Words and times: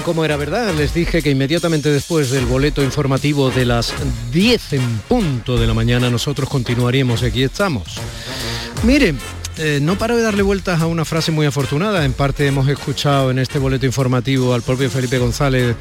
Ven 0.00 0.04
cómo 0.04 0.24
era 0.24 0.38
verdad, 0.38 0.72
les 0.74 0.94
dije 0.94 1.20
que 1.20 1.30
inmediatamente 1.30 1.90
después 1.90 2.30
del 2.30 2.46
boleto 2.46 2.82
informativo 2.82 3.50
de 3.50 3.66
las 3.66 3.92
10 4.32 4.72
en 4.72 4.98
punto 5.06 5.58
de 5.58 5.66
la 5.66 5.74
mañana 5.74 6.08
nosotros 6.08 6.48
continuaríamos 6.48 7.22
aquí 7.22 7.42
estamos. 7.42 7.98
Miren, 8.84 9.18
eh, 9.58 9.78
no 9.82 9.98
paro 9.98 10.16
de 10.16 10.22
darle 10.22 10.42
vueltas 10.42 10.80
a 10.80 10.86
una 10.86 11.04
frase 11.04 11.32
muy 11.32 11.44
afortunada, 11.44 12.06
en 12.06 12.14
parte 12.14 12.46
hemos 12.46 12.66
escuchado 12.68 13.30
en 13.30 13.40
este 13.40 13.58
boleto 13.58 13.84
informativo 13.84 14.54
al 14.54 14.62
propio 14.62 14.88
Felipe 14.88 15.18
González 15.18 15.76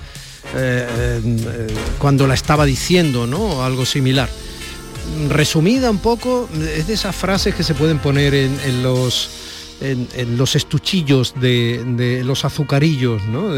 eh, 0.55 0.87
eh, 1.25 1.67
cuando 1.97 2.27
la 2.27 2.33
estaba 2.33 2.65
diciendo, 2.65 3.25
¿no? 3.25 3.63
Algo 3.63 3.85
similar. 3.85 4.27
Resumida 5.29 5.89
un 5.89 5.99
poco, 5.99 6.49
es 6.75 6.87
de 6.87 6.93
esas 6.93 7.15
frases 7.15 7.55
que 7.55 7.63
se 7.63 7.73
pueden 7.73 7.99
poner 7.99 8.33
en 8.33 8.83
los 8.83 9.48
en, 9.81 10.37
los 10.37 10.55
estuchillos 10.55 11.33
de, 11.39 12.21
los 12.25 12.45
azucarillos, 12.45 13.23
¿no? 13.25 13.53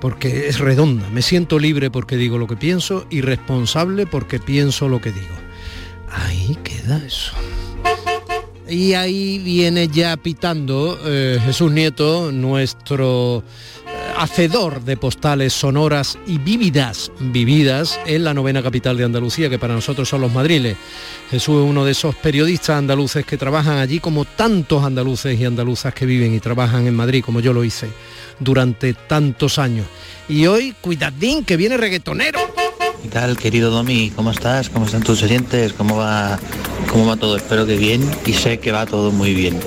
porque 0.00 0.48
es 0.48 0.58
redonda. 0.58 1.08
Me 1.10 1.22
siento 1.22 1.60
libre 1.60 1.90
porque 1.90 2.16
digo 2.16 2.36
lo 2.36 2.48
que 2.48 2.56
pienso 2.56 3.06
y 3.08 3.20
responsable 3.20 4.04
porque 4.06 4.40
pienso 4.40 4.88
lo 4.88 5.00
que 5.00 5.12
digo. 5.12 5.36
Ahí 6.10 6.58
queda 6.64 7.00
eso. 7.06 7.32
Y 8.68 8.94
ahí 8.94 9.38
viene 9.38 9.88
ya 9.88 10.16
pitando 10.16 10.98
eh, 11.04 11.38
Jesús 11.44 11.70
Nieto, 11.70 12.32
nuestro 12.32 13.44
hacedor 14.16 14.82
de 14.82 14.96
postales 14.96 15.52
sonoras 15.52 16.18
y 16.26 16.38
vívidas, 16.38 17.10
vividas 17.20 17.98
en 18.06 18.24
la 18.24 18.34
novena 18.34 18.62
capital 18.62 18.96
de 18.96 19.04
Andalucía, 19.04 19.50
que 19.50 19.58
para 19.58 19.74
nosotros 19.74 20.08
son 20.08 20.20
los 20.20 20.32
madriles. 20.32 20.76
Jesús 21.30 21.62
es 21.62 21.70
uno 21.70 21.84
de 21.84 21.92
esos 21.92 22.14
periodistas 22.14 22.78
andaluces 22.78 23.24
que 23.24 23.36
trabajan 23.36 23.78
allí 23.78 24.00
como 24.00 24.24
tantos 24.24 24.84
andaluces 24.84 25.38
y 25.38 25.44
andaluzas 25.44 25.94
que 25.94 26.06
viven 26.06 26.34
y 26.34 26.40
trabajan 26.40 26.86
en 26.86 26.94
Madrid, 26.94 27.22
como 27.24 27.40
yo 27.40 27.52
lo 27.52 27.64
hice 27.64 27.88
durante 28.38 28.94
tantos 28.94 29.58
años. 29.58 29.86
Y 30.28 30.46
hoy, 30.46 30.74
cuidadín, 30.80 31.44
que 31.44 31.56
viene 31.56 31.76
reggaetonero. 31.76 32.40
¿Qué 33.02 33.08
tal, 33.08 33.36
querido 33.36 33.70
Domi? 33.70 34.12
¿Cómo 34.14 34.30
estás? 34.30 34.68
¿Cómo 34.68 34.86
están 34.86 35.02
tus 35.02 35.22
oyentes? 35.22 35.72
¿Cómo 35.72 35.96
va, 35.96 36.38
¿Cómo 36.90 37.06
va 37.06 37.16
todo? 37.16 37.36
Espero 37.36 37.66
que 37.66 37.76
bien 37.76 38.08
y 38.24 38.32
sé 38.32 38.60
que 38.60 38.70
va 38.70 38.86
todo 38.86 39.10
muy 39.10 39.34
bien. 39.34 39.58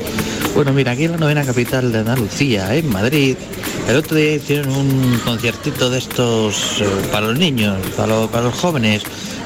Bueno, 0.56 0.72
mira, 0.72 0.94
aquí 0.94 1.04
en 1.04 1.12
la 1.12 1.18
novena 1.18 1.44
capital 1.44 1.92
de 1.92 2.00
Andalucía, 2.00 2.74
en 2.74 2.88
Madrid, 2.88 3.36
el 3.88 3.96
otro 3.98 4.18
día 4.18 4.36
hicieron 4.36 4.72
un 4.76 5.20
conciertito 5.24 5.90
de 5.90 6.00
estos 6.00 6.82
eh, 6.82 6.86
para 7.12 7.28
los 7.28 7.38
niños, 7.38 7.78
para 7.96 8.44
los 8.44 8.56
jóvenes, 8.56 9.04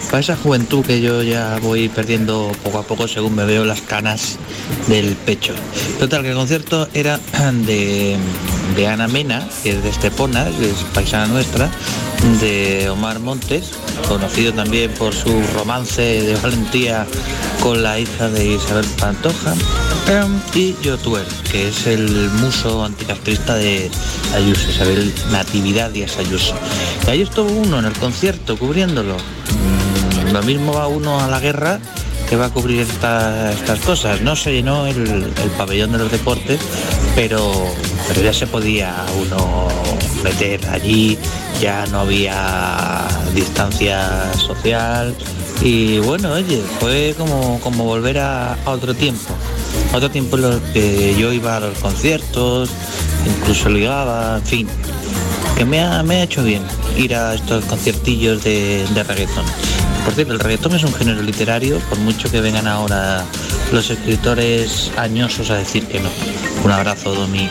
para 0.09 0.22
esa 0.22 0.36
juventud 0.36 0.86
que 0.86 1.02
yo 1.02 1.22
ya 1.22 1.59
voy 1.62 1.90
perdiendo 1.90 2.52
poco 2.64 2.80
a 2.80 2.84
poco 2.84 3.08
según 3.08 3.36
me 3.36 3.45
veo 3.45 3.66
las 3.66 3.82
canas 3.82 4.38
del 4.88 5.16
pecho. 5.16 5.54
Total, 6.00 6.23
que 6.23 6.30
el 6.30 6.36
concierto 6.36 6.88
era 6.94 7.20
de, 7.66 8.17
Ana 8.88 9.08
Mena, 9.08 9.48
que 9.64 9.72
es 9.72 9.84
de 9.84 9.90
Estepona, 9.90 10.48
es 10.48 10.84
paisana 10.94 11.28
nuestra, 11.28 11.70
de 12.39 12.89
Omar 12.89 13.20
Montes, 13.20 13.72
conocido 14.08 14.54
también 14.54 14.92
por 14.92 15.14
su 15.14 15.42
romance 15.54 16.02
de 16.02 16.36
valentía 16.38 17.05
con 17.61 17.83
la 17.83 17.99
hija 17.99 18.30
de 18.30 18.53
Isabel 18.53 18.86
Pantoja, 18.99 19.53
y 20.55 20.75
Yotuer, 20.81 21.25
que 21.52 21.67
es 21.67 21.86
el 21.86 22.30
muso 22.42 22.83
anticastrista 22.83 23.55
de 23.55 23.92
Ayuso, 24.33 24.70
Isabel 24.71 25.14
Natividad 25.31 25.93
y 25.93 26.03
Ayuso. 26.03 26.55
Y 27.05 27.09
ahí 27.11 27.21
estuvo 27.21 27.52
uno 27.52 27.80
en 27.80 27.86
el 27.86 27.93
concierto 27.93 28.58
cubriéndolo 28.58 29.17
lo 30.33 30.43
mismo 30.43 30.73
va 30.73 30.87
uno 30.87 31.19
a 31.19 31.27
la 31.27 31.39
guerra 31.39 31.80
que 32.30 32.36
va 32.36 32.45
a 32.45 32.49
cubrir 32.49 32.81
estas 32.81 33.80
cosas. 33.83 34.21
No 34.21 34.36
se 34.36 34.53
llenó 34.53 34.86
el, 34.86 35.33
pabellón 35.58 35.92
de 35.92 35.98
los 35.98 36.11
deportes, 36.11 36.59
pero 37.15 37.52
ya 38.21 38.31
se 38.31 38.45
podía 38.45 38.93
uno 39.19 39.67
meter 40.23 40.64
allí, 40.67 41.17
ya 41.59 41.86
no 41.87 42.02
había 42.02 43.02
distancia 43.33 44.31
social 44.36 45.15
y 45.61 45.99
bueno, 45.99 46.33
oye, 46.33 46.61
fue 46.80 47.14
como, 47.17 47.59
como 47.59 47.83
volver 47.83 48.20
a, 48.20 48.58
otro 48.65 48.93
tiempo. 48.93 49.33
otro 49.93 50.09
tiempo 50.09 50.37
en 50.37 50.45
el 50.45 50.61
que 50.73 51.15
yo 51.17 51.33
iba 51.33 51.58
a 51.58 51.59
los 51.59 51.77
conciertos, 51.80 52.70
incluso 53.25 53.69
ligaba, 53.69 54.37
en 54.37 54.45
fin, 54.45 54.67
que 55.58 55.65
me 55.65 55.81
ha, 55.81 56.02
me 56.03 56.17
ha 56.17 56.23
hecho 56.23 56.43
bien 56.43 56.64
ir 56.98 57.15
a 57.15 57.36
estos 57.36 57.65
conciertillos 57.65 58.43
de, 58.43 58.86
de 58.93 59.03
reggaetón. 59.03 59.45
Por 60.05 60.14
cierto, 60.14 60.33
el 60.33 60.39
reggaetón 60.39 60.75
es 60.75 60.83
un 60.83 60.93
género 60.93 61.21
literario, 61.21 61.80
por 61.89 61.99
mucho 61.99 62.31
que 62.31 62.39
vengan 62.39 62.67
ahora 62.67 63.25
los 63.71 63.89
escritores 63.89 64.92
añosos 64.98 65.49
a 65.49 65.55
decir 65.55 65.86
que 65.87 65.99
no. 65.99 66.09
Un 66.64 66.71
abrazo, 66.71 67.14
Domi. 67.14 67.49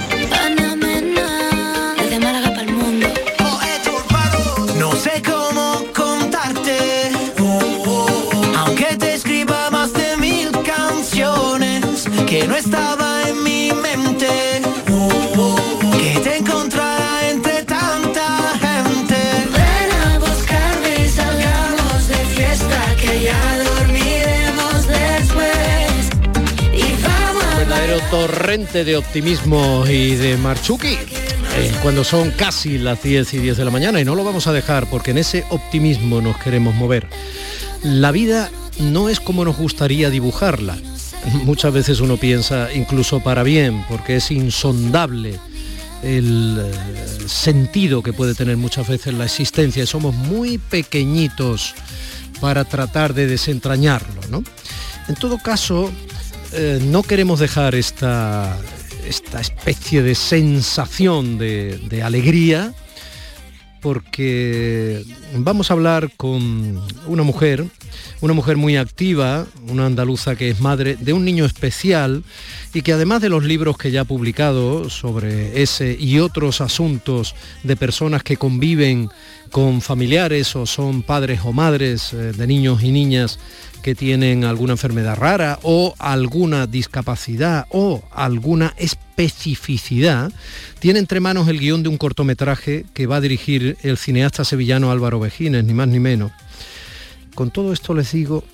Torrente 28.10 28.84
de 28.84 28.96
optimismo 28.96 29.84
y 29.86 30.14
de 30.14 30.36
Marchuki. 30.38 30.96
Eh, 31.56 31.72
cuando 31.82 32.04
son 32.04 32.30
casi 32.30 32.78
las 32.78 33.02
10 33.02 33.34
y 33.34 33.38
10 33.38 33.56
de 33.56 33.64
la 33.64 33.70
mañana 33.70 34.00
y 34.00 34.04
no 34.04 34.14
lo 34.14 34.24
vamos 34.24 34.46
a 34.46 34.52
dejar 34.52 34.88
porque 34.88 35.10
en 35.10 35.18
ese 35.18 35.44
optimismo 35.50 36.20
nos 36.20 36.38
queremos 36.38 36.74
mover. 36.74 37.06
La 37.82 38.10
vida 38.10 38.50
no 38.78 39.08
es 39.08 39.20
como 39.20 39.44
nos 39.44 39.56
gustaría 39.56 40.08
dibujarla. 40.08 40.78
Muchas 41.44 41.72
veces 41.72 42.00
uno 42.00 42.16
piensa 42.16 42.72
incluso 42.72 43.20
para 43.20 43.42
bien 43.42 43.84
porque 43.88 44.16
es 44.16 44.30
insondable 44.30 45.38
el 46.02 46.62
eh, 46.64 47.28
sentido 47.28 48.02
que 48.02 48.12
puede 48.12 48.34
tener 48.34 48.56
muchas 48.56 48.88
veces 48.88 49.14
la 49.14 49.24
existencia. 49.24 49.84
Somos 49.84 50.14
muy 50.14 50.58
pequeñitos 50.58 51.74
para 52.40 52.64
tratar 52.64 53.12
de 53.12 53.26
desentrañarlo. 53.26 54.20
¿no? 54.30 54.44
En 55.08 55.14
todo 55.14 55.38
caso, 55.38 55.90
eh, 56.52 56.80
no 56.82 57.02
queremos 57.02 57.40
dejar 57.40 57.74
esta, 57.74 58.58
esta 59.06 59.40
especie 59.40 60.02
de 60.02 60.14
sensación 60.14 61.38
de, 61.38 62.02
alegría 62.02 62.74
porque 63.80 65.04
vamos 65.34 65.70
a 65.70 65.74
hablar 65.74 66.10
con 66.16 66.82
una 67.06 67.22
mujer, 67.22 67.64
una 68.20 68.34
mujer 68.34 68.56
muy 68.56 68.76
activa, 68.76 69.46
una 69.68 69.86
andaluza 69.86 70.36
que 70.36 70.50
es 70.50 70.60
madre 70.60 70.96
de 70.96 71.12
un 71.12 71.24
niño 71.24 71.44
especial 71.44 72.24
y 72.74 72.82
que 72.82 72.92
además 72.92 73.22
de 73.22 73.28
los 73.28 73.44
libros 73.44 73.78
que 73.78 73.90
ya 73.90 74.00
ha 74.00 74.04
publicado 74.04 74.90
sobre 74.90 75.62
ese 75.62 75.96
y 75.98 76.18
otros 76.18 76.60
asuntos 76.60 77.34
de 77.62 77.76
personas 77.76 78.22
que 78.22 78.36
conviven 78.36 79.10
con 79.50 79.80
familiares 79.80 80.54
o 80.56 80.66
son 80.66 81.02
padres 81.02 81.40
o 81.44 81.52
madres 81.52 82.12
eh, 82.12 82.32
de 82.32 82.46
niños 82.46 82.82
y 82.82 82.90
niñas 82.90 83.38
que 83.82 83.94
tienen 83.94 84.44
alguna 84.44 84.72
enfermedad 84.72 85.16
rara 85.16 85.58
o 85.62 85.94
alguna 85.98 86.66
discapacidad 86.66 87.66
o 87.70 88.02
alguna 88.10 88.74
especificidad, 88.76 90.32
tiene 90.78 90.98
entre 90.98 91.20
manos 91.20 91.48
el 91.48 91.58
guion 91.58 91.82
de 91.82 91.88
un 91.88 91.98
cortometraje 91.98 92.84
que 92.94 93.06
va 93.06 93.16
a 93.16 93.20
dirigir 93.20 93.76
el 93.82 93.98
cineasta 93.98 94.44
sevillano 94.44 94.90
Álvaro 94.90 95.20
Vejines, 95.20 95.64
ni 95.64 95.74
más 95.74 95.88
ni 95.88 96.00
menos. 96.00 96.32
Con 97.34 97.50
todo 97.50 97.72
esto 97.72 97.94
les 97.94 98.12
digo, 98.12 98.44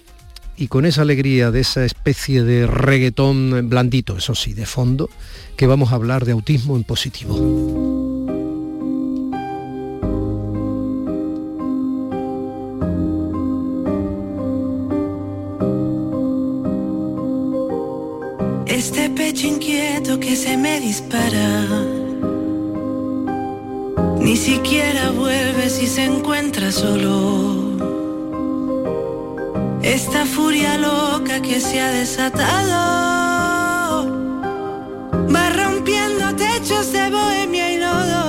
y 0.56 0.69
con 0.69 0.87
esa 0.87 1.03
alegría 1.03 1.50
de 1.50 1.61
esa 1.61 1.85
especie 1.85 2.44
de 2.44 2.67
reggaetón 2.67 3.69
blandito, 3.69 4.17
eso 4.17 4.35
sí, 4.35 4.53
de 4.53 4.67
fondo, 4.67 5.11
que 5.56 5.67
vamos 5.67 5.93
a 5.93 5.97
hablar 5.97 6.25
de 6.25 6.32
autismo 6.32 6.77
en 6.77 6.85
positivo. 6.85 8.04
Este 18.86 19.08
pecho 19.08 19.46
inquieto 19.46 20.20
que 20.20 20.36
se 20.36 20.58
me 20.58 20.78
dispara. 20.78 21.64
Ni 24.19 24.36
siquiera 24.36 25.08
vuelve 25.10 25.70
si 25.70 25.86
se 25.86 26.04
encuentra 26.04 26.70
solo. 26.70 27.78
Esta 29.82 30.26
furia 30.26 30.76
loca 30.76 31.40
que 31.40 31.60
se 31.60 31.81
ha 31.81 31.90
desatado 31.92 32.76
va 35.34 35.48
rompiendo 35.48 36.36
techos 36.36 36.92
de 36.92 37.08
bohemia 37.08 37.72
y 37.72 37.78
lodo. 37.78 38.22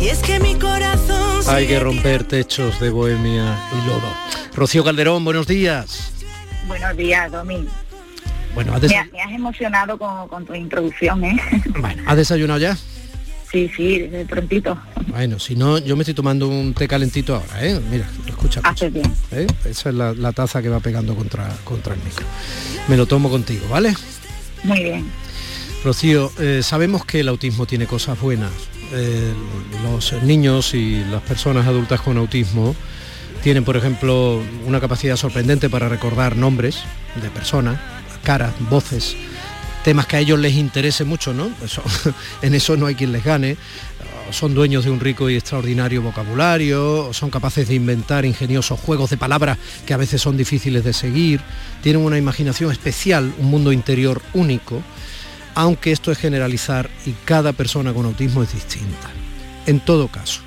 Y 0.00 0.08
es 0.08 0.18
que 0.22 0.40
mi 0.40 0.56
corazón. 0.56 1.42
Hay 1.46 1.68
que 1.68 1.78
romper 1.78 2.24
techos 2.24 2.80
de 2.80 2.90
bohemia 2.90 3.56
y 3.70 3.76
lodo. 3.86 4.12
Rocío 4.56 4.82
Calderón, 4.82 5.24
buenos 5.24 5.46
días. 5.46 6.12
Buenos 6.66 6.96
días, 6.96 7.30
Domi. 7.30 7.68
Bueno, 8.54 8.78
me, 8.78 9.22
has 9.22 9.32
emocionado 9.32 9.98
con, 9.98 10.44
tu 10.44 10.54
introducción, 10.54 11.24
¿eh? 11.24 11.40
Bueno, 11.80 12.02
¿has 12.06 12.16
desayunado 12.16 12.58
ya? 12.58 12.76
Sí, 13.50 13.70
sí, 13.76 13.98
desde 13.98 14.24
prontito. 14.24 14.78
Bueno, 15.08 15.38
si 15.38 15.56
no, 15.56 15.78
yo 15.78 15.94
me 15.94 16.02
estoy 16.02 16.14
tomando 16.14 16.48
un 16.48 16.72
té 16.72 16.88
calentito 16.88 17.34
ahora, 17.34 17.66
¿eh? 17.66 17.80
Mira, 17.90 18.08
escucha. 18.26 18.60
Haces 18.64 18.92
bien. 18.92 19.12
¿eh? 19.30 19.46
Esa 19.66 19.90
es 19.90 19.94
la, 19.94 20.32
taza 20.32 20.62
que 20.62 20.70
va 20.70 20.80
pegando 20.80 21.14
contra, 21.14 21.48
contra 21.64 21.94
el 21.94 22.00
micro. 22.02 22.24
Me 22.88 22.96
lo 22.96 23.06
tomo 23.06 23.28
contigo, 23.28 23.66
¿vale? 23.68 23.94
Muy 24.64 24.82
bien. 24.82 25.04
Rocío, 25.84 26.32
eh, 26.38 26.60
sabemos 26.62 27.04
que 27.04 27.20
el 27.20 27.28
autismo 27.28 27.66
tiene 27.66 27.86
cosas 27.86 28.18
buenas. 28.20 28.52
Eh, 28.92 29.32
los 29.82 30.12
niños 30.22 30.74
y 30.74 31.04
las 31.04 31.22
personas 31.22 31.66
adultas 31.66 32.00
con 32.00 32.16
autismo 32.18 32.74
tienen, 33.42 33.64
por 33.64 33.76
ejemplo, 33.76 34.40
una 34.66 34.80
capacidad 34.80 35.16
sorprendente 35.16 35.68
para 35.68 35.88
recordar 35.88 36.36
nombres 36.36 36.84
de 37.20 37.28
personas, 37.30 37.78
caras, 38.22 38.54
voces, 38.70 39.16
temas 39.84 40.06
que 40.06 40.16
a 40.16 40.20
ellos 40.20 40.38
les 40.38 40.54
interese 40.54 41.04
mucho, 41.04 41.34
¿no? 41.34 41.50
en 42.42 42.54
eso 42.54 42.76
no 42.76 42.86
hay 42.86 42.94
quien 42.94 43.12
les 43.12 43.24
gane. 43.24 43.56
Son 44.30 44.54
dueños 44.54 44.84
de 44.84 44.90
un 44.90 45.00
rico 45.00 45.28
y 45.28 45.36
extraordinario 45.36 46.00
vocabulario, 46.00 47.12
son 47.12 47.28
capaces 47.28 47.68
de 47.68 47.74
inventar 47.74 48.24
ingeniosos 48.24 48.80
juegos 48.80 49.10
de 49.10 49.18
palabras 49.18 49.58
que 49.84 49.92
a 49.92 49.98
veces 49.98 50.22
son 50.22 50.38
difíciles 50.38 50.84
de 50.84 50.94
seguir, 50.94 51.42
tienen 51.82 52.02
una 52.02 52.16
imaginación 52.16 52.72
especial, 52.72 53.30
un 53.38 53.50
mundo 53.50 53.72
interior 53.72 54.22
único, 54.32 54.82
aunque 55.54 55.92
esto 55.92 56.10
es 56.10 56.18
generalizar 56.18 56.88
y 57.04 57.12
cada 57.26 57.52
persona 57.52 57.92
con 57.92 58.06
autismo 58.06 58.42
es 58.42 58.54
distinta. 58.54 59.10
En 59.66 59.80
todo 59.80 60.08
caso, 60.08 60.40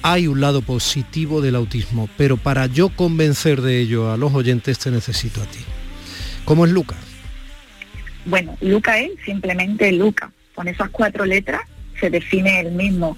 hay 0.00 0.26
un 0.26 0.40
lado 0.40 0.62
positivo 0.62 1.42
del 1.42 1.56
autismo, 1.56 2.08
pero 2.16 2.36
para 2.36 2.66
yo 2.66 2.88
convencer 2.88 3.60
de 3.60 3.80
ello 3.80 4.10
a 4.10 4.16
los 4.16 4.32
oyentes 4.32 4.78
te 4.78 4.90
necesito 4.90 5.42
a 5.42 5.46
ti. 5.46 5.60
¿Cómo 6.44 6.66
es 6.66 6.72
Luca? 6.72 6.96
Bueno, 8.26 8.56
Luca 8.60 8.98
es 8.98 9.10
simplemente 9.24 9.90
Luca. 9.92 10.30
Con 10.54 10.68
esas 10.68 10.90
cuatro 10.90 11.24
letras 11.24 11.62
se 12.00 12.10
define 12.10 12.60
el 12.60 12.72
mismo. 12.72 13.16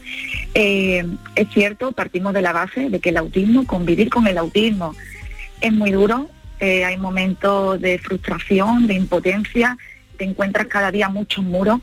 Eh, 0.55 1.05
es 1.34 1.49
cierto, 1.52 1.93
partimos 1.93 2.32
de 2.34 2.43
la 2.43 2.52
base 2.52 2.88
de 2.88 3.00
que 3.00 3.11
el 3.11 3.17
autismo, 3.17 3.67
convivir 3.67 4.11
con 4.11 4.26
el 4.26 4.38
autismo, 4.38 4.94
es 5.61 5.73
muy 5.73 5.90
duro. 5.90 6.31
Eh, 6.61 6.84
hay 6.84 6.96
momentos 6.96 7.81
de 7.81 7.99
frustración, 7.99 8.87
de 8.87 8.94
impotencia, 8.94 9.76
te 10.17 10.25
encuentras 10.25 10.67
cada 10.69 10.90
día 10.90 11.08
muchos 11.08 11.44
muros, 11.44 11.81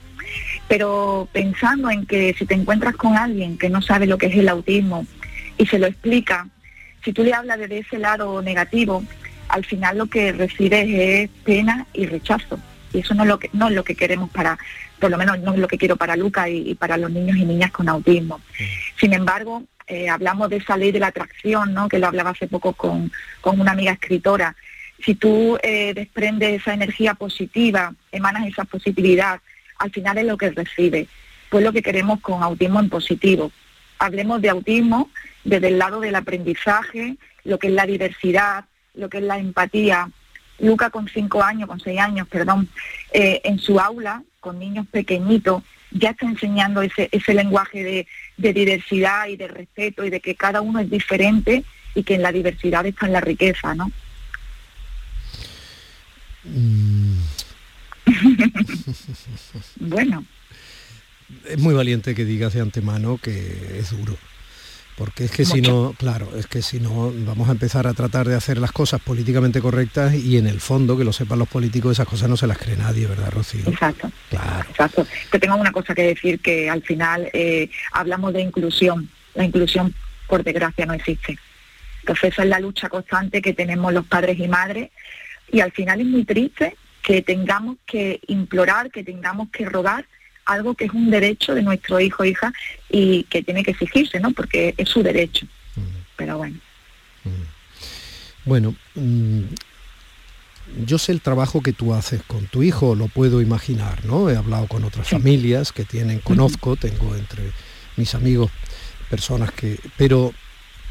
pero 0.68 1.28
pensando 1.31 1.92
en 1.92 2.07
que 2.07 2.34
si 2.38 2.45
te 2.45 2.56
encuentras 2.56 2.95
con 2.95 3.16
alguien 3.16 3.57
que 3.57 3.69
no 3.69 3.81
sabe 3.81 4.07
lo 4.07 4.18
que 4.18 4.28
es 4.28 4.36
el 4.36 4.50
autismo 4.50 5.06
y 5.57 5.68
se 5.68 5.78
lo 5.78 5.86
explica, 5.86 6.48
si 7.04 7.13
tú 7.13 7.24
le 7.24 7.34
hablas 7.34 7.60
desde 7.60 7.80
ese 7.80 8.00
lado 8.00 8.42
negativo, 8.42 9.04
al 9.54 9.64
final 9.64 10.00
lo 10.00 10.08
que 10.08 10.32
recibes 10.32 10.88
es 10.90 11.30
pena 11.44 11.86
y 11.94 12.08
rechazo. 12.08 12.58
Y 12.92 13.00
eso 13.00 13.14
no 13.14 13.22
es 13.22 13.30
lo 13.30 13.38
que, 13.38 13.52
no 13.54 13.68
es 13.68 13.76
lo 13.76 13.84
que 13.84 13.94
queremos 13.94 14.32
para, 14.32 14.58
por 15.00 15.12
lo 15.12 15.18
menos 15.18 15.40
no 15.42 15.54
es 15.54 15.60
lo 15.60 15.68
que 15.68 15.78
quiero 15.78 15.96
para 15.96 16.16
Luca 16.16 16.50
y, 16.50 16.74
para 16.74 16.98
los 16.98 17.12
niños 17.12 17.38
y 17.38 17.46
niñas 17.46 17.70
con 17.70 17.88
autismo. 17.88 18.42
Sin 19.00 19.14
embargo, 19.14 19.64
eh, 19.86 20.10
hablamos 20.10 20.50
de 20.50 20.58
esa 20.58 20.76
ley 20.76 20.92
de 20.92 21.00
la 21.00 21.08
atracción, 21.08 21.72
¿no? 21.72 21.88
que 21.88 22.00
lo 22.00 22.08
hablaba 22.08 22.32
hace 22.32 22.48
poco 22.48 22.74
con, 22.74 23.12
una 23.44 23.72
amiga 23.74 23.92
escritora. 23.92 24.56
Si 25.06 25.14
tú 25.14 25.60
eh, 25.62 25.94
desprendes 25.94 26.60
esa 26.62 26.74
energía 26.74 27.14
positiva, 27.14 27.94
emanas 28.12 28.48
esa 28.48 28.64
positividad, 28.64 29.40
al 29.78 29.92
final 29.92 30.18
es 30.18 30.26
lo 30.26 30.36
que 30.36 30.50
recibes. 30.50 31.08
Pues 31.52 31.64
lo 31.64 31.74
que 31.74 31.84
queremos 31.84 32.22
con 32.22 32.42
autismo 32.42 32.80
en 32.80 32.90
positivo. 32.90 33.52
Hablemos 34.00 34.42
de 34.42 34.50
autismo 34.50 35.12
desde 35.44 35.68
el 35.68 35.78
lado 35.78 36.00
del 36.00 36.16
aprendizaje, 36.16 37.18
lo 37.44 37.60
que 37.60 37.68
es 37.68 37.74
la 37.74 37.86
diversidad, 37.86 38.66
lo 38.94 39.10
que 39.10 39.18
es 39.18 39.24
la 39.24 39.38
empatía. 39.38 40.10
Luca 40.60 40.90
con 40.90 41.07
cinco 41.07 41.44
años, 41.44 41.68
con 41.68 41.80
seis 41.80 42.00
años, 42.00 42.28
perdón, 42.28 42.69
eh, 43.12 43.42
en 43.44 43.60
su 43.60 43.80
aula, 43.80 44.24
con 44.40 44.60
niños 44.60 44.86
pequeñitos, 44.88 45.63
ya 45.92 46.12
está 46.12 46.28
enseñando 46.28 46.81
ese, 46.81 47.10
ese 47.12 47.34
lenguaje 47.34 48.07
de, 48.38 48.54
diversidad 48.54 49.28
y 49.28 49.36
de 49.36 49.48
respeto 49.48 50.06
y 50.06 50.10
de 50.10 50.19
que 50.19 50.36
cada 50.36 50.62
uno 50.62 50.80
es 50.80 50.90
diferente 50.90 51.63
y 51.95 52.04
que 52.04 52.16
en 52.16 52.22
la 52.22 52.31
diversidad 52.31 52.86
está 52.86 53.06
en 53.06 53.13
la 53.13 53.22
riqueza, 53.22 53.75
¿no? 53.75 53.92
Mm. 56.44 57.18
bueno. 59.80 60.25
Es 61.45 61.57
muy 61.57 61.74
valiente 61.74 62.13
que 62.13 62.25
digas 62.25 62.54
de 62.54 62.62
antemano 62.62 63.18
que 63.18 63.80
es 63.80 63.92
duro 63.92 64.18
porque 64.98 65.25
es 65.25 65.31
que 65.31 65.45
si 65.45 65.62
no, 65.62 65.94
claro, 65.98 66.30
es 66.38 66.48
que 66.48 66.62
si 66.62 66.80
no 66.80 67.12
vamos 67.25 67.50
a 67.50 67.54
empezar 67.54 67.88
a 67.88 67.94
tratar 67.94 68.28
de 68.28 68.36
hacer 68.36 68.57
las 68.57 68.72
cosas 68.72 69.01
políticamente 69.01 69.62
correctas 69.62 70.13
y 70.13 70.38
en 70.38 70.48
el 70.48 70.60
fondo, 70.60 70.98
que 70.98 71.04
lo 71.04 71.13
sepan 71.13 71.40
los 71.40 71.48
políticos, 71.48 71.94
esas 71.94 72.07
cosas 72.07 72.30
no 72.30 72.38
se 72.38 72.48
las 72.48 72.57
cree 72.57 72.78
nadie, 72.78 73.07
¿verdad, 73.07 73.31
Rocío? 73.31 73.68
Exacto. 73.68 74.12
Claro. 74.30 74.69
Exacto. 74.69 75.07
Que 75.31 75.40
tengo 75.40 75.56
una 75.56 75.72
cosa 75.72 75.95
que 75.95 76.04
decir, 76.04 76.40
que 76.40 76.69
al 76.69 76.84
final 76.84 77.30
eh, 77.34 77.69
hablamos 77.92 78.34
de 78.34 78.42
inclusión. 78.42 79.10
La 79.36 79.45
inclusión, 79.45 79.94
por 80.28 80.44
desgracia, 80.44 80.86
no 80.86 80.94
existe. 80.94 81.38
Entonces 82.01 82.34
esa 82.34 82.44
es 82.44 82.50
la 82.50 82.60
lucha 82.60 82.90
constante 82.90 83.42
que 83.42 83.54
tenemos 83.54 83.94
los 83.94 84.06
padres 84.06 84.38
y 84.38 84.48
madres 84.48 84.92
y 85.51 85.62
al 85.62 85.72
final 85.72 86.01
es 86.01 86.07
muy 86.07 86.25
triste 86.25 86.75
que 87.01 87.22
tengamos 87.22 87.78
que 87.86 88.19
implorar, 88.28 88.92
que 88.92 89.04
tengamos 89.04 89.50
que 89.50 89.66
rogar 89.66 90.06
algo 90.45 90.75
que 90.75 90.86
es 90.86 90.92
un 90.92 91.10
derecho 91.10 91.54
de 91.56 91.62
nuestro 91.62 92.00
hijo 92.00 92.24
o 92.24 92.25
hija 92.25 92.54
y 92.90 93.24
que 93.24 93.44
tiene 93.44 93.63
que 93.63 93.72
exigirse, 93.72 94.19
¿no? 94.19 94.31
Porque 94.31 94.74
es 94.78 94.90
su 94.90 95.04
derecho. 95.04 95.48
Pero 96.16 96.38
bueno. 96.38 96.57
Bueno, 98.45 98.75
mm, 98.95 99.42
yo 100.86 100.98
sé 100.98 101.12
el 101.12 101.22
trabajo 101.22 101.62
que 101.62 101.74
tú 101.74 101.94
haces 101.94 102.22
con 102.24 102.47
tu 102.47 102.64
hijo, 102.64 102.95
lo 102.95 103.07
puedo 103.07 103.42
imaginar, 103.42 104.06
¿no? 104.06 104.30
He 104.30 104.35
hablado 104.35 104.68
con 104.68 104.83
otras 104.83 105.09
familias 105.09 105.71
que 105.71 105.85
tienen, 105.85 106.19
conozco, 106.19 106.76
tengo 106.76 107.16
entre 107.16 107.52
mis 107.95 108.14
amigos 108.16 108.52
personas 109.09 109.52
que... 109.52 109.80
Pero 109.97 110.33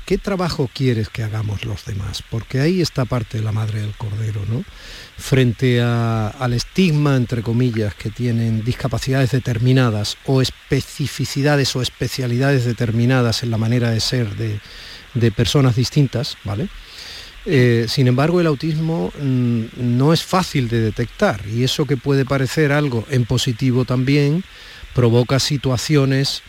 ¿qué 0.06 0.18
trabajo 0.18 0.68
quieres 0.72 1.08
que 1.08 1.22
hagamos 1.22 1.64
los 1.64 1.84
demás? 1.84 2.22
Porque 2.30 2.60
ahí 2.60 2.80
está 2.80 3.04
parte 3.04 3.38
de 3.38 3.44
la 3.44 3.52
madre 3.52 3.80
del 3.80 3.92
cordero, 3.92 4.42
¿no? 4.48 4.64
Frente 5.16 5.80
al 5.80 6.52
estigma, 6.52 7.16
entre 7.16 7.42
comillas, 7.42 7.94
que 7.94 8.10
tienen 8.10 8.64
discapacidades 8.64 9.30
determinadas 9.30 10.16
o 10.26 10.42
especificidades 10.42 11.74
o 11.76 11.82
especialidades 11.82 12.64
determinadas 12.64 13.42
en 13.42 13.50
la 13.50 13.58
manera 13.58 13.90
de 13.90 14.00
ser 14.00 14.28
de, 14.36 15.30
personas 15.32 15.76
distintas, 15.76 16.36
¿vale? 16.44 16.68
Eh, 17.44 17.86
sin 17.88 18.06
embargo, 18.06 18.40
el 18.40 18.46
autismo 18.46 19.12
mm, 19.20 19.64
no 19.76 20.12
es 20.12 20.22
fácil 20.22 20.68
de 20.68 20.80
detectar 20.80 21.42
y 21.46 21.64
eso 21.64 21.86
que 21.86 21.96
puede 21.96 22.24
parecer 22.24 22.72
algo 22.72 23.04
en 23.10 23.24
positivo 23.24 23.84
también 23.84 24.44
provoca 24.94 25.40
situaciones 25.40 26.42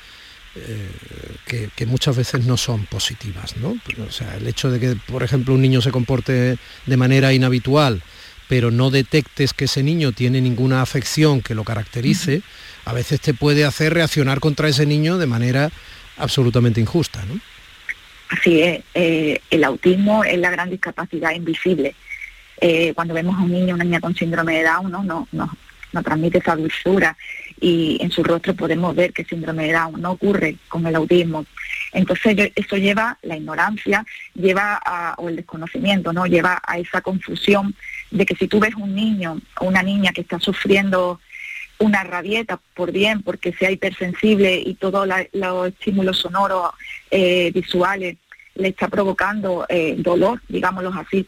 eh, 0.56 1.70
que, 1.76 1.86
muchas 1.86 2.16
veces 2.16 2.46
no 2.46 2.58
son 2.58 2.86
positivas. 2.86 3.58
¿no? 3.58 3.76
O 4.06 4.12
sea, 4.12 4.36
el 4.36 4.48
hecho 4.48 4.72
de 4.72 4.80
que, 4.80 4.96
por 5.08 5.24
ejemplo, 5.24 5.54
un 5.54 5.62
niño 5.62 5.82
se 5.82 5.92
comporte 5.92 6.58
de 6.86 6.98
manera 6.98 7.34
inhabitual, 7.34 8.02
pero 8.48 8.72
no 8.72 8.92
detectes 8.92 9.54
que 9.54 9.66
ese 9.66 9.84
niño 9.84 10.12
tiene 10.12 10.42
ninguna 10.42 10.82
afección 10.82 11.42
que 11.42 11.56
lo 11.56 11.64
caracterice, 11.64 12.42
a 12.86 12.94
veces 12.94 13.20
te 13.22 13.34
puede 13.34 13.66
hacer 13.66 13.94
reaccionar 13.94 14.40
contra 14.40 14.68
ese 14.68 14.86
niño 14.86 15.18
de 15.18 15.28
manera 15.28 15.72
absolutamente 16.18 16.82
injusta. 16.82 17.24
¿no? 17.26 17.40
Así 18.30 18.62
es, 18.62 18.84
eh, 18.94 19.40
el 19.50 19.64
autismo 19.64 20.24
es 20.24 20.38
la 20.38 20.52
gran 20.52 20.70
discapacidad 20.70 21.32
invisible. 21.32 21.96
Eh, 22.62 22.94
cuando 22.94 23.14
vemos 23.14 23.36
a 23.38 23.42
un 23.42 23.52
niño 23.52 23.76
una 23.76 23.84
niña 23.84 24.00
con 24.00 24.16
síndrome 24.16 24.58
de 24.58 24.64
Down, 24.64 24.92
¿no? 24.92 25.04
No, 25.04 25.28
no, 25.32 25.58
no 25.92 26.04
transmite 26.04 26.38
esa 26.38 26.56
dulzura 26.56 27.18
y 27.64 27.98
en 28.02 28.12
su 28.12 28.24
rostro 28.24 28.54
podemos 28.54 28.94
ver 28.94 29.14
que 29.14 29.24
síndrome 29.24 29.68
de 29.68 29.72
Down 29.72 30.02
no 30.02 30.12
ocurre 30.12 30.58
con 30.68 30.86
el 30.86 30.98
autismo. 30.98 31.46
Entonces 31.94 32.52
eso 32.56 32.76
lleva 32.76 33.18
la 33.22 33.38
ignorancia, 33.38 34.06
lleva 34.36 34.82
a, 34.86 35.16
o 35.18 35.30
el 35.30 35.38
desconocimiento, 35.38 36.12
¿no? 36.12 36.26
Lleva 36.26 36.62
a 36.68 36.78
esa 36.78 37.00
confusión 37.00 37.74
de 38.12 38.26
que 38.26 38.36
si 38.36 38.50
tú 38.50 38.60
ves 38.60 38.76
un 38.76 38.94
niño 38.94 39.40
o 39.62 39.66
una 39.66 39.82
niña 39.82 40.12
que 40.12 40.20
está 40.20 40.42
sufriendo 40.42 41.22
una 41.80 42.04
rabieta 42.04 42.60
por 42.74 42.92
bien, 42.92 43.24
porque 43.24 43.54
sea 43.54 43.72
hipersensible 43.72 44.62
y 44.66 44.74
todos 44.74 45.08
los 45.32 45.68
estímulos 45.70 46.18
sonoros, 46.18 46.72
eh, 47.12 47.50
visuales, 47.54 48.18
le 48.56 48.68
está 48.68 48.90
provocando 48.90 49.66
eh, 49.70 49.96
dolor, 49.98 50.42
digámoslo 50.50 50.94
así, 50.94 51.26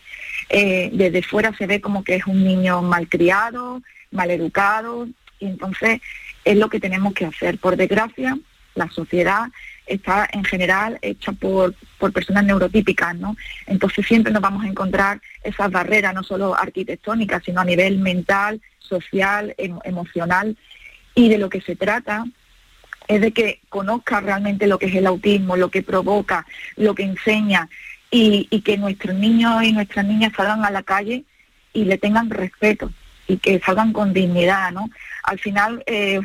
eh, 0.50 0.89
desde 0.92 1.24
fuera 1.24 1.56
se 1.58 1.65
ve 1.65 1.80
como 1.80 2.04
que 2.04 2.15
es 2.15 2.27
un 2.27 2.44
niño 2.44 2.82
malcriado, 2.82 3.82
maleducado, 4.12 5.08
y 5.39 5.46
entonces 5.48 6.01
es 6.46 6.58
lo 6.58 6.70
que 6.70 6.80
tenemos 6.80 7.14
que 7.14 7.25
hacer. 7.25 7.58
Por 7.58 7.75
desgracia, 7.75 8.38
la 8.75 8.90
sociedad 8.90 9.48
está 9.88 10.28
en 10.32 10.44
general 10.44 11.00
hecha 11.02 11.32
por, 11.32 11.75
por 12.00 12.14
personas 12.14 12.46
neurotípicas, 12.46 13.16
¿no? 13.16 13.36
Entonces 13.68 14.06
siempre 14.06 14.32
nos 14.32 14.42
vamos 14.42 14.64
a 14.64 14.68
encontrar 14.68 15.22
esas 15.44 15.72
barreras, 15.72 16.14
no 16.14 16.24
solo 16.24 16.58
arquitectónicas, 16.58 17.44
sino 17.44 17.62
a 17.62 17.66
nivel 17.66 18.00
mental, 18.00 18.62
social, 18.80 19.56
emocional, 19.58 20.56
y 21.16 21.30
de 21.30 21.38
lo 21.38 21.50
que 21.50 21.62
se 21.62 21.75
trata 21.75 22.25
es 23.08 23.22
de 23.22 23.32
que 23.32 23.60
conozca 23.70 24.20
realmente 24.20 24.68
lo 24.68 24.80
que 24.80 24.88
es 24.88 24.96
el 24.96 25.06
autismo, 25.06 25.56
lo 25.56 25.70
que 25.70 25.84
provoca, 25.84 26.46
lo 26.75 26.96
que 26.96 27.04
enseña, 27.04 27.70
y, 28.12 28.48
y 28.50 28.62
que 28.62 28.78
nuestros 28.78 29.16
niños 29.16 29.64
y 29.64 29.72
nuestras 29.72 30.06
niñas 30.06 30.34
salgan 30.36 30.64
a 30.64 30.72
la 30.72 30.84
calle 30.84 31.24
y 31.74 31.86
le 31.86 31.98
tengan 31.98 32.30
respeto 32.30 32.92
y 33.27 33.38
que 33.38 33.60
salgan 33.60 33.94
con 33.94 34.13
dignidad, 34.13 34.72
¿no? 34.72 34.89
Al 35.24 35.39
final, 35.39 35.84
eh, 35.86 36.20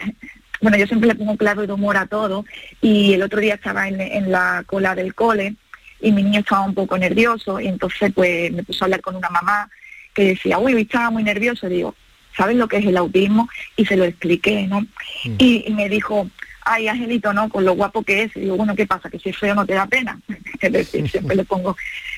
bueno, 0.61 0.77
yo 0.77 0.87
siempre 0.87 1.09
le 1.09 1.15
pongo 1.15 1.37
claro 1.37 1.67
de 1.67 1.73
humor 1.73 1.97
a 1.97 2.07
todo 2.07 2.45
y 2.81 3.15
el 3.15 3.23
otro 3.23 3.41
día 3.41 3.55
estaba 3.55 3.89
en, 3.89 4.31
la 4.31 4.65
cola 4.67 4.95
del 4.95 5.15
cole 5.15 5.57
y 6.01 6.13
mi 6.13 6.23
niño 6.23 6.41
estaba 6.41 6.63
un 6.63 6.75
poco 6.75 6.99
nervioso 6.99 7.61
y 7.61 7.69
entonces 7.69 8.13
pues 8.15 8.53
me 8.53 8.63
puso 8.63 8.85
a 8.85 8.87
hablar 8.87 9.01
con 9.01 9.17
una 9.17 9.31
mamá 9.31 9.71
que 10.15 10.25
decía, 10.25 10.59
uy, 10.59 10.79
estaba 10.81 11.11
muy 11.11 11.23
nervioso, 11.23 11.69
digo, 11.69 11.95
¿sabes 12.37 12.57
lo 12.57 12.69
que 12.69 12.79
es 12.79 12.87
el 12.87 12.97
autismo? 12.97 13.49
Y 13.77 13.87
se 13.87 13.97
lo 13.97 14.05
expliqué, 14.05 14.67
¿no? 14.67 14.81
Mm. 14.81 15.37
Y, 15.39 15.67
me 15.71 15.89
dijo, 15.89 16.29
ay, 16.63 16.89
Angelito, 16.89 17.33
¿no? 17.33 17.49
Con 17.49 17.65
lo 17.65 17.75
guapo 17.75 18.03
que 18.03 18.23
es. 18.23 18.37
Y 18.37 18.41
digo, 18.41 18.57
bueno, 18.57 18.75
¿qué 18.75 18.87
pasa? 18.87 19.09
Que 19.09 19.19
si 19.19 19.31
es 19.31 19.39
feo 19.39 19.55
no 19.55 19.67
te 19.67 19.75
da 19.75 19.87
pena. 19.87 20.19
es 20.61 20.73
decir, 20.73 21.09
siempre 21.09 21.37
le 21.37 21.45
pongo 21.45 21.77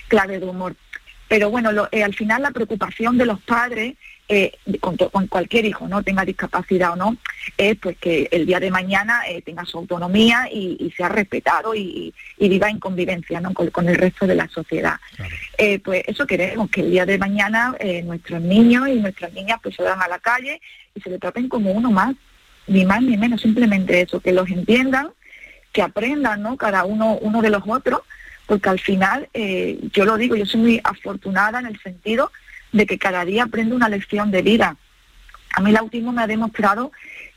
clave 0.09 0.39
de 0.39 0.47
humor. 0.47 0.75
Pero 1.29 1.51
bueno, 1.51 1.71
eh, 1.93 2.03
al 2.03 2.15
final 2.15 2.43
la 2.43 2.51
preocupación 2.51 3.17
de 3.19 3.27
los 3.27 3.41
padres 3.41 3.95
eh, 4.33 4.59
con, 4.81 4.97
cualquier 5.27 5.67
hijo, 5.67 5.87
¿no? 5.89 6.03
Tenga 6.03 6.25
discapacidad 6.25 6.93
o 6.93 6.97
no, 6.97 7.19
es 7.59 7.77
pues 7.77 7.99
que 7.99 8.29
el 8.31 8.47
día 8.47 8.61
de 8.61 8.71
mañana 8.71 9.21
eh, 9.29 9.43
tenga 9.43 9.67
su 9.67 9.77
autonomía 9.77 10.49
y, 10.51 10.91
sea 10.97 11.11
respetado 11.11 11.75
y, 11.75 12.15
viva 12.39 12.71
en 12.71 12.79
convivencia 12.79 13.41
¿no? 13.41 13.53
con, 13.53 13.89
el 13.89 13.97
resto 13.97 14.27
de 14.27 14.35
la 14.35 14.49
sociedad. 14.49 14.97
Eh, 15.59 15.81
pues 15.81 16.05
eso 16.07 16.27
queremos, 16.27 16.71
que 16.71 16.81
el 16.81 16.91
día 16.93 17.05
de 17.05 17.19
mañana 17.19 17.77
nuestros 18.05 18.41
niños 18.41 18.89
y 18.89 18.95
nuestras 18.95 19.35
niñas 19.35 19.59
pues 19.63 19.77
se 19.77 19.87
a 19.87 20.09
la 20.09 20.19
calle 20.19 20.63
y 20.95 21.01
se 21.03 21.11
le 21.11 21.19
traten 21.19 21.51
como 21.51 21.71
uno 21.71 21.91
más, 21.91 22.15
ni 22.67 22.87
más 22.87 23.03
ni 23.03 23.19
menos, 23.19 23.43
simplemente 23.43 24.01
eso, 24.01 24.21
que 24.21 24.33
los 24.33 24.49
entiendan, 24.49 25.11
que 25.73 25.83
aprendan, 25.83 26.41
¿no? 26.43 26.57
Cada 26.57 26.85
uno, 26.85 27.19
uno 27.21 27.43
de 27.43 27.51
los 27.51 27.65
otros, 27.67 28.01
porque 28.47 28.71
al 28.71 28.81
final, 28.81 29.29
yo 29.93 30.07
lo 30.07 30.17
digo, 30.17 30.37
yo 30.37 30.47
soy 30.47 30.61
muy 30.61 30.81
afortunada 30.83 31.59
en 31.59 31.67
el 31.67 31.79
sentido 31.81 32.33
de 32.73 32.87
que 32.87 32.99
cada 32.99 33.25
día 33.25 33.45
aprendo 33.45 33.77
una 33.77 33.89
lección 33.89 34.31
de 34.31 34.43
vida. 34.43 34.77
A 35.55 35.61
mí 35.61 35.71
el 35.71 35.77
autismo 35.77 36.13
me 36.13 36.23
ha 36.23 36.27
demostrado 36.27 36.93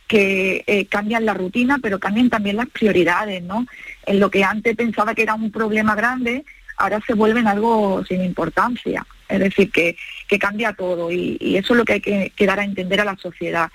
que 0.08 0.64
eh, 0.68 0.86
cambian 0.86 1.26
la 1.26 1.34
rutina, 1.34 1.80
pero 1.82 2.00
cambian 2.00 2.30
también 2.30 2.58
las 2.58 2.70
prioridades, 2.70 3.42
¿no? 3.44 3.66
En 4.06 4.20
lo 4.20 4.30
que 4.30 4.44
antes 4.44 4.76
pensaba 4.76 5.16
que 5.16 5.24
era 5.24 5.34
un 5.34 5.52
problema 5.52 5.96
grande, 5.96 6.46
ahora 6.78 7.02
se 7.06 7.14
vuelve 7.14 7.40
en 7.40 7.48
algo 7.48 8.04
sin 8.06 8.24
importancia. 8.24 9.06
Es 9.28 9.40
decir, 9.40 9.72
que, 9.72 9.98
cambia 10.40 10.74
todo 10.74 11.12
y, 11.12 11.38
eso 11.58 11.74
es 11.74 11.78
lo 11.78 11.86
que 11.86 11.94
hay 11.94 12.02
que, 12.02 12.46
dar 12.46 12.60
a 12.60 12.64
entender 12.64 13.02
a 13.02 13.06
la 13.06 13.18
sociedad. 13.18 13.72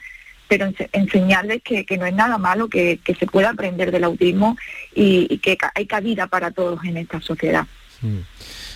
Pero 0.47 0.69
enseñarles 0.93 1.63
que, 1.63 1.85
no 1.99 2.07
es 2.07 2.15
nada 2.15 2.39
malo, 2.39 2.69
que, 2.69 3.01
se 3.19 3.27
puede 3.27 3.47
aprender 3.47 3.91
del 3.91 4.05
autismo 4.05 4.57
y, 4.95 5.39
que 5.39 5.59
hay 5.75 5.87
cabida 5.87 6.29
para 6.29 6.51
todos 6.53 6.85
en 6.85 6.97
esta 6.97 7.21
sociedad. 7.21 7.67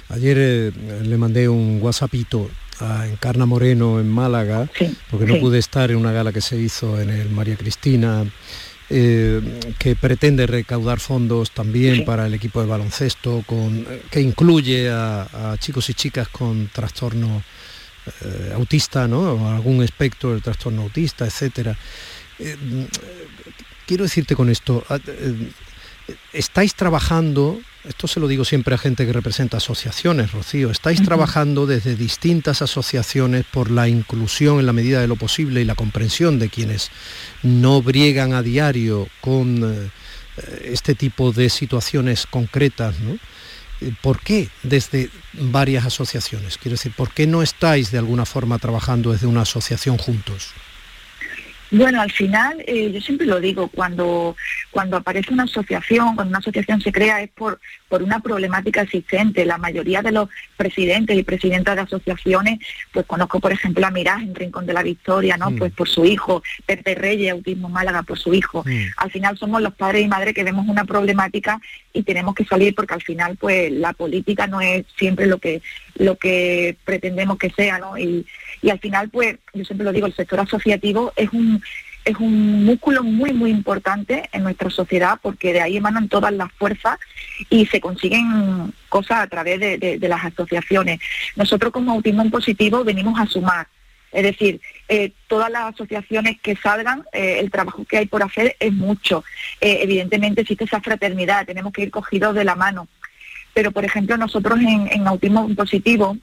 Ayer 0.08 0.36
eh, 0.38 0.72
le 1.02 1.16
mandé 1.16 1.48
un 1.48 1.78
WhatsAppito 1.80 2.50
a 2.80 3.06
Encarna 3.06 3.46
Moreno 3.46 4.00
en 4.00 4.08
Málaga, 4.08 4.68
porque 5.10 5.26
no 5.26 5.38
pude 5.40 5.58
estar 5.58 5.90
en 5.90 5.96
una 5.96 6.12
gala 6.12 6.32
que 6.32 6.40
se 6.40 6.56
hizo 6.56 7.00
en 7.00 7.10
el 7.10 7.30
María 7.30 7.56
Cristina, 7.56 8.24
eh, 8.90 9.40
que 9.78 9.96
pretende 9.96 10.46
recaudar 10.46 11.00
fondos 11.00 11.52
también 11.52 12.04
para 12.04 12.26
el 12.26 12.34
equipo 12.34 12.60
de 12.60 12.66
baloncesto, 12.66 13.42
con, 13.46 13.86
que 14.10 14.20
incluye 14.20 14.90
a, 14.90 15.56
chicos 15.58 15.88
y 15.90 15.94
chicas 15.94 16.28
con 16.28 16.68
trastorno 16.68 17.42
eh, 18.20 18.52
autista, 18.54 19.08
¿no? 19.08 19.20
O 19.20 19.48
algún 19.48 19.82
espectro 19.82 20.32
del 20.32 20.42
trastorno 20.42 20.82
autista, 20.82 21.24
etcétera. 21.24 21.76
Eh, 22.38 22.56
quiero 23.86 24.04
decirte 24.04 24.36
con 24.36 24.50
esto, 24.50 24.84
estáis 26.32 26.74
trabajando 26.74 27.60
esto 27.88 28.08
se 28.08 28.18
lo 28.18 28.28
digo 28.28 28.46
siempre 28.46 28.74
a 28.74 28.78
gente 28.78 29.04
que 29.04 29.12
representa 29.12 29.58
asociaciones, 29.58 30.32
Rocío, 30.32 30.70
estáis 30.70 31.02
trabajando 31.02 31.66
desde 31.66 31.96
distintas 31.96 32.62
asociaciones 32.62 33.44
por 33.44 33.70
la 33.70 33.88
inclusión 33.88 34.58
en 34.58 34.66
la 34.66 34.72
medida 34.72 35.02
de 35.02 35.06
lo 35.06 35.16
posible 35.16 35.60
y 35.60 35.64
la 35.66 35.74
comprensión 35.74 36.38
de 36.38 36.48
quienes 36.48 36.90
no 37.42 37.82
briegan 37.82 38.32
a 38.32 38.42
diario 38.42 39.08
con 39.20 39.62
eh, 39.62 39.90
este 40.64 40.94
tipo 40.94 41.30
de 41.32 41.50
situaciones 41.50 42.26
concretas, 42.26 42.98
¿no? 43.00 43.18
¿Por 44.00 44.20
qué 44.20 44.48
desde 44.62 45.10
varias 45.34 45.84
asociaciones? 45.84 46.56
Quiero 46.56 46.76
decir, 46.76 46.92
¿por 46.96 47.10
qué 47.10 47.26
no 47.26 47.42
estáis 47.42 47.90
de 47.90 47.98
alguna 47.98 48.24
forma 48.24 48.58
trabajando 48.58 49.12
desde 49.12 49.26
una 49.26 49.42
asociación 49.42 49.98
juntos? 49.98 50.54
Bueno, 51.76 52.00
al 52.00 52.12
final, 52.12 52.62
eh, 52.68 52.92
yo 52.92 53.00
siempre 53.00 53.26
lo 53.26 53.40
digo, 53.40 53.66
cuando, 53.66 54.36
cuando 54.70 54.96
aparece 54.96 55.32
una 55.32 55.42
asociación, 55.42 56.14
cuando 56.14 56.28
una 56.28 56.38
asociación 56.38 56.80
se 56.80 56.92
crea 56.92 57.20
es 57.20 57.30
por, 57.30 57.58
por 57.88 58.00
una 58.00 58.20
problemática 58.20 58.82
existente. 58.82 59.44
La 59.44 59.58
mayoría 59.58 60.00
de 60.00 60.12
los 60.12 60.28
presidentes 60.56 61.18
y 61.18 61.24
presidentas 61.24 61.74
de 61.74 61.82
asociaciones, 61.82 62.60
pues 62.92 63.06
conozco, 63.06 63.40
por 63.40 63.50
ejemplo, 63.50 63.84
a 63.84 63.90
Mirás 63.90 64.22
en 64.22 64.36
Rincón 64.36 64.66
de 64.66 64.72
la 64.72 64.84
Victoria, 64.84 65.36
¿no? 65.36 65.50
Mm. 65.50 65.56
Pues 65.56 65.72
por 65.72 65.88
su 65.88 66.04
hijo, 66.04 66.44
Pepe 66.64 66.94
Reyes, 66.94 67.32
Autismo 67.32 67.68
Málaga, 67.68 68.04
por 68.04 68.20
su 68.20 68.32
hijo. 68.34 68.62
Mm. 68.64 68.84
Al 68.98 69.10
final 69.10 69.36
somos 69.36 69.60
los 69.60 69.74
padres 69.74 70.04
y 70.04 70.06
madres 70.06 70.32
que 70.32 70.44
vemos 70.44 70.68
una 70.68 70.84
problemática 70.84 71.60
y 71.92 72.04
tenemos 72.04 72.36
que 72.36 72.44
salir 72.44 72.76
porque 72.76 72.94
al 72.94 73.02
final, 73.02 73.36
pues, 73.36 73.72
la 73.72 73.94
política 73.94 74.46
no 74.46 74.60
es 74.60 74.84
siempre 74.96 75.26
lo 75.26 75.38
que, 75.38 75.60
lo 75.96 76.14
que 76.18 76.76
pretendemos 76.84 77.36
que 77.36 77.50
sea, 77.50 77.78
¿no? 77.78 77.98
Y, 77.98 78.24
y 78.64 78.70
al 78.70 78.78
final, 78.78 79.10
pues, 79.10 79.36
yo 79.52 79.62
siempre 79.62 79.84
lo 79.84 79.92
digo, 79.92 80.06
el 80.06 80.14
sector 80.14 80.40
asociativo 80.40 81.12
es 81.16 81.30
un, 81.34 81.62
es 82.02 82.16
un 82.16 82.64
músculo 82.64 83.02
muy, 83.02 83.34
muy 83.34 83.50
importante 83.50 84.26
en 84.32 84.42
nuestra 84.42 84.70
sociedad 84.70 85.18
porque 85.20 85.52
de 85.52 85.60
ahí 85.60 85.76
emanan 85.76 86.08
todas 86.08 86.32
las 86.32 86.50
fuerzas 86.52 86.98
y 87.50 87.66
se 87.66 87.82
consiguen 87.82 88.72
cosas 88.88 89.18
a 89.18 89.26
través 89.26 89.60
de, 89.60 89.98
las 90.08 90.24
asociaciones. 90.24 90.98
Nosotros 91.36 91.74
como 91.74 91.92
Autismo 91.92 92.22
en 92.22 92.30
Positivo 92.30 92.84
venimos 92.84 93.20
a 93.20 93.26
sumar, 93.26 93.66
es 94.10 94.22
decir, 94.22 94.62
eh, 94.88 95.12
todas 95.26 95.50
las 95.50 95.74
asociaciones 95.74 96.40
que 96.40 96.56
salgan, 96.56 97.04
eh, 97.12 97.40
el 97.40 97.50
trabajo 97.50 97.84
que 97.84 97.98
hay 97.98 98.06
por 98.06 98.22
hacer 98.22 98.56
es 98.60 98.72
mucho. 98.72 99.24
Eh, 99.60 99.80
evidentemente 99.82 100.40
existe 100.40 100.64
esa 100.64 100.80
fraternidad, 100.80 101.44
tenemos 101.44 101.70
que 101.70 101.82
ir 101.82 101.90
cogidos 101.90 102.34
de 102.34 102.44
la 102.44 102.54
mano. 102.54 102.88
Pero, 103.52 103.72
por 103.72 103.84
ejemplo, 103.84 104.16
nosotros 104.16 104.58
en, 104.58 104.88
en 104.90 105.06
Autismo 105.06 105.54
Positivo 105.54 106.16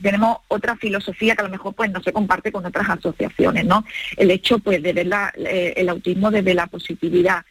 tenemos 0.00 0.38
otra 0.48 0.76
filosofía 0.76 1.34
que 1.34 1.42
a 1.42 1.44
lo 1.44 1.50
mejor 1.50 1.74
pues 1.74 1.90
no 1.90 2.02
se 2.02 2.12
comparte 2.12 2.52
con 2.52 2.64
otras 2.64 2.88
asociaciones, 2.88 3.64
¿no? 3.64 3.84
El 4.16 4.30
hecho 4.30 4.58
pues 4.58 4.82
de 4.82 4.92
ver 4.92 5.08
eh, 5.36 5.74
el 5.76 5.88
autismo 5.88 6.30
desde 6.30 6.54
la 6.54 6.66
positividad 6.66 7.44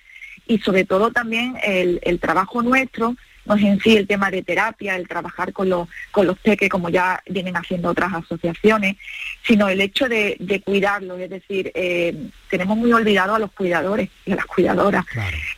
y 0.47 0.59
sobre 0.59 0.85
todo 0.85 1.11
también 1.11 1.57
el, 1.63 2.19
trabajo 2.19 2.61
nuestro 2.61 3.15
no 3.45 3.55
es 3.55 3.63
en 3.63 3.79
sí 3.79 3.95
el 3.95 4.07
tema 4.07 4.29
de 4.29 4.43
terapia, 4.43 4.95
el 4.95 5.07
trabajar 5.07 5.53
con 5.53 5.69
los, 5.69 5.87
con 6.11 6.27
los 6.27 6.37
peques 6.39 6.69
como 6.69 6.89
ya 6.89 7.21
vienen 7.27 7.55
haciendo 7.55 7.89
otras 7.89 8.13
asociaciones, 8.13 8.97
sino 9.43 9.69
el 9.69 9.81
hecho 9.81 10.07
de, 10.07 10.61
cuidarlos, 10.63 11.19
es 11.19 11.29
decir, 11.29 11.71
eh, 11.73 12.29
tenemos 12.49 12.77
muy 12.77 12.91
olvidado 12.93 13.35
a 13.35 13.39
los 13.39 13.51
cuidadores 13.51 14.09
y 14.25 14.33
a 14.33 14.35
las 14.35 14.45
cuidadoras. 14.45 15.05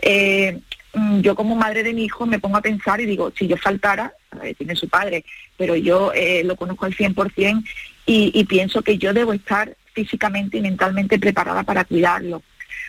Eh, 0.02 0.62
Mm, 0.94 1.22
yo 1.22 1.36
como 1.36 1.56
madre 1.56 1.84
de 1.84 1.94
mi 1.94 2.06
hijo 2.06 2.26
me 2.26 2.40
pongo 2.40 2.58
a 2.58 2.62
pensar 2.62 3.00
y 3.00 3.06
digo, 3.06 3.32
si 3.38 3.48
yo 3.48 3.58
faltara, 3.58 4.14
tiene 4.58 4.76
su 4.76 4.88
padre, 4.90 5.26
pero 5.58 5.76
yo 5.76 6.12
eh, 6.14 6.44
lo 6.44 6.56
conozco 6.56 6.86
al 6.86 6.96
100% 6.96 7.64
y, 8.06 8.32
y 8.34 8.46
pienso 8.46 8.82
que 8.82 8.98
yo 8.98 9.14
debo 9.14 9.34
estar 9.34 9.76
físicamente 9.94 10.58
y 10.58 10.62
mentalmente 10.62 11.20
preparada 11.20 11.64
para 11.64 11.84
cuidarlo. 11.84 12.42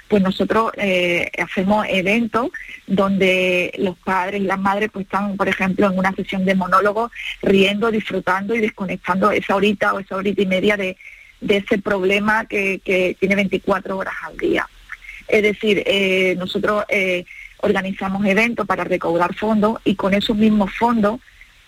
Pues 0.09 0.23
nosotros 0.23 0.73
eh, 0.77 1.31
hacemos 1.39 1.87
eventos 1.89 2.51
donde 2.87 3.73
los 3.79 3.97
padres 3.99 4.43
y 4.43 4.45
las 4.45 4.59
madres 4.59 4.91
pues 4.93 5.07
están, 5.07 5.37
por 5.37 5.49
ejemplo, 5.49 5.87
en 5.87 5.99
una 5.99 6.13
sesión 6.13 6.45
de 6.45 6.55
monólogo 6.55 7.11
riendo, 7.41 7.91
disfrutando 7.91 8.55
y 8.55 8.61
desconectando 8.61 9.31
esa 9.31 9.57
horita 9.57 9.95
o 9.95 10.01
esa 10.01 10.17
horita 10.17 10.43
y 10.43 10.47
media 10.47 10.77
de, 10.77 10.97
ese 11.49 11.79
problema 11.79 12.45
que, 12.45 12.81
que, 12.85 13.17
tiene 13.19 13.35
24 13.37 13.97
horas 13.97 14.15
al 14.23 14.37
día. 14.37 14.69
Es 15.29 15.43
decir, 15.43 15.83
eh, 15.87 16.35
nosotros 16.39 16.85
organizamos 17.59 18.25
eventos 18.27 18.67
para 18.67 18.85
recaudar 18.85 19.35
fondos 19.35 19.81
y 19.85 19.95
con 19.95 20.15
esos 20.15 20.37
mismos 20.37 20.73
fondos 20.75 21.21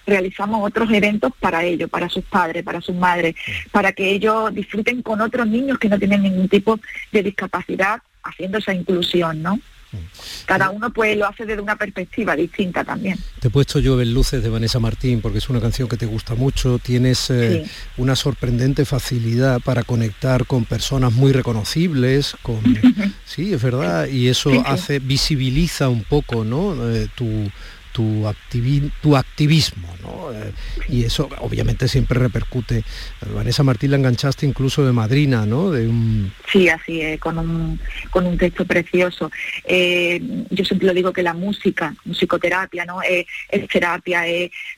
realizamos 0.07 0.67
otros 0.67 0.91
eventos 0.91 1.33
para 1.41 1.65
ellos, 1.65 1.91
para 1.91 2.09
sus 2.09 2.25
padres, 2.25 2.63
para 2.63 2.81
sus 2.81 2.95
madres, 2.95 3.35
para 3.71 3.93
que 3.93 4.11
ellos 4.11 4.55
disfruten 4.55 5.03
con 5.03 5.21
otros 5.21 5.47
niños 5.47 5.79
que 5.79 5.89
no 5.89 5.99
tienen 5.99 6.23
ningún 6.23 6.49
tipo 6.49 6.79
de 7.13 7.23
discapacidad, 7.23 8.01
haciendo 8.23 8.59
esa 8.59 8.73
inclusión, 8.73 9.43
¿no? 9.43 9.59
Cada 10.47 10.71
uno 10.71 10.93
pues 10.93 11.17
lo 11.17 11.27
hace 11.27 11.47
desde 11.47 11.63
una 11.63 11.77
perspectiva 11.77 12.37
distinta 12.37 12.85
también. 12.85 13.19
Te 13.41 13.49
he 13.49 13.51
puesto 13.51 13.79
Llueve 13.79 14.05
Luces 14.05 14.43
de 14.43 14.49
Vanessa 14.49 14.79
Martín 14.79 15.21
porque 15.21 15.39
es 15.39 15.49
una 15.49 15.61
canción 15.61 15.89
que 15.89 15.97
te 15.97 16.07
gusta 16.07 16.35
mucho. 16.35 16.79
Tienes 16.79 17.31
eh, 17.31 17.65
una 17.97 18.17
sorprendente 18.17 18.85
facilidad 18.85 19.61
para 19.61 19.83
conectar 19.83 20.47
con 20.47 20.65
personas 20.65 21.13
muy 21.13 21.33
reconocibles, 21.33 22.37
con 22.43 22.61
sí, 23.25 23.55
es 23.55 23.63
verdad, 23.63 24.07
y 24.09 24.29
eso 24.29 24.51
hace, 24.67 24.99
visibiliza 24.99 25.89
un 25.89 26.05
poco 26.05 26.45
¿no? 26.45 26.91
Eh, 26.91 27.09
tu 27.15 27.51
tu, 27.95 28.29
tu 29.01 29.17
activismo, 29.17 29.89
¿no? 30.03 30.33
Eh, 30.33 30.53
y 30.89 31.05
eso 31.05 31.29
obviamente 31.39 31.87
siempre 31.87 32.19
repercute. 32.19 32.83
Vanessa 33.33 33.63
Martín 33.63 33.93
la 33.93 33.97
enganchaste 33.97 34.45
incluso 34.45 34.85
de 34.85 34.93
madrina, 34.93 35.47
¿no? 35.47 35.71
De 35.71 35.87
un... 35.87 36.33
Sí, 36.51 36.69
así 36.69 37.01
es, 37.01 37.21
con 37.21 37.39
un, 37.39 37.79
con 38.11 38.27
un 38.27 38.37
texto 38.37 38.65
precioso. 38.65 39.31
Eh, 39.63 40.21
yo 40.51 40.65
siempre 40.65 40.89
lo 40.89 40.93
digo 40.93 41.13
que 41.13 41.23
la 41.23 41.35
música, 41.35 41.95
musicoterapia, 42.05 42.85
¿no? 42.85 43.01
es 43.03 43.27
terapia, 43.69 44.25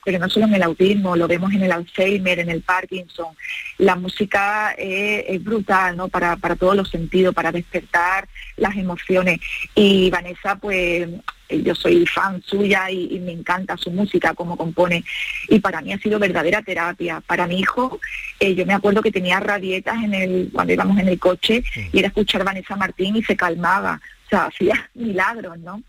pero 0.05 0.19
no 0.19 0.29
solo 0.29 0.45
en 0.45 0.53
el 0.53 0.63
autismo, 0.63 1.15
lo 1.15 1.27
vemos 1.27 1.51
en 1.53 1.63
el 1.63 1.71
Alzheimer, 1.71 2.39
en 2.39 2.49
el 2.49 2.61
Parkinson. 2.61 3.33
La 3.79 3.95
música 3.95 4.75
es, 4.77 5.43
brutal, 5.43 5.97
¿no? 5.97 6.07
Para, 6.07 6.35
para 6.35 6.55
todos 6.55 6.75
los 6.75 6.89
sentidos, 6.89 7.33
para 7.33 7.51
despertar 7.51 8.27
las 8.57 8.75
emociones. 8.75 9.39
Y 9.73 10.11
Vanessa, 10.11 10.55
pues 10.55 10.77
eh, 10.77 11.21
yo 11.49 11.75
soy 11.75 12.05
fan 12.05 12.41
suya 12.43 12.89
y, 12.91 13.19
me 13.19 13.31
encanta 13.31 13.77
su 13.77 13.91
música, 13.91 14.33
cómo 14.33 14.57
compone. 14.57 15.03
Y 15.49 15.59
para 15.59 15.81
mí 15.81 15.93
ha 15.93 15.99
sido 15.99 16.19
verdadera 16.19 16.61
terapia. 16.61 17.21
Para 17.21 17.47
mi 17.47 17.59
hijo, 17.59 17.99
eh, 18.39 18.55
yo 18.55 18.65
me 18.65 18.73
acuerdo 18.73 19.01
que 19.01 19.11
tenía 19.11 19.39
rabietas 19.39 20.03
en 20.03 20.13
el, 20.13 20.49
cuando 20.53 20.73
íbamos 20.73 20.99
en 20.99 21.07
el 21.07 21.19
coche 21.19 21.63
y 21.91 21.99
era 21.99 22.09
escuchar 22.09 22.43
Vanessa 22.43 22.75
Martín 22.75 23.15
y 23.15 23.23
se 23.23 23.35
calmaba. 23.35 24.01
O 24.25 24.29
sea, 24.29 24.45
hacía 24.45 24.89
milagros, 24.95 25.57
¿no? 25.59 25.81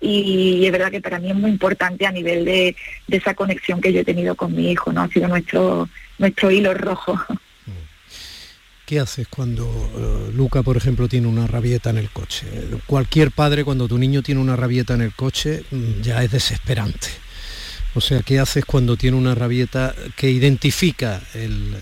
Y, 0.00 0.66
es 0.66 0.72
verdad 0.72 0.90
que 0.90 1.00
para 1.00 1.18
mí 1.18 1.30
es 1.30 1.36
muy 1.36 1.50
importante 1.50 2.06
a 2.06 2.12
nivel 2.12 2.44
de, 2.44 2.76
de, 3.06 3.16
esa 3.16 3.34
conexión 3.34 3.80
que 3.80 3.92
yo 3.92 4.00
he 4.00 4.04
tenido 4.04 4.34
con 4.34 4.54
mi 4.54 4.70
hijo, 4.70 4.92
¿no? 4.92 5.02
Ha 5.02 5.08
sido 5.08 5.28
nuestro, 5.28 5.88
nuestro 6.18 6.50
hilo 6.50 6.74
rojo. 6.74 7.18
¿Qué 8.86 9.00
haces 9.00 9.26
cuando 9.28 9.64
eh, 9.66 10.32
Luca, 10.34 10.62
por 10.62 10.76
ejemplo, 10.76 11.08
tiene 11.08 11.26
una 11.26 11.46
rabieta 11.46 11.88
en 11.88 11.96
el 11.96 12.10
coche? 12.10 12.46
Cualquier 12.86 13.30
padre, 13.30 13.64
cuando 13.64 13.88
tu 13.88 13.96
niño 13.96 14.22
tiene 14.22 14.42
una 14.42 14.56
rabieta 14.56 14.92
en 14.92 15.00
el 15.00 15.14
coche, 15.14 15.64
mm, 15.70 16.02
ya 16.02 16.22
es 16.22 16.30
desesperante. 16.30 17.08
O 17.94 18.00
sea, 18.00 18.20
¿qué 18.20 18.40
haces 18.40 18.64
cuando 18.64 18.96
tiene 18.96 19.16
una 19.16 19.34
rabieta 19.34 19.94
que 20.16 20.28
identifica 20.28 21.22
el, 21.32 21.76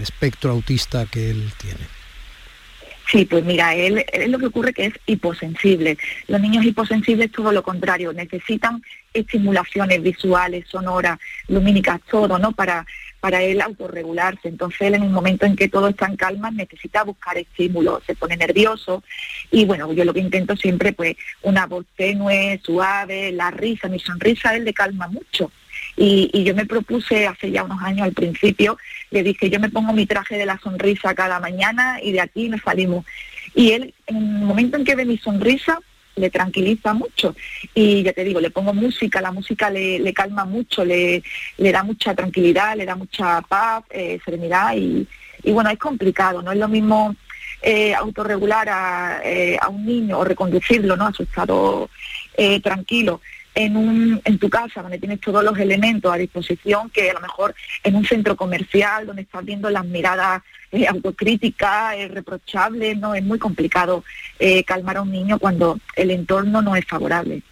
espectro 0.00 0.52
autista 0.52 1.04
que 1.06 1.30
él 1.30 1.52
tiene? 1.60 1.80
Sí, 3.10 3.24
pues 3.24 3.44
mira, 3.44 3.74
él, 3.74 4.04
es 4.12 4.28
lo 4.28 4.38
que 4.38 4.46
ocurre 4.46 4.72
que 4.72 4.86
es 4.86 4.94
hiposensible. 5.06 5.98
Los 6.28 6.40
niños 6.40 6.64
hiposensibles 6.64 7.32
todo 7.32 7.52
lo 7.52 7.62
contrario, 7.62 8.12
necesitan 8.12 8.82
estimulaciones 9.12 10.02
visuales, 10.02 10.66
sonoras, 10.68 11.18
lumínicas, 11.48 12.00
todo, 12.10 12.38
¿no? 12.38 12.52
Para 12.52 12.86
para 13.20 13.42
él 13.42 13.60
autorregularse. 13.60 14.48
Entonces 14.48 14.80
él 14.82 14.94
en 14.94 15.02
un 15.02 15.12
momento 15.12 15.46
en 15.46 15.56
que 15.56 15.68
todo 15.68 15.88
está 15.88 16.06
en 16.06 16.16
calma 16.16 16.50
necesita 16.50 17.04
buscar 17.04 17.38
estímulos, 17.38 18.02
se 18.06 18.14
pone 18.14 18.36
nervioso 18.36 19.02
y 19.50 19.64
bueno, 19.64 19.92
yo 19.92 20.04
lo 20.04 20.14
que 20.14 20.20
intento 20.20 20.56
siempre 20.56 20.92
pues 20.92 21.16
una 21.42 21.66
voz 21.66 21.86
tenue, 21.96 22.60
suave, 22.64 23.32
la 23.32 23.50
risa, 23.50 23.88
mi 23.88 23.98
sonrisa 23.98 24.54
él 24.54 24.64
le 24.64 24.74
calma 24.74 25.08
mucho. 25.08 25.50
Y, 25.96 26.44
yo 26.44 26.54
me 26.54 26.66
propuse 26.66 27.26
hace 27.26 27.50
ya 27.50 27.64
unos 27.64 27.82
años 27.82 28.02
al 28.02 28.12
principio, 28.12 28.78
le 29.10 29.22
dije, 29.22 29.48
yo 29.48 29.58
me 29.58 29.70
pongo 29.70 29.92
mi 29.92 30.06
traje 30.06 30.36
de 30.36 30.46
la 30.46 30.58
sonrisa 30.58 31.14
cada 31.14 31.40
mañana 31.40 31.98
y 32.02 32.12
de 32.12 32.20
aquí 32.20 32.48
nos 32.48 32.60
salimos. 32.60 33.04
Y 33.54 33.72
él, 33.72 33.94
en 34.06 34.16
el 34.16 34.22
momento 34.44 34.76
en 34.76 34.84
que 34.84 34.94
ve 34.94 35.04
mi 35.04 35.16
sonrisa, 35.16 35.80
le 36.16 36.30
tranquiliza 36.30 36.94
mucho. 36.94 37.36
Y 37.74 38.02
ya 38.02 38.12
te 38.12 38.24
digo, 38.24 38.40
le 38.40 38.50
pongo 38.50 38.74
música, 38.74 39.20
la 39.20 39.32
música 39.32 39.70
le, 39.70 40.12
calma 40.12 40.44
mucho, 40.44 40.84
le, 40.84 41.22
le, 41.58 41.72
da 41.72 41.82
mucha 41.82 42.14
tranquilidad, 42.14 42.76
le 42.76 42.86
da 42.86 42.96
mucha 42.96 43.42
paz, 43.42 43.84
eh, 43.90 44.18
serenidad 44.24 44.74
y, 44.74 45.06
bueno, 45.52 45.70
es 45.70 45.78
complicado, 45.78 46.42
no 46.42 46.50
es 46.50 46.58
lo 46.58 46.68
mismo 46.68 47.14
eh, 47.62 47.94
autorregular 47.94 48.68
a, 48.68 49.20
eh, 49.24 49.56
a, 49.60 49.68
un 49.68 49.86
niño 49.86 50.18
o 50.18 50.24
reconducirlo 50.24 50.96
¿no? 50.96 51.06
a 51.06 51.12
su 51.12 51.22
estado 51.22 51.88
tranquilo 52.62 53.22
en, 53.56 54.38
tu 54.38 54.50
casa, 54.50 54.82
donde 54.82 54.98
tienes 54.98 55.20
todos 55.20 55.42
los 55.42 55.58
elementos 55.58 56.12
a 56.12 56.16
disposición, 56.16 56.90
que 56.90 57.10
a 57.10 57.14
lo 57.14 57.20
mejor 57.20 57.54
en 57.82 57.96
un 57.96 58.04
centro 58.04 58.36
comercial, 58.36 59.06
donde 59.06 59.22
estás 59.22 59.44
viendo 59.44 59.70
las 59.70 59.84
miradas 59.86 60.42
eh, 60.70 60.86
autocríticas, 60.86 61.94
eh, 61.96 62.08
reprochables, 62.08 62.98
¿no? 62.98 63.14
Es 63.14 63.24
muy 63.24 63.38
complicado 63.38 64.04
eh, 64.38 64.62
calmar 64.64 64.98
a 64.98 65.02
un 65.02 65.10
niño 65.10 65.38
cuando 65.38 65.78
el 65.96 66.10
entorno 66.10 66.60
no 66.60 66.76
es 66.76 66.84
favorable. 66.84 67.42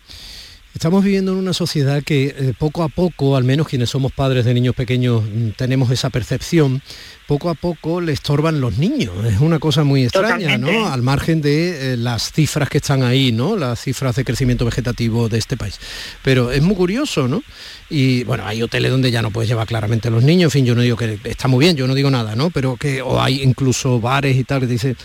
Estamos 0.75 1.05
viviendo 1.05 1.31
en 1.31 1.39
una 1.39 1.53
sociedad 1.53 2.03
que 2.03 2.35
eh, 2.37 2.53
poco 2.59 2.83
a 2.83 2.89
poco, 2.89 3.37
al 3.37 3.45
menos 3.45 3.69
quienes 3.69 3.91
somos 3.91 4.11
padres 4.11 4.45
de 4.45 4.53
niños 4.53 4.75
pequeños 4.75 5.23
mm, 5.23 5.51
tenemos 5.51 5.89
esa 5.93 6.11
percepción, 6.11 6.83
poco 7.29 7.49
a 7.49 7.55
poco 7.55 8.01
le 8.01 8.11
estorban 8.13 8.61
los 8.61 8.77
niños. 8.77 9.13
Es 9.25 9.39
una 9.39 9.61
cosa 9.61 9.85
muy 9.85 10.03
extraña, 10.03 10.59
¿no? 10.59 10.89
Al 10.89 11.01
margen 11.01 11.41
de 11.41 11.93
eh, 11.93 11.97
las 11.97 12.33
cifras 12.33 12.69
que 12.69 12.79
están 12.79 13.05
ahí, 13.05 13.31
¿no? 13.31 13.57
Las 13.57 13.83
cifras 13.83 14.17
de 14.17 14.25
crecimiento 14.25 14.65
vegetativo 14.65 15.29
de 15.29 15.39
este 15.39 15.57
país. 15.57 15.79
Pero 16.23 16.51
es 16.51 16.61
muy 16.61 16.75
curioso, 16.75 17.29
¿no? 17.29 17.45
Y 17.89 18.25
bueno, 18.25 18.45
hay 18.45 18.61
hoteles 18.61 18.91
donde 18.91 19.13
ya 19.13 19.23
no 19.23 19.31
puedes 19.31 19.49
llevar 19.49 19.69
claramente 19.69 20.09
a 20.09 20.11
los 20.11 20.25
niños, 20.25 20.49
en 20.49 20.51
fin, 20.51 20.67
yo 20.67 20.75
no 20.75 20.83
digo 20.83 20.97
que 20.97 21.21
está 21.23 21.47
muy 21.47 21.65
bien, 21.65 21.77
yo 21.77 21.87
no 21.87 21.95
digo 21.95 22.11
nada, 22.11 22.35
¿no? 22.35 22.51
Pero 22.51 22.77
que, 22.77 23.01
o 23.01 23.23
hay 23.23 23.43
incluso 23.43 24.01
bares 24.01 24.37
y 24.37 24.43
tal 24.43 24.61
que 24.61 24.67
dicen 24.67 24.97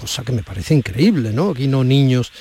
cosa 0.00 0.24
que 0.24 0.32
me 0.32 0.42
parece 0.42 0.74
increíble, 0.74 1.32
¿no? 1.32 1.50
Aquí 1.50 1.66
no 1.66 1.84
niños. 1.84 2.32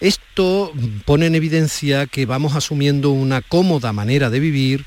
Esto 0.00 0.70
pone 1.06 1.26
en 1.26 1.34
evidencia 1.34 2.06
que 2.06 2.26
vamos 2.26 2.54
asumiendo 2.54 3.10
una 3.10 3.40
cómoda 3.40 3.94
manera 3.94 4.28
de 4.28 4.38
vivir 4.38 4.84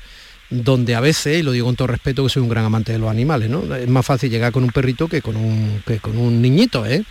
donde 0.48 0.94
a 0.94 1.00
veces, 1.00 1.40
y 1.40 1.42
lo 1.42 1.52
digo 1.52 1.66
con 1.66 1.76
todo 1.76 1.88
respeto 1.88 2.22
que 2.22 2.30
soy 2.30 2.42
un 2.42 2.48
gran 2.48 2.64
amante 2.64 2.92
de 2.92 2.98
los 2.98 3.10
animales, 3.10 3.50
¿no? 3.50 3.74
Es 3.74 3.88
más 3.88 4.06
fácil 4.06 4.30
llegar 4.30 4.52
con 4.52 4.62
un 4.62 4.70
perrito 4.70 5.08
que 5.08 5.22
con 5.22 5.36
un, 5.36 5.82
que 5.84 5.98
con 5.98 6.16
un 6.18 6.40
niñito, 6.40 6.86
¿eh? 6.86 7.04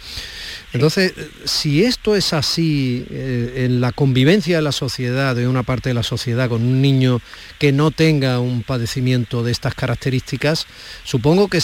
Entonces, 0.71 1.13
si 1.45 1.83
esto 1.83 2.15
es 2.15 2.31
así 2.31 3.05
eh, 3.09 3.65
en 3.65 3.81
la 3.81 3.91
convivencia 3.91 4.57
de 4.57 4.61
la 4.61 4.71
sociedad, 4.71 5.35
de 5.35 5.47
una 5.47 5.63
parte 5.63 5.89
de 5.89 5.95
la 5.95 6.03
sociedad, 6.03 6.47
con 6.47 6.61
un 6.61 6.81
niño 6.81 7.21
que 7.57 7.71
no 7.71 7.89
tenga 7.89 8.39
un 8.39 8.61
padecimiento 8.61 9.41
de 9.41 9.51
estas 9.51 9.73
características, 9.73 10.67
supongo 11.03 11.47
que, 11.47 11.59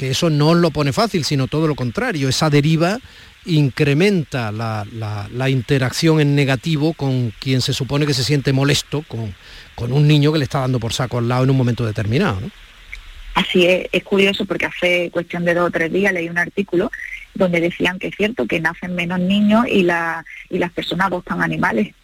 eso 0.00 0.30
no 0.30 0.54
lo 0.54 0.70
pone 0.72 0.92
fácil, 0.92 1.24
sino 1.24 1.46
todo 1.46 1.68
lo 1.68 1.76
contrario. 1.76 2.28
Esa 2.28 2.50
deriva 2.50 2.98
incrementa 3.44 4.50
la, 4.50 5.48
interacción 5.48 6.20
en 6.20 6.34
negativo 6.34 6.94
con 6.94 7.32
quien 7.38 7.60
se 7.60 7.72
supone 7.72 8.06
que 8.06 8.14
se 8.14 8.24
siente 8.24 8.52
molesto 8.52 9.04
con, 9.06 9.34
con, 9.76 9.92
un 9.92 10.08
niño 10.08 10.32
que 10.32 10.38
le 10.38 10.44
está 10.44 10.60
dando 10.60 10.80
por 10.80 10.92
saco 10.92 11.18
al 11.18 11.28
lado 11.28 11.44
en 11.44 11.50
un 11.50 11.56
momento 11.56 11.86
determinado. 11.86 12.40
Así 13.34 13.66
es, 13.66 13.86
es 13.92 14.02
curioso 14.02 14.44
porque 14.46 14.66
hace 14.66 15.10
cuestión 15.10 15.44
de 15.44 15.54
dos 15.54 15.68
o 15.68 15.70
tres 15.70 15.92
días 15.92 16.12
leí 16.12 16.28
un 16.28 16.38
artículo 16.38 16.90
donde 17.34 17.60
decían 17.60 17.98
que 17.98 18.08
es 18.08 18.16
cierto 18.16 18.46
que 18.46 18.60
nacen 18.60 18.94
menos 18.94 19.20
niños 19.20 19.66
y, 19.68 19.82
la, 19.82 20.24
y 20.50 20.58
las 20.58 20.72
personas 20.72 21.08
adoptan 21.08 21.42
animales 21.42 21.94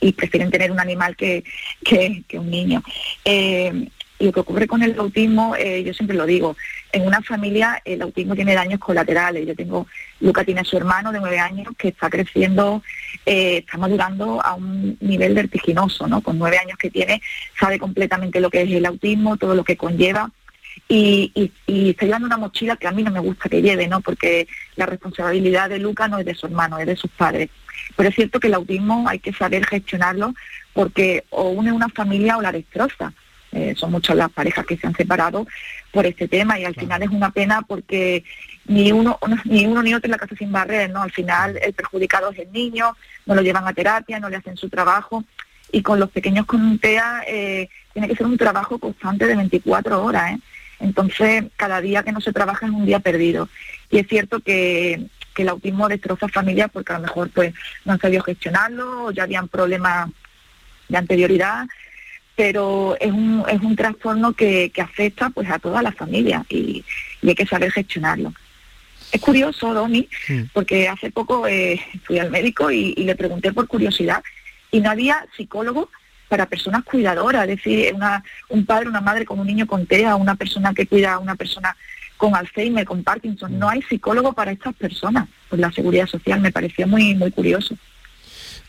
y, 0.00 0.12
prefieren 0.12 0.50
tener 0.50 0.70
un 0.70 0.80
animal 0.80 1.16
que, 1.16 1.44
que, 1.84 2.38
un 2.38 2.50
niño. 2.50 2.82
Eh, 3.24 3.88
y 4.18 4.26
lo 4.26 4.32
que 4.32 4.40
ocurre 4.40 4.68
con 4.68 4.82
el 4.84 4.96
autismo, 4.98 5.56
eh, 5.56 5.82
yo 5.82 5.92
siempre 5.92 6.16
lo 6.16 6.26
digo, 6.26 6.56
en 6.92 7.06
una 7.06 7.20
familia 7.22 7.82
el 7.84 8.02
autismo 8.02 8.36
tiene 8.36 8.54
daños 8.54 8.78
colaterales. 8.78 9.44
Yo 9.46 9.56
tengo, 9.56 9.88
Luca 10.20 10.44
tiene 10.44 10.60
a 10.60 10.64
su 10.64 10.76
hermano 10.76 11.10
de 11.10 11.18
nueve 11.18 11.40
años 11.40 11.74
que 11.76 11.88
está 11.88 12.08
creciendo, 12.08 12.84
eh, 13.26 13.64
está 13.66 13.78
madurando 13.78 14.40
a 14.44 14.54
un 14.54 14.96
nivel 15.00 15.34
vertiginoso, 15.34 16.06
¿no? 16.06 16.20
Con 16.20 16.38
nueve 16.38 16.58
años 16.58 16.78
que 16.78 16.90
tiene, 16.90 17.20
sabe 17.58 17.80
completamente 17.80 18.40
lo 18.40 18.48
que 18.48 18.62
es 18.62 18.70
el 18.70 18.86
autismo, 18.86 19.36
todo 19.36 19.56
lo 19.56 19.64
que 19.64 19.76
conlleva 19.76 20.30
y, 20.88 21.52
y, 21.66 21.90
está 21.90 22.04
llevando 22.04 22.26
una 22.26 22.36
mochila 22.36 22.76
que 22.76 22.86
a 22.86 22.92
mí 22.92 23.02
no 23.02 23.10
me 23.10 23.20
gusta 23.20 23.48
que 23.48 23.62
lleve, 23.62 23.88
¿no? 23.88 24.00
Porque 24.00 24.46
la 24.76 24.86
responsabilidad 24.86 25.70
de 25.70 25.78
Luca 25.78 26.08
no 26.08 26.18
es 26.18 26.26
de 26.26 26.34
su 26.34 26.46
hermano, 26.46 26.78
es 26.78 26.86
de 26.86 26.96
sus 26.96 27.10
padres. 27.10 27.48
Pero 27.96 28.08
es 28.08 28.14
cierto 28.14 28.40
que 28.40 28.48
el 28.48 28.54
autismo 28.54 29.08
hay 29.08 29.18
que 29.18 29.32
saber 29.32 29.66
gestionarlo 29.66 30.34
porque 30.72 31.24
o 31.30 31.50
une 31.50 31.72
una 31.72 31.88
familia 31.88 32.36
o 32.36 32.42
la 32.42 32.52
destroza. 32.52 33.12
Eh, 33.52 33.74
son 33.76 33.90
muchas 33.90 34.16
las 34.16 34.30
parejas 34.30 34.64
que 34.64 34.78
se 34.78 34.86
han 34.86 34.94
separado 34.94 35.46
por 35.90 36.06
este 36.06 36.26
tema 36.26 36.58
y 36.58 36.64
al 36.64 36.74
final 36.74 37.02
es 37.02 37.10
una 37.10 37.30
pena 37.30 37.60
porque 37.60 38.24
ni 38.64 38.92
uno, 38.92 39.18
ni 39.44 39.66
uno 39.66 39.82
ni 39.82 39.92
otro 39.92 40.06
en 40.06 40.12
la 40.12 40.18
casa 40.18 40.34
sin 40.36 40.50
barrer, 40.50 40.90
¿no? 40.90 41.02
Al 41.02 41.12
final 41.12 41.58
el 41.60 41.74
perjudicado 41.74 42.30
es 42.30 42.38
el 42.38 42.50
niño, 42.50 42.96
no 43.26 43.34
lo 43.34 43.42
llevan 43.42 43.68
a 43.68 43.74
terapia, 43.74 44.20
no 44.20 44.30
le 44.30 44.36
hacen 44.36 44.56
su 44.56 44.70
trabajo 44.70 45.24
y 45.70 45.82
con 45.82 46.00
los 46.00 46.10
pequeños 46.10 46.46
con 46.46 46.78
TEA 46.78 47.24
eh, 47.26 47.68
tiene 47.92 48.08
que 48.08 48.16
ser 48.16 48.26
un 48.26 48.38
trabajo 48.38 48.78
constante 48.78 49.26
de 49.26 49.36
24 49.36 50.02
horas, 50.02 50.32
¿eh? 50.32 50.38
Entonces, 50.82 51.44
cada 51.56 51.80
día 51.80 52.02
que 52.02 52.12
no 52.12 52.20
se 52.20 52.32
trabaja 52.32 52.66
es 52.66 52.72
un 52.72 52.84
día 52.84 52.98
perdido. 52.98 53.48
Y 53.90 53.98
es 53.98 54.08
cierto 54.08 54.40
que, 54.40 55.06
el 55.34 55.48
autismo 55.48 55.88
destroza 55.88 56.28
familias 56.28 56.70
porque 56.70 56.92
a 56.92 56.98
lo 56.98 57.04
mejor 57.04 57.30
pues 57.30 57.54
no 57.86 57.94
han 57.94 57.98
sabido 57.98 58.22
gestionarlo 58.22 59.06
o 59.06 59.10
ya 59.12 59.22
habían 59.22 59.48
problemas 59.48 60.10
de 60.90 60.98
anterioridad, 60.98 61.66
pero 62.36 62.96
es 63.00 63.10
un, 63.10 63.42
es 63.48 63.60
un 63.62 63.74
trastorno 63.74 64.34
que, 64.34 64.70
afecta 64.76 65.30
pues 65.30 65.50
a 65.50 65.58
toda 65.58 65.82
la 65.82 65.90
familia 65.90 66.44
y, 66.50 66.84
hay 67.26 67.34
que 67.34 67.46
saber 67.46 67.72
gestionarlo. 67.72 68.34
Es 69.10 69.20
curioso, 69.22 69.72
Domi, 69.72 70.06
porque 70.52 70.86
hace 70.86 71.10
poco 71.10 71.48
eh, 71.48 71.80
fui 72.04 72.18
al 72.18 72.30
médico 72.30 72.70
y, 72.70 72.94
le 72.94 73.16
pregunté 73.16 73.54
por 73.54 73.66
curiosidad 73.66 74.22
y 74.70 74.80
no 74.80 74.90
había 74.90 75.26
psicólogo 75.34 75.88
para 76.32 76.46
personas 76.46 76.82
cuidadoras, 76.84 77.46
es 77.46 77.56
decir, 77.56 77.92
una, 77.94 78.24
un 78.48 78.64
padre, 78.64 78.88
una 78.88 79.02
madre 79.02 79.26
con 79.26 79.38
un 79.38 79.46
niño 79.46 79.66
con 79.66 79.84
TEA, 79.84 80.16
una 80.16 80.34
persona 80.34 80.72
que 80.72 80.86
cuida 80.86 81.12
a 81.12 81.18
una 81.18 81.36
persona 81.36 81.76
con 82.16 82.34
Alzheimer, 82.34 82.86
con 82.86 83.02
Parkinson. 83.02 83.58
No 83.58 83.68
hay 83.68 83.82
psicólogo 83.82 84.32
para 84.32 84.50
estas 84.50 84.74
personas. 84.74 85.28
Pues 85.50 85.60
la 85.60 85.70
seguridad 85.70 86.06
social 86.06 86.40
me 86.40 86.50
parecía 86.50 86.86
muy, 86.86 87.14
muy 87.14 87.30
curioso. 87.32 87.76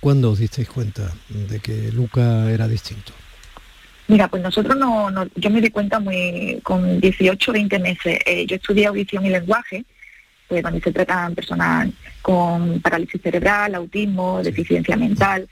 ¿Cuándo 0.02 0.32
os 0.32 0.40
disteis 0.40 0.68
cuenta 0.68 1.10
de 1.30 1.62
que 1.62 1.90
Luca 1.94 2.52
era 2.52 2.68
distinto? 2.68 3.14
Mira, 4.10 4.28
pues 4.28 4.44
nosotros 4.44 4.76
no, 4.76 5.10
yo 5.34 5.50
me 5.50 5.62
di 5.62 5.70
cuenta 5.70 6.02
muy 6.02 6.60
con 6.64 7.00
18, 7.00 7.54
20 7.54 7.80
meses. 7.80 8.20
Eh, 8.26 8.46
yo 8.46 8.58
estudié 8.58 8.88
audición 8.88 9.26
y 9.26 9.30
lenguaje, 9.30 9.86
pues 10.50 10.62
donde 10.62 10.82
se 10.82 10.92
tratan 10.92 11.34
personas 11.34 11.88
con 12.22 12.82
parálisis 12.82 13.22
cerebral, 13.22 13.74
autismo, 13.74 14.44
deficiencia 14.44 14.98
mental, 14.98 15.48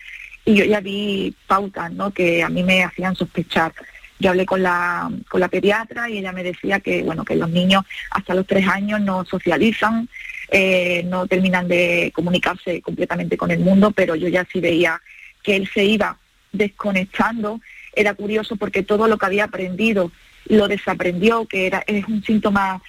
y 0.45 0.55
yo 0.55 0.65
ya 0.65 0.79
vi 0.79 1.35
pautas, 1.47 1.91
¿no? 1.91 2.11
Que 2.11 2.43
a 2.43 2.49
mí 2.49 2.63
me 2.63 2.83
hacían 2.83 3.15
sospechar. 3.15 3.73
Yo 4.19 4.29
hablé 4.29 4.45
con 4.45 4.61
la, 4.61 5.11
con 5.29 5.39
la 5.39 5.47
pediatra 5.47 6.09
y 6.09 6.19
ella 6.19 6.31
me 6.31 6.43
decía 6.43 6.79
que, 6.79 7.03
bueno, 7.03 7.25
que 7.25 7.35
los 7.35 7.49
niños 7.49 7.83
hasta 8.11 8.35
los 8.35 8.45
tres 8.45 8.67
años 8.67 9.01
no 9.01 9.25
socializan, 9.25 10.07
eh, 10.49 11.03
no 11.05 11.27
terminan 11.27 11.67
de 11.67 12.11
comunicarse 12.13 12.81
completamente 12.81 13.37
con 13.37 13.51
el 13.51 13.59
mundo, 13.59 13.91
pero 13.91 14.15
yo 14.15 14.27
ya 14.27 14.45
sí 14.51 14.59
veía 14.59 15.01
que 15.41 15.55
él 15.55 15.69
se 15.73 15.83
iba 15.83 16.17
desconectando. 16.51 17.59
Era 17.93 18.13
curioso 18.13 18.55
porque 18.55 18.83
todo 18.83 19.07
lo 19.07 19.17
que 19.17 19.25
había 19.25 19.45
aprendido 19.45 20.11
lo 20.47 20.67
desaprendió, 20.67 21.45
que 21.45 21.67
era, 21.67 21.83
es 21.87 22.05
un 22.07 22.23
síntoma 22.23 22.81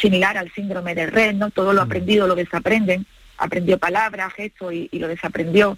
similar 0.00 0.36
al 0.36 0.52
síndrome 0.52 0.94
de 0.94 1.06
Red, 1.06 1.34
¿no? 1.34 1.50
Todo 1.50 1.72
lo 1.72 1.82
mm. 1.82 1.84
aprendido 1.84 2.26
lo 2.26 2.34
desaprenden. 2.34 3.06
Aprendió 3.38 3.78
palabras, 3.78 4.32
gestos 4.32 4.72
y, 4.72 4.88
lo 4.92 5.08
desaprendió. 5.08 5.76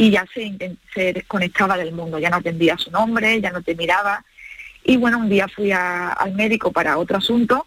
Y 0.00 0.10
ya 0.10 0.24
se, 0.32 0.78
se 0.94 1.12
desconectaba 1.12 1.76
del 1.76 1.92
mundo, 1.92 2.18
ya 2.18 2.30
no 2.30 2.36
atendía 2.36 2.78
su 2.78 2.90
nombre, 2.90 3.38
ya 3.40 3.50
no 3.50 3.60
te 3.60 3.74
miraba. 3.74 4.24
Y 4.82 4.96
bueno, 4.96 5.18
un 5.18 5.28
día 5.28 5.46
fui 5.46 5.72
al 5.72 6.32
médico 6.34 6.72
para 6.72 6.96
otro 6.96 7.18
asunto 7.18 7.66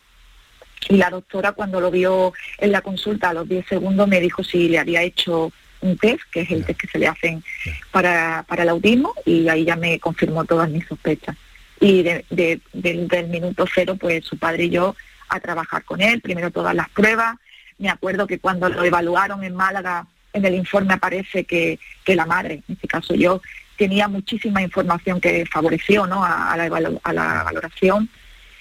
y 0.90 0.98
la 0.98 1.10
doctora 1.10 1.52
cuando 1.52 1.80
lo 1.80 1.92
vio 1.92 2.34
en 2.58 2.72
la 2.72 2.82
consulta 2.82 3.30
a 3.30 3.34
los 3.34 3.48
10 3.48 3.68
segundos 3.68 4.08
me 4.08 4.20
dijo 4.20 4.44
si 4.44 4.68
le 4.68 4.80
había 4.80 5.04
hecho 5.04 5.52
un 5.82 5.98
test, 5.98 6.22
que 6.32 6.42
es 6.42 6.52
el 6.52 6.66
test 6.66 6.80
que 6.80 6.88
se 6.88 6.98
le 6.98 7.08
hacen 7.08 7.44
para, 7.92 8.46
para 8.48 8.64
el 8.64 8.70
autismo, 8.70 9.14
y 9.26 9.48
ahí 9.50 9.66
ya 9.66 9.76
me 9.76 10.00
confirmó 10.00 10.46
todas 10.46 10.70
mis 10.70 10.88
sospechas. 10.88 11.36
Y 11.80 12.02
de, 12.02 12.26
del 12.72 13.28
minuto 13.28 13.66
cero, 13.74 13.98
pues 14.00 14.26
su 14.26 14.38
padre 14.38 14.66
y 14.66 14.70
yo 14.70 14.96
a 15.28 15.40
trabajar 15.40 15.84
con 15.84 16.02
él, 16.02 16.22
primero 16.22 16.52
todas 16.52 16.74
las 16.74 16.90
pruebas. 16.90 17.36
Me 17.78 17.90
acuerdo 17.90 18.28
que 18.28 18.40
cuando 18.40 18.70
lo 18.70 18.84
evaluaron 18.84 19.44
en 19.44 19.56
Málaga, 19.56 20.08
en 20.34 20.46
el 20.46 20.56
informe 20.56 20.94
aparece 20.94 21.46
que, 21.46 21.80
que 22.04 22.16
la 22.16 22.26
madre, 22.26 22.64
en 22.68 22.76
este 22.76 22.88
caso 22.88 23.14
yo, 23.14 23.42
tenía 23.78 24.08
muchísima 24.08 24.62
información 24.62 25.22
que 25.22 25.46
favoreció 25.46 26.06
¿no? 26.06 26.24
a, 26.24 26.56
la, 26.58 27.00
a 27.04 27.14
la 27.14 27.44
valoración 27.44 28.10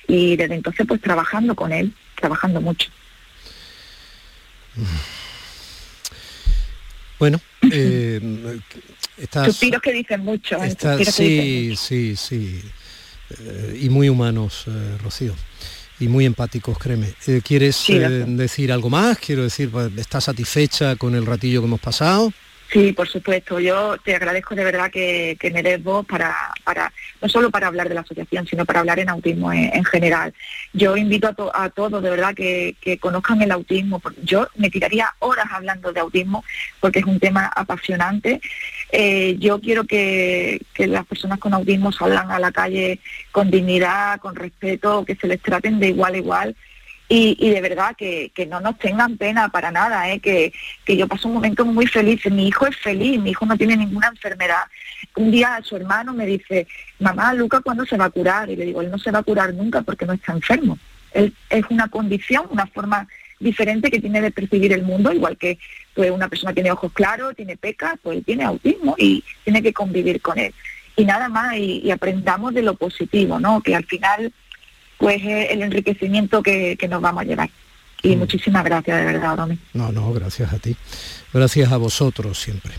y 0.07 0.37
desde 0.37 0.55
entonces 0.55 0.87
pues 0.87 1.01
trabajando 1.01 1.55
con 1.55 1.73
él 1.73 1.93
trabajando 2.23 2.61
mucho. 2.61 2.91
Bueno, 7.19 7.41
eh, 7.71 8.21
suspiros 9.45 9.83
que 9.83 9.93
dicen 9.93 10.21
mucho. 10.23 10.57
¿eh? 10.63 10.75
sí, 11.05 11.75
sí, 11.77 12.17
sí, 12.17 12.63
eh, 13.39 13.79
y 13.81 13.91
muy 13.91 14.09
humanos, 14.09 14.65
eh, 14.69 14.99
Rocío. 15.03 15.35
Y 16.01 16.09
muy 16.09 16.27
empáticos, 16.27 16.79
créeme. 16.79 17.13
¿Quieres 17.45 17.87
decir 18.27 18.73
algo 18.73 18.91
más? 18.91 19.19
Quiero 19.19 19.43
decir, 19.43 19.71
pues, 19.71 19.93
¿estás 19.97 20.25
satisfecha 20.25 20.97
con 20.97 21.15
el 21.15 21.27
ratillo 21.27 21.61
que 21.61 21.67
hemos 21.67 21.81
pasado? 21.81 22.33
Sí, 22.73 22.93
por 22.93 23.07
supuesto. 23.07 23.61
Yo 23.61 23.99
te 23.99 24.17
agradezco 24.17 24.55
de 24.55 24.65
verdad 24.65 24.91
que, 24.91 25.37
me 25.53 25.63
des 25.63 25.83
voz 25.83 26.07
para, 26.07 26.35
para, 26.65 26.91
no 27.21 27.29
solo 27.29 27.51
para 27.51 27.67
hablar 27.67 27.87
de 27.87 27.95
la 27.95 28.01
asociación, 28.01 28.47
sino 28.47 28.65
para 28.65 28.81
hablar 28.81 28.99
en 28.99 29.11
autismo 29.11 29.53
en, 29.53 29.85
general. 29.85 30.33
Yo 30.73 30.97
invito 30.97 31.29
a, 31.53 31.69
todos 31.69 32.03
de 32.03 32.09
verdad 32.09 32.35
que, 32.35 32.75
conozcan 32.99 33.43
el 33.43 33.53
autismo. 33.53 34.01
Yo 34.23 34.49
me 34.57 34.71
tiraría 34.71 35.15
horas 35.19 35.49
hablando 35.51 35.93
de 35.93 36.01
autismo 36.01 36.45
porque 36.81 37.01
es 37.01 37.05
un 37.05 37.21
tema 37.21 37.53
apasionante. 37.55 38.41
Eh, 38.95 39.37
yo 39.39 39.59
quiero 39.59 39.85
que, 39.85 40.61
las 40.77 41.07
personas 41.07 41.39
con 41.39 41.55
autismo 41.55 41.93
salgan 41.93 42.31
a 42.31 42.39
la 42.39 42.53
calle 42.53 43.01
con 43.31 43.51
dignidad, 43.51 44.21
con 44.21 44.37
respeto, 44.37 45.05
que 45.05 45.17
se 45.17 45.27
les 45.27 45.41
traten 45.41 45.81
de 45.81 45.89
igual 45.89 46.15
a 46.15 46.19
igual 46.19 46.57
y, 47.15 47.51
de 47.51 47.61
verdad 47.61 47.95
que, 47.95 48.33
no 48.49 48.61
nos 48.61 48.79
tengan 48.79 49.19
pena 49.19 49.51
para 49.51 49.71
nada, 49.71 50.11
¿eh? 50.11 50.19
que, 50.19 50.51
yo 50.87 51.07
paso 51.07 51.29
un 51.29 51.35
momento 51.35 51.67
muy 51.67 51.87
feliz. 51.87 52.25
Mi 52.31 52.49
hijo 52.49 52.67
es 52.67 52.75
feliz, 52.79 53.21
mi 53.21 53.33
hijo 53.33 53.45
no 53.45 53.55
tiene 53.59 53.77
ninguna 53.77 54.09
enfermedad. 54.09 54.63
Un 55.17 55.31
día 55.31 55.61
su 55.63 55.77
hermano 55.77 56.15
me 56.15 56.25
dice, 56.25 56.67
mamá, 57.01 57.35
Luca, 57.35 57.61
¿cuándo 57.61 57.85
se 57.85 57.99
va 57.99 58.07
a 58.07 58.11
curar? 58.11 58.49
Y 58.49 58.57
le 58.57 58.65
digo, 58.65 58.81
él 58.81 58.91
no 58.91 58.97
se 58.97 59.11
va 59.11 59.19
a 59.19 59.25
curar 59.25 59.53
nunca 59.53 59.83
porque 59.83 60.07
no 60.07 60.15
está 60.15 60.33
enfermo. 60.33 60.79
Él 61.13 61.35
es 61.51 61.65
una 61.69 61.89
condición, 61.89 62.47
una 62.49 62.65
forma 62.65 63.07
diferente 63.39 63.91
que 63.91 64.01
tiene 64.01 64.23
de 64.23 64.31
percibir 64.31 64.73
el 64.73 64.83
mundo, 64.83 65.13
igual 65.13 65.37
que 65.37 65.59
pues, 65.95 66.11
una 66.11 66.29
persona 66.29 66.53
tiene 66.53 66.71
ojos 66.71 66.93
claros, 66.93 67.37
tiene 67.37 67.57
pecas, 67.57 67.95
pues 68.03 68.25
tiene 68.25 68.45
autismo 68.45 68.95
y 68.99 69.25
tiene 69.45 69.63
que 69.63 69.73
convivir 69.73 70.21
con 70.21 70.39
él. 70.39 70.55
Y 70.97 71.05
nada 71.05 71.29
más, 71.29 71.57
y, 71.57 71.81
y 71.85 71.91
aprendamos 71.91 72.53
de 72.55 72.63
lo 72.63 72.75
positivo, 72.75 73.41
¿no? 73.41 73.61
Que 73.63 73.75
al 73.75 73.85
final 73.85 74.33
pues 75.03 75.21
el 75.25 75.63
enriquecimiento 75.63 76.45
que, 76.45 76.79
nos 76.89 77.03
vamos 77.03 77.23
a 77.23 77.25
llevar. 77.25 77.51
Y 78.05 78.15
mm. 78.15 78.19
muchísimas 78.21 78.63
gracias, 78.63 79.01
de 79.01 79.05
verdad, 79.05 79.37
Domi. 79.37 79.59
No, 79.75 79.91
no, 79.91 80.13
gracias 80.13 80.53
a 80.53 80.61
ti. 80.61 80.77
Gracias 81.35 81.73
a 81.73 81.77
vosotros 81.77 82.41
siempre. 82.41 82.73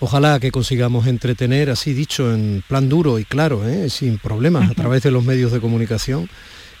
Ojalá 0.00 0.40
que 0.40 0.50
consigamos 0.50 1.06
entretener, 1.06 1.70
así 1.70 1.94
dicho, 1.94 2.34
en 2.34 2.64
plan 2.66 2.88
duro 2.88 3.20
y 3.20 3.24
claro, 3.24 3.68
¿eh? 3.68 3.88
sin 3.88 4.18
problemas, 4.18 4.68
a 4.68 4.74
través 4.74 5.04
de 5.04 5.12
los 5.12 5.22
medios 5.22 5.52
de 5.52 5.60
comunicación, 5.60 6.28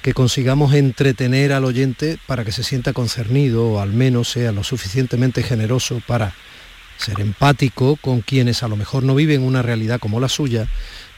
que 0.02 0.14
consigamos 0.14 0.74
entretener 0.74 1.52
al 1.52 1.64
oyente 1.64 2.18
para 2.26 2.44
que 2.44 2.52
se 2.52 2.62
sienta 2.62 2.92
concernido 2.92 3.66
o 3.66 3.80
al 3.80 3.92
menos 3.92 4.30
sea 4.30 4.52
lo 4.52 4.64
suficientemente 4.64 5.42
generoso 5.42 6.00
para 6.06 6.32
ser 6.96 7.20
empático 7.20 7.96
con 7.96 8.20
quienes 8.20 8.62
a 8.62 8.68
lo 8.68 8.76
mejor 8.76 9.02
no 9.02 9.14
viven 9.14 9.42
una 9.42 9.62
realidad 9.62 10.00
como 10.00 10.20
la 10.20 10.28
suya, 10.28 10.68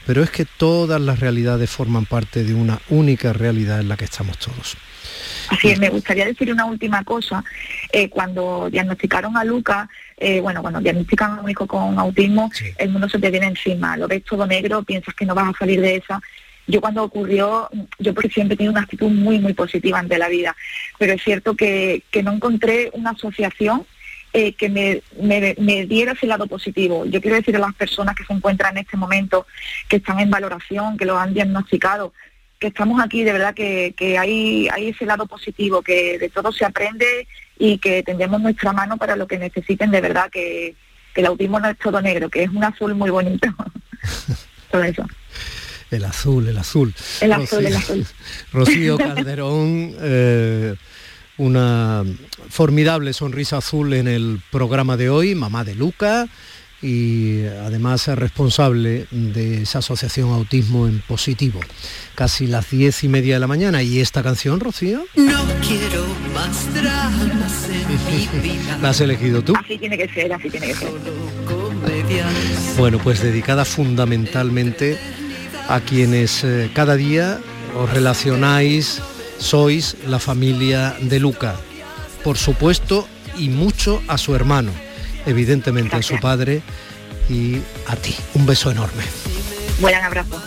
pero 0.05 0.23
es 0.23 0.29
que 0.29 0.45
todas 0.45 0.99
las 0.99 1.19
realidades 1.19 1.69
forman 1.69 2.05
parte 2.05 2.43
de 2.43 2.53
una 2.53 2.79
única 2.89 3.33
realidad 3.33 3.79
en 3.79 3.89
la 3.89 3.97
que 3.97 4.05
estamos 4.05 4.37
todos. 4.37 4.77
Así 5.49 5.69
es, 5.69 5.79
me 5.79 5.89
gustaría 5.89 6.25
decir 6.25 6.51
una 6.51 6.65
última 6.65 7.03
cosa. 7.03 7.43
Eh, 7.91 8.09
cuando 8.09 8.69
diagnosticaron 8.69 9.35
a 9.37 9.43
Luca, 9.43 9.89
eh, 10.17 10.39
bueno, 10.41 10.61
cuando 10.61 10.79
diagnostican 10.79 11.39
a 11.39 11.41
un 11.41 11.49
hijo 11.49 11.67
con 11.67 11.99
autismo, 11.99 12.49
el 12.77 12.89
mundo 12.89 13.09
se 13.09 13.19
te 13.19 13.29
viene 13.29 13.47
encima, 13.47 13.97
lo 13.97 14.07
ves 14.07 14.23
todo 14.23 14.47
negro, 14.47 14.83
piensas 14.83 15.13
que 15.13 15.25
no 15.25 15.35
vas 15.35 15.53
a 15.53 15.59
salir 15.59 15.81
de 15.81 15.97
esa. 15.97 16.21
Yo 16.67 16.79
cuando 16.81 17.03
ocurrió, 17.03 17.69
yo 17.99 18.13
porque 18.13 18.29
siempre 18.29 18.55
he 18.55 18.57
tenido 18.57 18.71
una 18.71 18.81
actitud 18.81 19.09
muy, 19.09 19.39
muy 19.39 19.53
positiva 19.53 19.99
ante 19.99 20.17
la 20.17 20.29
vida, 20.29 20.55
pero 20.97 21.13
es 21.13 21.23
cierto 21.23 21.55
que, 21.55 22.03
que 22.09 22.23
no 22.23 22.31
encontré 22.31 22.89
una 22.93 23.11
asociación 23.11 23.85
eh, 24.35 24.53
que 24.53 24.67
me, 24.67 25.03
me, 25.59 25.85
diera 25.85 26.13
ese 26.13 26.25
lado 26.25 26.47
positivo. 26.47 27.05
Yo 27.05 27.21
quiero 27.21 27.37
decir 27.37 27.55
a 27.55 27.59
las 27.59 27.75
personas 27.75 28.15
que 28.15 28.25
se 28.25 28.33
encuentran 28.33 28.75
en 28.75 28.83
este 28.83 28.97
momento, 28.97 29.45
que 29.87 29.97
están 29.97 30.19
en 30.19 30.31
valoración, 30.31 30.97
que 30.97 31.05
lo 31.05 31.19
han 31.19 31.35
diagnosticado, 31.35 32.13
que 32.57 32.69
estamos 32.69 32.99
aquí, 32.99 33.23
de 33.23 33.31
verdad 33.31 33.53
que, 33.53 33.93
hay, 34.17 34.67
hay 34.73 34.89
ese 34.89 35.05
lado 35.05 35.27
positivo, 35.27 35.83
que 35.83 36.17
de 36.17 36.29
todo 36.29 36.51
se 36.51 36.65
aprende 36.65 37.27
y 37.59 37.77
que 37.77 38.01
tendremos 38.01 38.41
nuestra 38.41 38.73
mano 38.73 38.97
para 38.97 39.15
lo 39.15 39.27
que 39.27 39.37
necesiten, 39.37 39.91
de 39.91 40.01
verdad 40.01 40.31
que, 40.31 40.73
el 41.13 41.27
autismo 41.27 41.59
no 41.59 41.69
es 41.69 41.77
todo 41.77 42.01
negro, 42.01 42.27
que 42.27 42.41
es 42.41 42.49
un 42.49 42.63
azul 42.63 42.95
muy 42.95 43.11
bonito. 43.11 43.47
todo 44.71 44.81
eso. 44.81 45.05
El 45.93 46.05
azul, 46.05 46.47
el 46.47 46.57
azul. 46.57 46.93
El 47.21 47.33
azul, 47.33 47.65
el 47.65 47.75
azul. 47.75 48.05
Rocío 48.51 48.97
Calderón, 48.97 49.95
eh, 50.01 50.75
una 51.37 52.03
formidable 52.49 53.13
sonrisa 53.13 53.57
azul 53.57 53.93
en 53.93 54.07
el 54.07 54.41
programa 54.51 54.97
de 54.97 55.09
hoy, 55.09 55.35
mamá 55.35 55.63
de 55.63 55.75
Luca 55.75 56.27
y 56.83 57.45
además 57.45 58.09
es 58.09 58.17
responsable 58.17 59.07
de 59.09 59.61
esa 59.61 59.79
asociación 59.79 60.31
Autismo 60.31 60.85
en 60.85 60.99
Positivo. 60.99 61.61
Casi 62.13 62.45
las 62.45 62.69
diez 62.69 63.05
y 63.05 63.07
media 63.07 63.35
de 63.35 63.39
la 63.39 63.47
mañana. 63.47 63.81
¿Y 63.81 64.01
esta 64.01 64.21
canción, 64.21 64.59
Rocío? 64.59 65.05
No 65.15 65.45
quiero 65.65 66.05
más 66.33 66.73
dramas 66.73 67.69
en 67.69 68.41
mi 68.41 68.41
vida. 68.49 68.77
¿La 68.81 68.89
has 68.89 68.99
elegido 68.99 69.41
tú? 69.41 69.53
Así 69.55 69.77
tiene 69.77 69.97
que 69.97 70.09
ser, 70.09 70.33
así 70.33 70.49
tiene 70.49 70.67
que 70.67 70.75
ser. 70.75 70.89
Bueno, 72.77 72.99
pues 72.99 73.21
dedicada 73.21 73.63
fundamentalmente 73.63 74.97
a 75.67 75.79
quienes 75.79 76.43
eh, 76.43 76.69
cada 76.73 76.95
día 76.95 77.39
os 77.75 77.89
relacionáis, 77.89 79.01
sois 79.37 79.97
la 80.07 80.19
familia 80.19 80.95
de 81.01 81.19
Luca. 81.19 81.55
Por 82.23 82.37
supuesto, 82.37 83.07
y 83.37 83.49
mucho 83.49 84.01
a 84.07 84.17
su 84.17 84.35
hermano, 84.35 84.71
evidentemente 85.25 85.95
a 85.95 86.01
su 86.01 86.19
padre 86.19 86.61
y 87.29 87.57
a 87.87 87.95
ti. 87.95 88.15
Un 88.35 88.45
beso 88.45 88.71
enorme. 88.71 89.03
Buen 89.79 89.95
abrazo. 89.95 90.41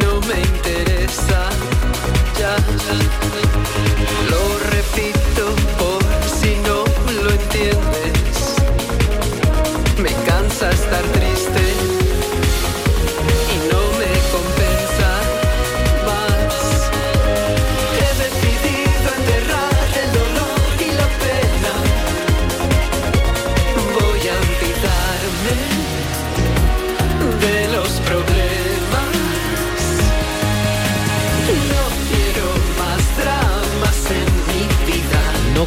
No 0.00 0.20
me 0.20 0.40
interesa, 0.40 1.48
ya 2.38 2.56
lo 4.30 4.58
repito 4.70 5.75
Me 10.56 10.60
cansa 10.60 10.70
estar 10.70 11.02
triste 11.12 11.25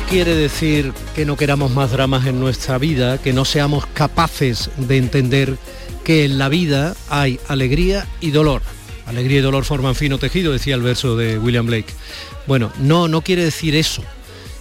quiere 0.09 0.33
decir 0.33 0.91
que 1.13 1.23
no 1.23 1.37
queramos 1.37 1.69
más 1.69 1.91
dramas 1.91 2.25
en 2.25 2.39
nuestra 2.39 2.79
vida, 2.79 3.19
que 3.19 3.31
no 3.31 3.45
seamos 3.45 3.85
capaces 3.85 4.71
de 4.77 4.97
entender 4.97 5.55
que 6.03 6.25
en 6.25 6.39
la 6.39 6.49
vida 6.49 6.95
hay 7.09 7.39
alegría 7.47 8.07
y 8.19 8.31
dolor. 8.31 8.63
Alegría 9.05 9.37
y 9.37 9.41
dolor 9.41 9.65
forman 9.65 9.93
fino 9.93 10.17
tejido, 10.17 10.51
decía 10.51 10.73
el 10.73 10.81
verso 10.81 11.15
de 11.15 11.37
William 11.37 11.67
Blake. 11.67 11.93
Bueno, 12.47 12.71
no, 12.79 13.07
no 13.07 13.21
quiere 13.21 13.43
decir 13.43 13.75
eso. 13.75 14.01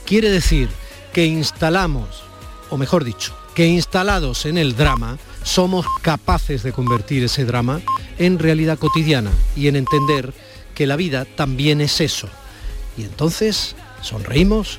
Quiere 0.05 0.31
decir 0.31 0.69
que 1.15 1.25
instalamos, 1.25 2.25
o 2.69 2.77
mejor 2.77 3.03
dicho, 3.05 3.35
que 3.55 3.67
instalados 3.67 4.45
en 4.45 4.59
el 4.59 4.77
drama, 4.77 5.17
somos 5.45 5.87
capaces 6.03 6.63
de 6.63 6.73
convertir 6.73 7.25
ese 7.25 7.47
drama 7.47 7.81
en 8.19 8.39
realidad 8.39 8.79
cotidiana 8.79 9.31
y 9.57 9.69
en 9.69 9.77
entender 9.77 10.35
que 10.75 10.87
la 10.87 10.97
vida 10.97 11.25
también 11.25 11.81
es 11.81 12.03
eso. 12.03 12.29
Y 12.99 13.05
entonces 13.05 13.77
sonreímos 14.03 14.79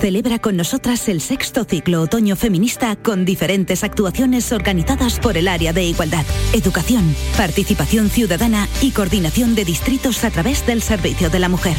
Celebra 0.00 0.38
con 0.38 0.56
nosotras 0.56 1.08
el 1.08 1.20
sexto 1.20 1.64
ciclo 1.64 2.02
otoño 2.02 2.36
feminista 2.36 2.96
con 2.96 3.24
diferentes 3.24 3.82
actuaciones 3.82 4.52
organizadas 4.52 5.18
por 5.18 5.38
el 5.38 5.48
área 5.48 5.72
de 5.72 5.84
igualdad, 5.84 6.24
educación, 6.52 7.14
participación 7.36 8.10
ciudadana 8.10 8.68
y 8.82 8.90
coordinación 8.90 9.54
de 9.54 9.64
distritos 9.64 10.22
a 10.24 10.30
través 10.30 10.66
del 10.66 10.82
Servicio 10.82 11.30
de 11.30 11.38
la 11.38 11.48
Mujer. 11.48 11.76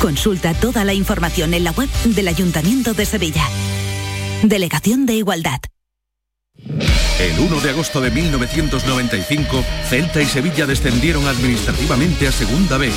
Consulta 0.00 0.54
toda 0.54 0.84
la 0.84 0.94
información 0.94 1.52
en 1.52 1.64
la 1.64 1.72
web 1.72 1.90
del 2.06 2.28
Ayuntamiento 2.28 2.94
de 2.94 3.04
Sevilla. 3.04 3.46
Delegación 4.42 5.04
de 5.04 5.14
Igualdad. 5.14 5.60
El 6.56 7.38
1 7.38 7.60
de 7.60 7.70
agosto 7.70 8.00
de 8.00 8.10
1995, 8.10 9.62
Celta 9.88 10.22
y 10.22 10.26
Sevilla 10.26 10.66
descendieron 10.66 11.26
administrativamente 11.26 12.26
a 12.26 12.32
Segunda 12.32 12.78
B. 12.78 12.90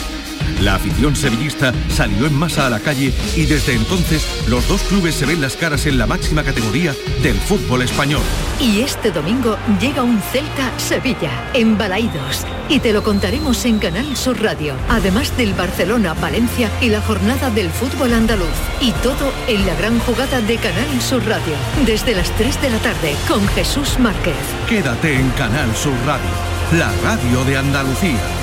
La 0.61 0.75
afición 0.75 1.15
sevillista 1.15 1.73
salió 1.89 2.25
en 2.25 2.33
masa 2.33 2.67
a 2.67 2.69
la 2.69 2.79
calle 2.79 3.13
y 3.35 3.45
desde 3.45 3.73
entonces 3.73 4.25
los 4.47 4.67
dos 4.67 4.81
clubes 4.83 5.15
se 5.15 5.25
ven 5.25 5.41
las 5.41 5.55
caras 5.55 5.85
en 5.85 5.97
la 5.97 6.07
máxima 6.07 6.43
categoría 6.43 6.95
del 7.21 7.35
fútbol 7.35 7.81
español. 7.81 8.21
Y 8.59 8.81
este 8.81 9.11
domingo 9.11 9.57
llega 9.79 10.03
un 10.03 10.21
Celta 10.31 10.71
Sevilla 10.77 11.31
en 11.53 11.77
Balaídos 11.77 12.45
y 12.69 12.79
te 12.79 12.93
lo 12.93 13.03
contaremos 13.03 13.65
en 13.65 13.79
Canal 13.79 14.15
Sur 14.15 14.41
Radio, 14.41 14.73
además 14.89 15.35
del 15.37 15.53
Barcelona 15.53 16.13
Valencia 16.13 16.69
y 16.81 16.89
la 16.89 17.01
jornada 17.01 17.49
del 17.49 17.69
fútbol 17.69 18.13
andaluz 18.13 18.47
y 18.81 18.91
todo 19.03 19.31
en 19.47 19.65
la 19.65 19.75
gran 19.75 19.99
jugada 19.99 20.41
de 20.41 20.57
Canal 20.57 21.01
Sur 21.01 21.25
Radio 21.25 21.55
desde 21.85 22.15
las 22.15 22.31
3 22.37 22.61
de 22.61 22.69
la 22.69 22.77
tarde 22.79 23.15
con 23.27 23.45
Jesús 23.49 23.99
Márquez. 23.99 24.35
Quédate 24.67 25.15
en 25.15 25.29
Canal 25.31 25.75
Sur 25.75 25.93
Radio, 26.05 26.29
la 26.77 26.91
radio 27.03 27.43
de 27.45 27.57
Andalucía. 27.57 28.42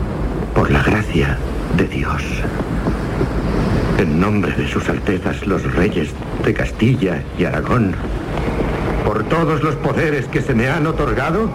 Por 0.61 0.69
la 0.69 0.83
gracia 0.83 1.39
de 1.75 1.87
Dios. 1.87 2.21
En 3.97 4.19
nombre 4.19 4.51
de 4.51 4.67
sus 4.67 4.87
altezas 4.89 5.47
los 5.47 5.63
reyes 5.73 6.11
de 6.45 6.53
Castilla 6.53 7.23
y 7.35 7.45
Aragón. 7.45 7.95
Por 9.03 9.23
todos 9.23 9.63
los 9.63 9.73
poderes 9.77 10.27
que 10.27 10.39
se 10.39 10.53
me 10.53 10.69
han 10.69 10.85
otorgado, 10.85 11.49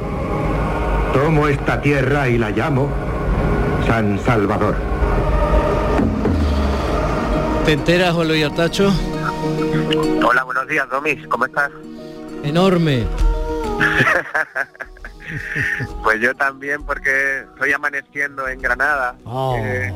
tomo 1.13 1.47
esta 1.47 1.81
tierra 1.81 2.29
y 2.29 2.37
la 2.37 2.51
llamo 2.51 2.89
San 3.87 4.19
Salvador. 4.19 4.75
¿Te 7.65 7.75
enteras, 7.75 8.13
Juan 8.13 8.27
Luis 8.27 8.45
Artacho? 8.45 8.93
Hola, 10.27 10.43
buenos 10.43 10.67
días, 10.67 10.89
Domis, 10.91 11.25
¿cómo 11.29 11.45
estás? 11.45 11.71
Enorme. 12.43 13.07
Pues 16.03 16.21
yo 16.21 16.35
también, 16.35 16.83
porque 16.85 17.41
estoy 17.53 17.73
amaneciendo 17.73 18.47
en 18.49 18.61
Granada, 18.61 19.17
Oh. 19.25 19.57
eh, 19.59 19.93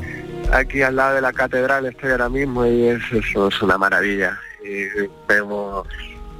aquí 0.52 0.82
al 0.82 0.96
lado 0.96 1.14
de 1.16 1.20
la 1.20 1.32
catedral 1.32 1.86
estoy 1.86 2.10
ahora 2.10 2.28
mismo 2.28 2.66
y 2.66 2.88
es, 2.88 3.02
eso 3.12 3.48
es 3.48 3.62
una 3.62 3.78
maravilla. 3.78 4.38
Y 4.64 4.84
vemos 5.28 5.86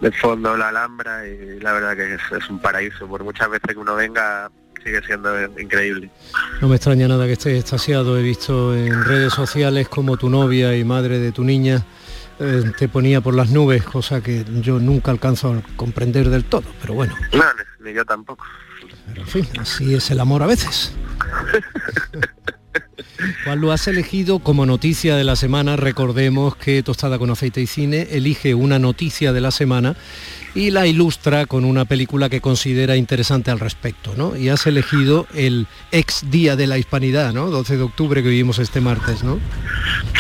de 0.00 0.10
fondo 0.12 0.56
la 0.56 0.68
Alhambra 0.68 1.26
y 1.26 1.60
la 1.60 1.72
verdad 1.72 1.96
que 1.96 2.14
es, 2.14 2.20
es 2.36 2.48
un 2.50 2.58
paraíso. 2.60 3.06
Por 3.06 3.22
muchas 3.24 3.48
veces 3.50 3.68
que 3.72 3.78
uno 3.78 3.94
venga 3.94 4.50
sigue 4.82 5.02
siendo 5.02 5.30
increíble. 5.60 6.10
No 6.60 6.68
me 6.68 6.76
extraña 6.76 7.06
nada 7.06 7.26
que 7.26 7.32
estés 7.34 7.60
extasiado. 7.60 8.18
He 8.18 8.22
visto 8.22 8.74
en 8.74 9.04
redes 9.04 9.32
sociales 9.34 9.88
como 9.88 10.16
tu 10.16 10.28
novia 10.30 10.74
y 10.76 10.84
madre 10.84 11.18
de 11.18 11.32
tu 11.32 11.44
niña 11.44 11.84
eh, 12.38 12.62
te 12.78 12.88
ponía 12.88 13.20
por 13.20 13.34
las 13.34 13.50
nubes, 13.50 13.82
cosa 13.82 14.22
que 14.22 14.42
yo 14.62 14.78
nunca 14.78 15.10
alcanzo 15.10 15.52
a 15.52 15.76
comprender 15.76 16.30
del 16.30 16.44
todo. 16.46 16.64
Pero 16.80 16.94
bueno, 16.94 17.14
No, 17.34 17.44
ni 17.80 17.92
yo 17.92 18.04
tampoco. 18.04 18.44
pero 19.06 19.22
en 19.22 19.26
fin, 19.26 19.46
así 19.58 19.94
es 19.94 20.10
el 20.10 20.20
amor 20.20 20.42
a 20.42 20.46
veces. 20.46 20.92
Juan, 23.44 23.60
lo 23.60 23.72
has 23.72 23.86
elegido 23.88 24.38
como 24.38 24.64
noticia 24.66 25.16
de 25.16 25.24
la 25.24 25.36
semana. 25.36 25.76
Recordemos 25.76 26.56
que 26.56 26.82
Tostada 26.82 27.18
con 27.18 27.30
Aceite 27.30 27.60
y 27.60 27.66
Cine 27.66 28.08
elige 28.12 28.54
una 28.54 28.78
noticia 28.78 29.32
de 29.32 29.40
la 29.40 29.50
semana 29.50 29.96
y 30.54 30.70
la 30.70 30.86
ilustra 30.86 31.46
con 31.46 31.64
una 31.64 31.84
película 31.84 32.28
que 32.28 32.40
considera 32.40 32.96
interesante 32.96 33.50
al 33.50 33.60
respecto, 33.60 34.14
¿no? 34.16 34.36
Y 34.36 34.48
has 34.48 34.66
elegido 34.66 35.26
el 35.34 35.66
ex 35.92 36.30
Día 36.30 36.56
de 36.56 36.66
la 36.66 36.78
Hispanidad, 36.78 37.32
¿no? 37.32 37.50
12 37.50 37.76
de 37.76 37.82
octubre 37.82 38.22
que 38.22 38.28
vivimos 38.28 38.58
este 38.58 38.80
martes, 38.80 39.22
¿no? 39.22 39.38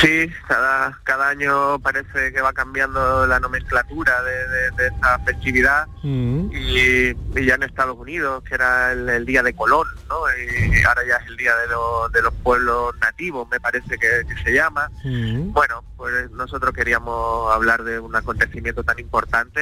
Sí, 0.00 0.28
cada, 0.48 0.98
cada 1.04 1.28
año 1.28 1.78
parece 1.80 2.32
que 2.32 2.40
va 2.40 2.52
cambiando 2.52 3.26
la 3.26 3.38
nomenclatura 3.40 4.12
de, 4.22 4.86
esta 4.86 5.18
festividad 5.20 5.86
Mm. 6.02 6.50
y, 6.52 7.10
y 7.38 7.44
ya 7.44 7.56
en 7.56 7.62
Estados 7.64 7.96
Unidos, 7.98 8.42
que 8.44 8.54
era 8.54 8.92
el, 8.92 9.06
el 9.08 9.26
Día 9.26 9.42
de 9.42 9.52
Colón, 9.54 9.86
¿no? 10.08 10.16
Y 10.30 10.82
ahora 10.84 11.02
ya 11.06 11.16
es 11.16 11.26
el 11.28 11.36
Día 11.36 11.54
de, 11.56 11.66
los- 11.68 12.10
de 12.12 12.22
los 12.22 12.32
Pueblos 12.42 12.94
Nativos, 13.02 13.46
me 13.50 13.60
parece 13.60 13.98
que, 13.98 14.22
que 14.26 14.42
se 14.42 14.52
llama. 14.54 14.90
Mm. 15.04 15.52
Bueno, 15.52 15.84
pues 15.98 16.30
nosotros 16.30 16.72
queríamos 16.74 17.52
hablar 17.54 17.84
de 17.84 17.98
un 18.00 18.16
acontecimiento 18.16 18.82
tan 18.82 18.98
importante 18.98 19.60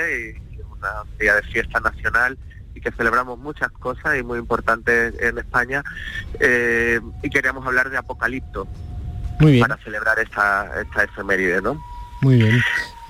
y 0.58 0.58
una 0.79 1.05
día 1.19 1.35
de 1.35 1.43
fiesta 1.43 1.81
nacional 1.81 2.39
y 2.75 2.81
que 2.81 2.93
celebramos 2.93 3.39
muchas 3.39 3.71
cosas 3.73 4.19
y 4.19 4.23
muy 4.23 4.39
importantes 4.39 5.15
en 5.21 5.39
España 5.39 5.83
eh, 6.41 7.01
y 7.23 7.31
queríamos 7.31 7.67
hablar 7.67 7.91
de 7.91 7.97
Apocalipto 7.97 8.67
Muy 9.41 9.53
bien. 9.53 9.67
para 9.67 9.83
celebrar 9.83 10.19
esta, 10.19 10.81
esta 10.81 11.05
efeméride, 11.05 11.61
¿no? 11.61 11.83
Muy 12.21 12.37
bien. 12.37 12.61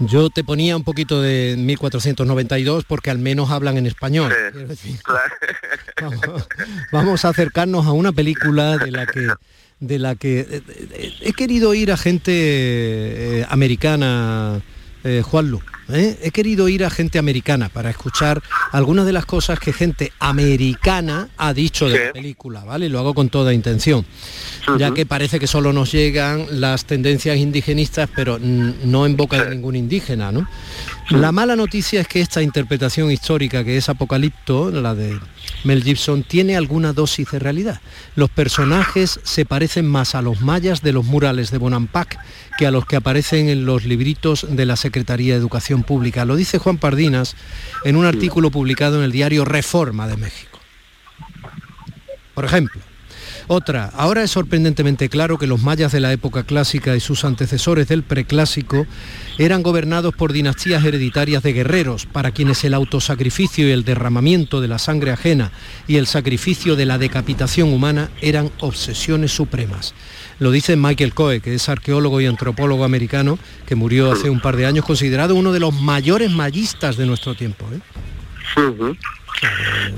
Yo 0.01 0.31
te 0.31 0.45
ponía 0.45 0.77
un 0.77 0.85
poquito 0.85 1.23
de 1.23 1.57
1492 1.59 2.85
porque 2.85 3.11
al 3.11 3.19
menos 3.19 3.51
hablan 3.51 3.79
en 3.79 3.87
español. 3.87 4.33
Decir, 4.55 5.01
vamos, 6.01 6.49
vamos 6.93 7.25
a 7.25 7.31
acercarnos 7.31 7.87
a 7.87 7.93
una 7.93 8.13
película 8.13 8.77
de 8.77 8.91
la 8.91 9.07
que 9.07 9.29
de 9.81 9.99
la 9.99 10.15
que 10.15 10.41
eh, 10.41 10.63
eh, 10.69 11.15
he 11.21 11.33
querido 11.33 11.75
ir 11.75 11.93
a 11.93 11.97
gente 11.97 12.33
eh, 12.33 13.47
americana, 13.49 14.61
eh, 15.05 15.23
Juanlu. 15.25 15.63
¿Eh? 15.89 16.19
He 16.23 16.31
querido 16.31 16.69
ir 16.69 16.85
a 16.85 16.91
gente 16.91 17.19
americana 17.19 17.69
para 17.69 17.91
escuchar 17.91 18.43
algunas 18.73 19.07
de 19.07 19.13
las 19.13 19.27
cosas 19.27 19.59
que 19.59 19.73
gente 19.73 20.13
americana 20.19 21.29
ha 21.37 21.53
dicho 21.55 21.89
de 21.89 22.07
la 22.07 22.13
película, 22.13 22.65
¿vale? 22.65 22.89
Lo 22.89 22.99
hago 22.99 23.15
con 23.15 23.29
toda 23.29 23.53
intención, 23.53 24.05
ya 24.79 24.93
que 24.93 25.07
parece 25.07 25.39
que 25.39 25.47
solo 25.47 25.73
nos 25.73 25.93
llegan 25.93 26.47
las 26.51 26.85
tendencias 26.85 27.37
indigenistas, 27.37 28.09
pero 28.15 28.39
no 28.39 29.07
en 29.07 29.17
boca 29.17 29.45
de 29.45 29.55
ningún 29.55 29.77
indígena, 29.77 30.33
¿no? 30.33 30.49
La 31.11 31.33
mala 31.33 31.57
noticia 31.57 32.01
es 32.03 32.09
que 32.09 32.21
esta 32.21 32.43
interpretación 32.43 33.11
histórica 33.11 33.65
que 33.65 33.77
es 33.77 33.89
Apocalipto, 33.89 34.71
la 34.71 34.95
de 34.95 35.19
Mel 35.65 35.83
Gibson, 35.83 36.23
tiene 36.23 36.57
alguna 36.57 36.93
dosis 36.93 37.31
de 37.31 37.39
realidad. 37.39 37.81
Los 38.15 38.31
personajes 38.31 39.21
se 39.23 39.45
parecen 39.45 39.87
más 39.87 40.15
a 40.15 40.23
los 40.23 40.41
mayas 40.41 40.83
de 40.83 40.93
los 40.93 41.05
murales 41.05 41.51
de 41.51 41.59
Bonampak 41.59 42.19
que 42.59 42.67
a 42.67 42.71
los 42.71 42.87
que 42.87 42.97
aparecen 42.97 43.49
en 43.49 43.65
los 43.65 43.85
libritos 43.85 44.47
de 44.49 44.67
la 44.67 44.77
Secretaría 44.77 45.35
de 45.35 45.41
Educación 45.41 45.83
Pública. 45.83 46.25
Lo 46.25 46.37
dice 46.37 46.59
Juan 46.59 46.79
Pardinas 46.79 47.37
en 47.85 47.97
un 47.97 48.07
artículo 48.07 48.51
publicado 48.51 48.99
en 48.99 49.05
el 49.05 49.13
diario 49.13 49.45
Reforma 49.45 50.07
de 50.07 50.17
México. 50.17 50.59
Por 52.35 52.45
ejemplo, 52.45 52.81
otra, 53.49 53.91
ahora 53.95 54.23
es 54.23 54.31
sorprendentemente 54.31 55.09
claro 55.09 55.39
que 55.39 55.47
los 55.47 55.63
mayas 55.63 55.91
de 55.91 56.01
la 56.01 56.13
época 56.13 56.45
clásica 56.45 56.95
y 56.95 57.01
sus 57.01 57.25
antecesores 57.25 57.89
del 57.89 58.03
preclásico 58.03 58.87
eran 59.39 59.63
gobernados 59.63 60.15
por 60.15 60.33
dinastías 60.33 60.85
hereditarias 60.85 61.43
de 61.43 61.55
guerreros, 61.55 62.05
para 62.05 62.31
quienes 62.31 62.63
el 62.65 62.75
autosacrificio 62.75 63.67
y 63.67 63.73
el 63.73 63.85
derramamiento 63.85 64.61
de 64.61 64.69
la 64.69 64.79
sangre 64.79 65.13
ajena 65.13 65.51
y 65.87 65.97
el 65.97 66.07
sacrificio 66.07 66.77
de 66.77 66.85
la 66.85 66.99
decapitación 66.99 67.73
humana 67.73 68.11
eran 68.21 68.51
obsesiones 68.61 69.33
supremas. 69.33 69.95
Lo 70.39 70.51
dice 70.51 70.77
Michael 70.77 71.15
Coe, 71.15 71.41
que 71.41 71.55
es 71.55 71.69
arqueólogo 71.71 72.21
y 72.21 72.27
antropólogo 72.27 72.85
americano, 72.85 73.39
que 73.67 73.75
murió 73.75 74.13
hace 74.13 74.29
un 74.29 74.41
par 74.41 74.57
de 74.57 74.67
años, 74.67 74.85
considerado 74.85 75.35
uno 75.35 75.53
de 75.53 75.61
los 75.61 75.75
mayores 75.75 76.31
mayistas 76.31 76.97
de 76.99 77.07
nuestro 77.07 77.35
tiempo. 77.35 77.67
¿eh? 77.73 77.81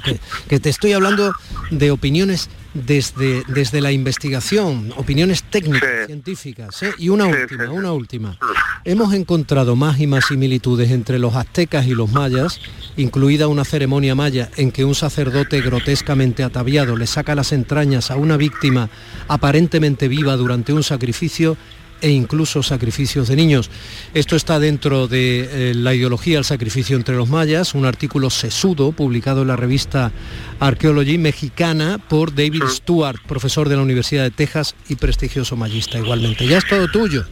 que, 0.04 0.20
que 0.48 0.60
te 0.60 0.70
estoy 0.70 0.92
hablando 0.92 1.32
de 1.70 1.90
opiniones 1.90 2.48
desde, 2.74 3.42
desde 3.48 3.80
la 3.80 3.92
investigación, 3.92 4.92
opiniones 4.96 5.42
técnicas, 5.42 6.06
científicas. 6.06 6.82
¿eh? 6.82 6.92
Y 6.98 7.08
una 7.08 7.26
última, 7.26 7.70
una 7.70 7.92
última. 7.92 8.38
Hemos 8.84 9.12
encontrado 9.14 9.76
más 9.76 10.00
y 10.00 10.06
más 10.06 10.26
similitudes 10.26 10.90
entre 10.90 11.18
los 11.18 11.34
aztecas 11.34 11.86
y 11.86 11.94
los 11.94 12.10
mayas, 12.10 12.60
incluida 12.96 13.48
una 13.48 13.64
ceremonia 13.64 14.14
maya 14.14 14.50
en 14.56 14.72
que 14.72 14.84
un 14.84 14.94
sacerdote 14.94 15.60
grotescamente 15.60 16.42
ataviado 16.42 16.96
le 16.96 17.06
saca 17.06 17.34
las 17.34 17.52
entrañas 17.52 18.10
a 18.10 18.16
una 18.16 18.36
víctima 18.36 18.88
aparentemente 19.28 20.08
viva 20.08 20.36
durante 20.36 20.72
un 20.72 20.82
sacrificio 20.82 21.56
e 22.00 22.10
incluso 22.10 22.62
sacrificios 22.62 23.28
de 23.28 23.36
niños. 23.36 23.70
Esto 24.14 24.36
está 24.36 24.58
dentro 24.58 25.08
de 25.08 25.70
eh, 25.70 25.74
la 25.74 25.94
ideología 25.94 26.36
del 26.36 26.44
sacrificio 26.44 26.96
entre 26.96 27.16
los 27.16 27.28
mayas, 27.28 27.74
un 27.74 27.84
artículo 27.84 28.30
sesudo 28.30 28.92
publicado 28.92 29.42
en 29.42 29.48
la 29.48 29.56
revista 29.56 30.12
Archaeology 30.58 31.18
mexicana 31.18 31.98
por 31.98 32.34
David 32.34 32.64
Stewart, 32.68 33.20
profesor 33.26 33.68
de 33.68 33.76
la 33.76 33.82
Universidad 33.82 34.24
de 34.24 34.30
Texas 34.30 34.74
y 34.88 34.96
prestigioso 34.96 35.56
mayista 35.56 35.98
igualmente. 35.98 36.46
Ya 36.46 36.58
es 36.58 36.66
todo 36.66 36.88
tuyo. 36.88 37.24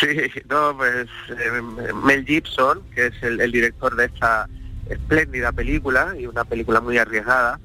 Sí, 0.00 0.06
no, 0.48 0.76
pues 0.76 1.06
eh, 1.28 1.92
Mel 2.04 2.24
Gibson, 2.24 2.80
que 2.94 3.08
es 3.08 3.14
el, 3.22 3.40
el 3.40 3.52
director 3.52 3.94
de 3.96 4.06
esta 4.06 4.48
espléndida 4.88 5.52
película 5.52 6.14
y 6.18 6.26
una 6.26 6.44
película 6.44 6.80
muy 6.80 6.98
arriesgada, 6.98 7.60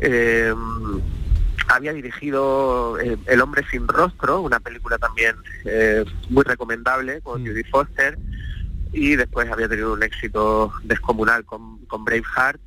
eh, 0.00 0.54
había 1.68 1.92
dirigido 1.92 2.98
eh, 3.00 3.16
El 3.26 3.40
hombre 3.40 3.64
sin 3.70 3.86
rostro, 3.86 4.40
una 4.40 4.58
película 4.60 4.98
también 4.98 5.36
eh, 5.64 6.04
muy 6.30 6.42
recomendable 6.44 7.20
con 7.20 7.46
Judy 7.46 7.64
Foster, 7.64 8.18
y 8.92 9.16
después 9.16 9.50
había 9.50 9.68
tenido 9.68 9.92
un 9.92 10.02
éxito 10.02 10.72
descomunal 10.84 11.44
con, 11.44 11.78
con 11.86 12.04
Braveheart. 12.04 12.60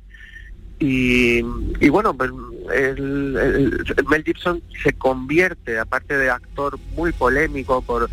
Y, 0.78 1.38
y 1.80 1.88
bueno, 1.90 2.12
pues 2.14 2.30
el- 2.74 3.36
el- 3.36 4.06
Mel 4.08 4.24
Gibson 4.24 4.60
se 4.82 4.92
convierte, 4.94 5.78
aparte 5.78 6.16
de 6.16 6.28
actor 6.30 6.76
muy 6.96 7.12
polémico 7.12 7.82
por, 7.82 8.08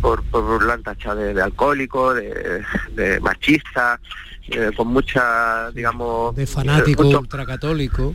por, 0.00 0.22
por 0.24 0.62
lo 0.62 0.72
han 0.72 0.82
tachado 0.84 1.18
de, 1.20 1.34
de 1.34 1.42
alcohólico, 1.42 2.14
de, 2.14 2.62
de 2.94 3.18
machista, 3.20 4.00
eh, 4.48 4.70
con 4.76 4.88
mucha, 4.88 5.70
digamos... 5.72 6.36
De 6.36 6.46
fanático 6.46 7.02
mucho- 7.02 7.18
ultracatólico. 7.20 8.14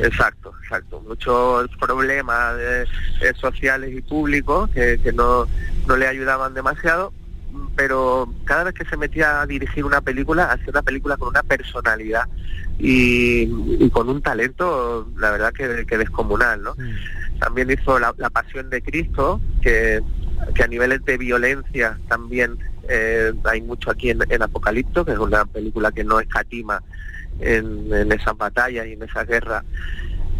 Exacto, 0.00 0.52
exacto. 0.62 1.00
Muchos 1.00 1.68
problemas 1.78 2.56
eh, 2.58 2.84
sociales 3.36 3.94
y 3.94 4.02
públicos 4.02 4.68
que, 4.70 4.98
que 5.02 5.12
no, 5.12 5.46
no 5.86 5.96
le 5.96 6.06
ayudaban 6.06 6.54
demasiado, 6.54 7.12
mm, 7.52 7.68
pero 7.76 8.32
cada 8.44 8.64
vez 8.64 8.74
que 8.74 8.84
se 8.84 8.96
metía 8.96 9.40
a 9.40 9.46
dirigir 9.46 9.84
una 9.84 10.00
película, 10.00 10.52
hacía 10.52 10.68
una 10.68 10.82
película 10.82 11.16
con 11.16 11.28
una 11.28 11.42
personalidad 11.42 12.24
y, 12.78 13.48
y 13.78 13.90
con 13.90 14.08
un 14.08 14.20
talento, 14.20 15.08
la 15.16 15.30
verdad 15.30 15.52
que, 15.52 15.86
que 15.86 15.98
descomunal, 15.98 16.62
¿no? 16.62 16.74
También 17.38 17.70
hizo 17.70 17.98
la, 17.98 18.14
La 18.18 18.30
Pasión 18.30 18.68
de 18.68 18.82
Cristo, 18.82 19.40
que, 19.62 20.02
que 20.54 20.62
a 20.62 20.66
niveles 20.66 21.04
de 21.04 21.16
violencia 21.16 21.98
también 22.08 22.58
eh, 22.88 23.32
hay 23.44 23.62
mucho 23.62 23.90
aquí 23.90 24.10
en, 24.10 24.20
en 24.28 24.42
Apocalipto, 24.42 25.04
que 25.04 25.12
es 25.12 25.18
una 25.18 25.44
película 25.46 25.90
que 25.90 26.04
no 26.04 26.20
escatima 26.20 26.82
en, 27.40 28.12
esas 28.12 28.36
batallas 28.36 28.86
y 28.86 28.92
en 28.92 29.02
esa 29.02 29.24
guerra 29.24 29.64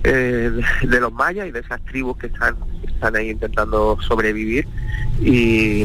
eh, 0.05 0.51
de 0.83 1.01
los 1.01 1.13
mayas 1.13 1.49
y 1.49 1.51
de 1.51 1.61
esas 1.61 1.85
tribus 1.87 2.17
que 2.19 2.29
están, 2.29 2.57
están 2.87 3.17
ahí 3.17 3.31
intentando 3.31 3.99
sobrevivir. 4.01 4.67
Y, 5.21 5.85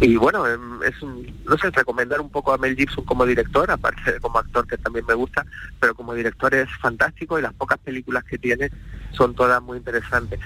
y 0.00 0.16
bueno, 0.16 0.46
em, 0.46 0.82
es 0.84 1.02
un- 1.02 1.26
no 1.44 1.58
sé, 1.58 1.70
recomendar 1.70 2.20
un 2.20 2.30
poco 2.30 2.52
a 2.52 2.58
Mel 2.58 2.76
Gibson 2.76 3.04
como 3.04 3.26
director, 3.26 3.70
aparte 3.70 4.12
de 4.12 4.20
como 4.20 4.38
actor 4.38 4.66
que 4.66 4.78
también 4.78 5.04
me 5.06 5.14
gusta, 5.14 5.44
pero 5.80 5.94
como 5.94 6.14
director 6.14 6.54
es 6.54 6.68
fantástico 6.80 7.38
y 7.38 7.42
las 7.42 7.52
pocas 7.54 7.78
películas 7.78 8.24
que 8.24 8.38
tiene 8.38 8.70
son 9.12 9.34
todas 9.34 9.60
muy 9.60 9.78
interesantes. 9.78 10.38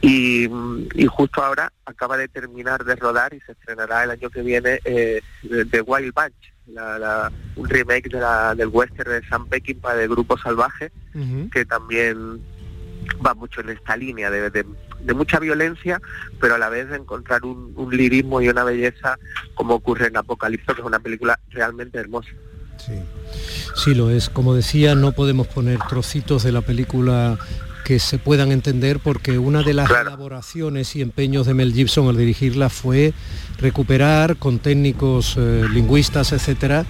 Y, 0.00 0.48
y 0.94 1.06
justo 1.06 1.42
ahora 1.42 1.72
acaba 1.86 2.16
de 2.16 2.28
terminar 2.28 2.84
de 2.84 2.96
rodar 2.96 3.32
y 3.34 3.40
se 3.40 3.52
estrenará 3.52 4.04
el 4.04 4.10
año 4.10 4.30
que 4.30 4.42
viene 4.42 4.80
eh, 4.84 5.22
The 5.70 5.80
Wild 5.80 6.12
Bunch, 6.14 6.52
la- 6.72 6.98
la- 6.98 7.32
un 7.56 7.68
remake 7.68 8.08
de 8.08 8.20
la- 8.20 8.54
del 8.54 8.68
western 8.68 9.10
de 9.10 9.26
Sam 9.28 9.46
Peckinpah 9.48 9.94
de 9.94 10.08
Grupo 10.08 10.36
Salvaje, 10.38 10.90
que 11.52 11.64
también 11.64 12.40
va 13.24 13.34
mucho 13.34 13.60
en 13.60 13.70
esta 13.70 13.96
línea 13.96 14.30
de, 14.30 14.50
de- 14.50 14.64
de 15.00 15.14
mucha 15.14 15.38
violencia, 15.38 16.00
pero 16.40 16.56
a 16.56 16.58
la 16.58 16.68
vez 16.68 16.88
de 16.90 16.96
encontrar 16.96 17.44
un, 17.44 17.72
un 17.76 17.96
lirismo 17.96 18.40
y 18.42 18.48
una 18.48 18.64
belleza 18.64 19.18
como 19.54 19.74
ocurre 19.74 20.08
en 20.08 20.16
Apocalipso, 20.16 20.74
que 20.74 20.80
es 20.80 20.86
una 20.86 20.98
película 20.98 21.38
realmente 21.50 21.98
hermosa. 21.98 22.30
Sí, 23.74 23.94
lo 23.94 24.10
es. 24.10 24.28
Como 24.28 24.54
decía, 24.54 24.94
no 24.94 25.12
podemos 25.12 25.46
poner 25.48 25.78
trocitos 25.88 26.42
de 26.44 26.52
la 26.52 26.60
película 26.62 27.38
que 27.84 27.98
se 27.98 28.18
puedan 28.18 28.52
entender 28.52 28.98
porque 29.00 29.38
una 29.38 29.62
de 29.62 29.72
las 29.74 29.90
elaboraciones 29.90 30.94
y 30.94 31.00
empeños 31.02 31.46
de 31.46 31.54
Mel 31.54 31.72
Gibson 31.72 32.08
al 32.08 32.16
dirigirla 32.16 32.68
fue 32.68 33.14
recuperar 33.58 34.36
con 34.36 34.58
técnicos 34.58 35.36
eh, 35.36 35.66
lingüistas, 35.70 36.32
etcétera, 36.32 36.84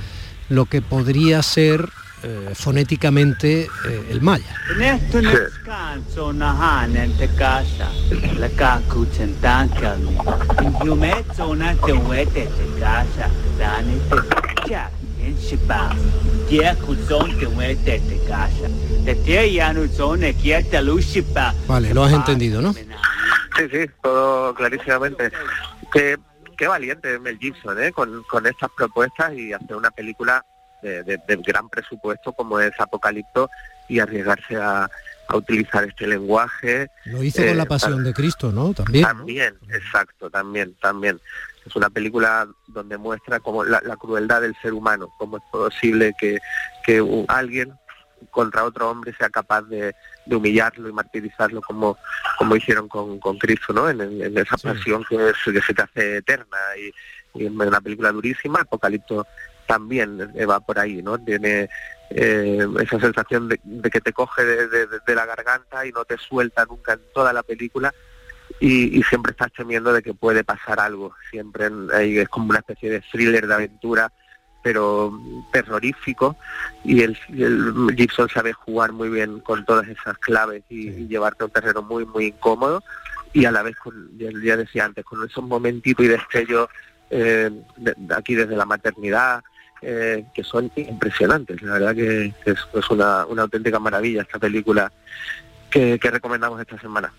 lo 0.48 0.66
que 0.66 0.82
podría 0.82 1.42
ser 1.42 1.88
eh, 2.22 2.50
fonéticamente 2.54 3.62
eh, 3.62 4.08
el 4.10 4.20
maya. 4.20 4.54
Vale, 21.66 21.94
lo 21.94 22.04
has 22.04 22.12
entendido, 22.12 22.60
¿no? 22.60 22.72
Sí, 22.72 22.84
sí, 23.70 23.90
todo 24.02 24.54
clarísimamente. 24.54 25.30
Qué, 25.92 26.16
qué 26.59 26.66
valiente 26.68 27.18
Mel 27.18 27.38
Gibson, 27.38 27.80
¿eh? 27.82 27.92
Con, 27.92 28.22
con 28.24 28.46
estas 28.46 28.70
propuestas 28.76 29.32
y 29.34 29.52
hacer 29.52 29.76
una 29.76 29.90
película 29.90 30.44
de, 30.82 31.02
de- 31.04 31.18
de 31.26 31.36
gran 31.36 31.68
presupuesto 31.68 32.32
como 32.32 32.61
es 32.61 32.72
Apocalipto 32.78 33.48
y 33.88 34.00
arriesgarse 34.00 34.56
a, 34.56 34.90
a 35.28 35.36
utilizar 35.36 35.84
este 35.84 36.06
lenguaje. 36.06 36.88
Lo 37.06 37.22
hizo 37.22 37.38
con 37.42 37.48
eh, 37.48 37.54
la 37.54 37.64
pasión 37.64 38.04
de 38.04 38.12
Cristo, 38.12 38.52
¿no? 38.52 38.74
También. 38.74 39.02
¿no? 39.02 39.09
También, 39.09 39.54
exacto, 39.72 40.28
también, 40.30 40.74
también. 40.82 41.18
Es 41.66 41.74
una 41.76 41.90
película 41.90 42.46
donde 42.66 42.96
muestra 42.98 43.40
como 43.40 43.64
la, 43.64 43.80
la 43.84 43.96
crueldad 43.96 44.40
del 44.42 44.54
ser 44.62 44.72
humano, 44.72 45.12
cómo 45.18 45.36
es 45.38 45.42
posible 45.50 46.14
que, 46.20 46.38
que 46.84 47.00
un- 47.00 47.24
alguien 47.28 47.72
contra 48.30 48.64
otro 48.64 48.90
hombre 48.90 49.14
sea 49.16 49.28
capaz 49.30 49.62
de, 49.62 49.94
de 50.26 50.36
humillarlo 50.36 50.88
y 50.88 50.92
martirizarlo 50.92 51.60
como, 51.62 51.96
como 52.38 52.56
hicieron 52.56 52.88
con, 52.88 53.18
con 53.18 53.38
Cristo, 53.38 53.72
¿no? 53.72 53.88
En, 53.88 54.00
en- 54.00 54.22
en 54.22 54.38
esa 54.38 54.56
pasión 54.56 55.04
que, 55.08 55.30
es- 55.30 55.36
que 55.44 55.60
se 55.62 55.74
te 55.74 55.82
hace 55.82 56.16
eterna 56.18 56.56
y, 56.76 57.40
y 57.40 57.46
es 57.46 57.50
una 57.50 57.80
película 57.80 58.12
durísima, 58.12 58.60
Apocalipto 58.60 59.26
también 59.66 60.18
va 60.48 60.60
por 60.60 60.78
ahí, 60.78 61.02
¿no? 61.02 61.18
Tiene 61.18 61.68
eh, 62.10 62.66
esa 62.80 62.98
sensación 62.98 63.48
de, 63.48 63.60
de 63.62 63.90
que 63.90 64.00
te 64.00 64.12
coge 64.14 64.44
de, 64.44 64.66
de- 64.68 64.86
de 65.06 65.14
la 65.14 65.26
garganta 65.26 65.84
y 65.86 65.92
no 65.92 66.04
te 66.06 66.16
suelta 66.16 66.64
nunca 66.64 66.94
en 66.94 67.00
toda 67.12 67.32
la 67.34 67.42
película 67.42 67.92
y, 68.60 68.98
y 68.98 69.02
siempre 69.02 69.32
estás 69.32 69.52
temiendo 69.54 69.92
de 69.92 70.02
que 70.02 70.14
puede 70.14 70.42
pasar 70.42 70.80
algo. 70.80 71.14
Siempre 71.30 71.66
en- 71.66 71.88
es 71.92 72.28
como 72.30 72.48
una 72.48 72.60
especie 72.60 72.90
de 72.90 73.00
thriller 73.12 73.46
de 73.46 73.54
aventura, 73.54 74.10
pero 74.62 75.12
terrorífico. 75.52 76.36
Y 76.84 77.02
el, 77.02 77.16
Gibson 77.96 78.28
sabe 78.28 78.52
jugar 78.52 78.92
muy 78.92 79.09
bien 79.09 79.40
con 79.40 79.64
todas 79.64 79.88
esas 79.88 80.18
claves 80.18 80.62
y, 80.68 80.88
y 80.88 81.09
llevarte 81.09 81.42
a 81.42 81.46
un 81.46 81.52
terreno 81.52 81.82
muy, 81.82 82.04
muy 82.04 82.26
incómodo. 82.26 82.82
Y 83.32 83.44
a 83.44 83.50
la 83.50 83.62
vez, 83.62 83.76
con, 83.76 84.11
ya, 84.18 84.56
decía 84.56 84.84
antes, 84.86 85.04
con 85.04 85.24
esos 85.26 85.44
momentitos 85.44 86.04
y 86.04 86.09
destellos 86.09 86.68
eh, 87.11 87.50
de- 87.76 87.94
aquí 88.14 88.34
desde 88.34 88.56
la 88.56 88.64
maternidad, 88.64 89.42
eh, 89.82 90.24
que 90.34 90.42
son 90.42 90.70
impresionantes. 90.76 91.62
La 91.62 91.74
verdad 91.74 91.94
que, 91.94 92.34
que 92.44 92.50
es, 92.52 92.59
es 92.74 92.90
una, 92.90 93.26
una 93.26 93.42
auténtica 93.42 93.78
maravilla 93.78 94.22
esta 94.22 94.38
película 94.38 94.90
que, 95.70 95.98
que 95.98 96.11
recomendamos 96.11 96.61
esta 96.61 96.78
semana. 96.80 97.12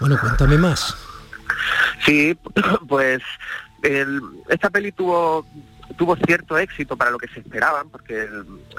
Bueno, 0.00 0.18
cuéntame 0.20 0.58
más. 0.58 0.96
Sí, 2.04 2.36
pues 2.88 3.22
el- 3.82 4.20
esta 4.48 4.70
peli 4.70 4.92
tuvo 4.92 5.46
tuvo 5.96 6.16
cierto 6.16 6.56
éxito 6.56 6.96
para 6.96 7.10
lo 7.10 7.18
que 7.18 7.28
se 7.28 7.40
esperaban, 7.40 7.88
porque 7.90 8.28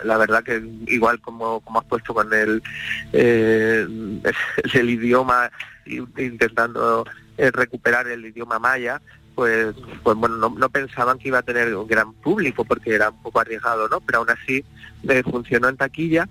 la 0.03 0.17
verdad 0.17 0.43
que 0.43 0.63
igual 0.87 1.19
como, 1.19 1.59
como 1.59 1.79
has 1.79 1.85
puesto 1.85 2.13
con 2.13 2.33
el, 2.33 2.63
eh, 3.11 3.85
el 4.73 4.89
idioma, 4.89 5.51
intentando 5.85 7.05
eh, 7.37 7.51
recuperar 7.51 8.07
el 8.07 8.25
idioma 8.25 8.59
maya, 8.59 9.01
pues, 9.35 9.75
pues 10.03 10.17
bueno, 10.17 10.37
no, 10.37 10.49
no 10.49 10.69
pensaban 10.69 11.17
que 11.17 11.29
iba 11.29 11.39
a 11.39 11.43
tener 11.43 11.75
un 11.75 11.87
gran 11.87 12.13
público 12.13 12.63
porque 12.63 12.93
era 12.95 13.09
un 13.09 13.21
poco 13.21 13.39
arriesgado, 13.39 13.87
¿no? 13.87 13.99
Pero 14.01 14.19
aún 14.19 14.29
así 14.29 14.63
eh, 15.07 15.23
funcionó 15.23 15.69
en 15.69 15.77
taquilla 15.77 16.27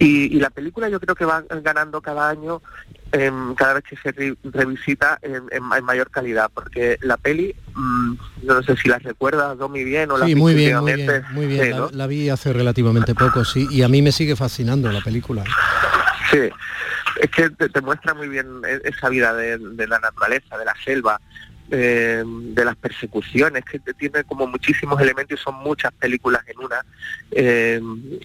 y, 0.00 0.36
y 0.36 0.40
la 0.40 0.50
película 0.50 0.88
yo 0.88 0.98
creo 0.98 1.14
que 1.14 1.24
va 1.24 1.44
ganando 1.62 2.00
cada 2.00 2.28
año, 2.28 2.60
em, 3.12 3.54
cada 3.54 3.74
vez 3.74 3.84
que 3.84 3.96
se 3.96 4.10
re- 4.12 4.34
revisita 4.42 5.18
en, 5.22 5.34
en- 5.52 5.72
en 5.76 5.84
mayor 5.84 6.10
calidad, 6.10 6.50
porque 6.52 6.98
la 7.02 7.16
peli, 7.16 7.54
mm, 7.74 8.14
yo 8.42 8.54
no 8.54 8.62
sé 8.62 8.76
si 8.76 8.88
la 8.88 8.98
recuerdas, 8.98 9.56
Domi, 9.58 9.84
bien 9.84 10.10
o 10.10 10.16
la 10.18 10.26
Sí, 10.26 10.34
muy 10.34 10.54
bien, 10.54 10.78
muy 10.78 10.94
bien, 10.94 11.22
muy 11.32 11.46
bien. 11.46 11.64
Sí, 11.66 11.70
La, 11.70 11.76
¿no? 11.78 11.90
la 11.92 12.06
vi 12.08 12.28
hace 12.30 12.52
relativamente 12.52 13.14
poco, 13.14 13.44
sí, 13.44 13.68
y 13.70 13.82
a 13.82 13.88
mí 13.88 14.02
me 14.02 14.10
sigue 14.10 14.34
fascinando 14.36 14.90
la 14.90 15.00
película. 15.02 15.44
Sí, 16.30 16.48
es 17.20 17.30
que 17.30 17.50
te, 17.50 17.68
te 17.68 17.80
muestra 17.80 18.14
muy 18.14 18.28
bien 18.28 18.46
e- 18.66 18.80
esa 18.84 19.08
vida 19.10 19.34
de, 19.34 19.58
de 19.58 19.86
la 19.86 19.98
naturaleza, 19.98 20.56
de 20.56 20.64
la 20.64 20.74
selva, 20.84 21.20
eh, 21.70 22.24
de 22.26 22.64
las 22.64 22.76
persecuciones, 22.76 23.64
que 23.64 23.78
tiene 23.94 24.24
como 24.24 24.46
muchísimos 24.46 25.00
elementos 25.00 25.38
y 25.38 25.42
son 25.42 25.54
muchas 25.56 25.92
películas 25.92 26.42
en 26.46 26.58
una. 26.58 26.84
eh, 27.30 27.80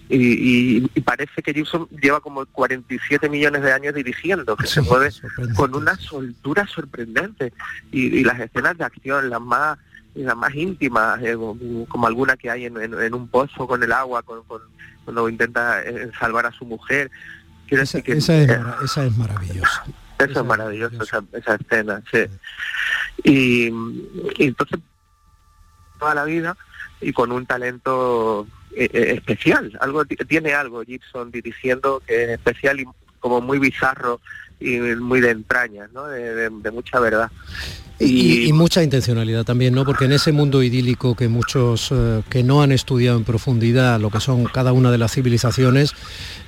y, 0.08 0.78
y- 0.78 0.90
y 0.94 1.00
parece 1.00 1.42
que 1.42 1.52
Gibson 1.54 1.88
lleva 2.00 2.20
como 2.20 2.44
47 2.46 3.28
millones 3.28 3.62
de 3.62 3.72
años 3.72 3.94
dirigiendo, 3.94 4.56
que 4.56 4.66
se 4.66 4.80
mueve 4.82 5.10
con 5.54 5.74
una 5.74 5.94
soltura 5.96 6.66
sorprendente. 6.66 7.52
Y, 7.92 8.18
y 8.18 8.24
las 8.24 8.38
escenas 8.40 8.76
de 8.78 8.84
acción, 8.84 9.30
las 9.30 9.40
más 9.40 9.78
las 10.14 10.34
más 10.36 10.54
íntimas, 10.54 11.20
eh, 11.22 11.36
como 11.88 12.06
alguna 12.06 12.36
que 12.38 12.50
hay 12.50 12.64
en, 12.64 12.80
en- 12.80 12.98
en 13.00 13.14
un 13.14 13.28
pozo 13.28 13.66
con 13.66 13.82
el 13.82 13.92
agua, 13.92 14.22
con, 14.22 14.42
con- 14.44 14.62
cuando 15.04 15.28
intenta 15.28 15.82
salvar 16.18 16.46
a 16.46 16.52
su 16.52 16.64
mujer. 16.64 17.10
Decir 17.70 18.02
que 18.02 18.12
Esa 18.12 18.38
es, 18.38 18.50
esa 18.84 19.04
es 19.04 19.16
maravillosa. 19.16 19.84
Eso 20.18 20.40
es 20.40 20.46
maravilloso, 20.46 21.02
esa, 21.02 21.22
esa 21.32 21.54
escena, 21.56 22.02
sí. 22.10 22.24
Y, 23.24 23.66
y 24.38 24.44
entonces, 24.46 24.78
toda 25.98 26.14
la 26.14 26.24
vida 26.24 26.56
y 27.00 27.12
con 27.12 27.32
un 27.32 27.46
talento 27.46 28.46
eh, 28.74 28.88
eh, 28.92 29.12
especial. 29.16 29.76
algo 29.80 30.04
ti- 30.04 30.16
Tiene 30.16 30.54
algo 30.54 30.82
Gibson 30.82 31.30
dirigiendo 31.30 32.00
que 32.06 32.24
es 32.24 32.30
especial 32.30 32.80
y 32.80 32.86
como 33.20 33.40
muy 33.40 33.58
bizarro 33.58 34.20
y 34.60 34.78
muy 34.78 35.20
de 35.20 35.30
entrañas, 35.30 35.90
¿no? 35.92 36.06
de, 36.06 36.34
de- 36.34 36.50
de 36.50 36.70
mucha 36.70 36.98
verdad. 37.00 37.30
Y, 37.98 38.46
y 38.46 38.52
mucha 38.52 38.82
intencionalidad 38.82 39.44
también, 39.44 39.74
¿no? 39.74 39.86
Porque 39.86 40.04
en 40.04 40.12
ese 40.12 40.30
mundo 40.30 40.62
idílico 40.62 41.14
que 41.14 41.28
muchos 41.28 41.88
eh, 41.90 42.22
que 42.28 42.42
no 42.42 42.60
han 42.60 42.70
estudiado 42.70 43.16
en 43.16 43.24
profundidad 43.24 43.98
lo 43.98 44.10
que 44.10 44.20
son 44.20 44.44
cada 44.44 44.74
una 44.74 44.90
de 44.90 44.98
las 44.98 45.12
civilizaciones, 45.12 45.94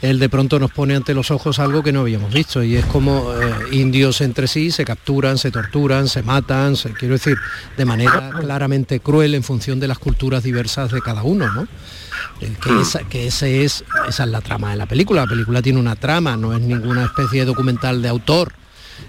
él 0.02 0.18
de 0.18 0.28
pronto 0.28 0.58
nos 0.58 0.70
pone 0.72 0.94
ante 0.94 1.14
los 1.14 1.30
ojos 1.30 1.58
algo 1.58 1.82
que 1.82 1.90
no 1.90 2.00
habíamos 2.00 2.34
visto 2.34 2.62
y 2.62 2.76
es 2.76 2.84
como 2.84 3.32
eh, 3.32 3.50
indios 3.72 4.20
entre 4.20 4.46
sí 4.46 4.70
se 4.70 4.84
capturan, 4.84 5.38
se 5.38 5.50
torturan, 5.50 6.08
se 6.08 6.22
matan, 6.22 6.76
se, 6.76 6.92
quiero 6.92 7.14
decir, 7.14 7.38
de 7.78 7.84
manera 7.86 8.30
claramente 8.38 9.00
cruel 9.00 9.34
en 9.34 9.42
función 9.42 9.80
de 9.80 9.88
las 9.88 9.98
culturas 9.98 10.42
diversas 10.42 10.92
de 10.92 11.00
cada 11.00 11.22
uno, 11.22 11.50
¿no? 11.50 11.66
Que, 12.38 12.80
esa, 12.80 13.00
que 13.04 13.26
ese 13.26 13.64
es, 13.64 13.84
esa 14.06 14.24
es 14.24 14.30
la 14.30 14.40
trama 14.40 14.70
de 14.70 14.76
la 14.76 14.86
película. 14.86 15.22
La 15.22 15.26
película 15.26 15.62
tiene 15.62 15.80
una 15.80 15.96
trama, 15.96 16.36
no 16.36 16.54
es 16.54 16.60
ninguna 16.60 17.04
especie 17.04 17.40
de 17.40 17.46
documental 17.46 18.00
de 18.02 18.08
autor. 18.08 18.52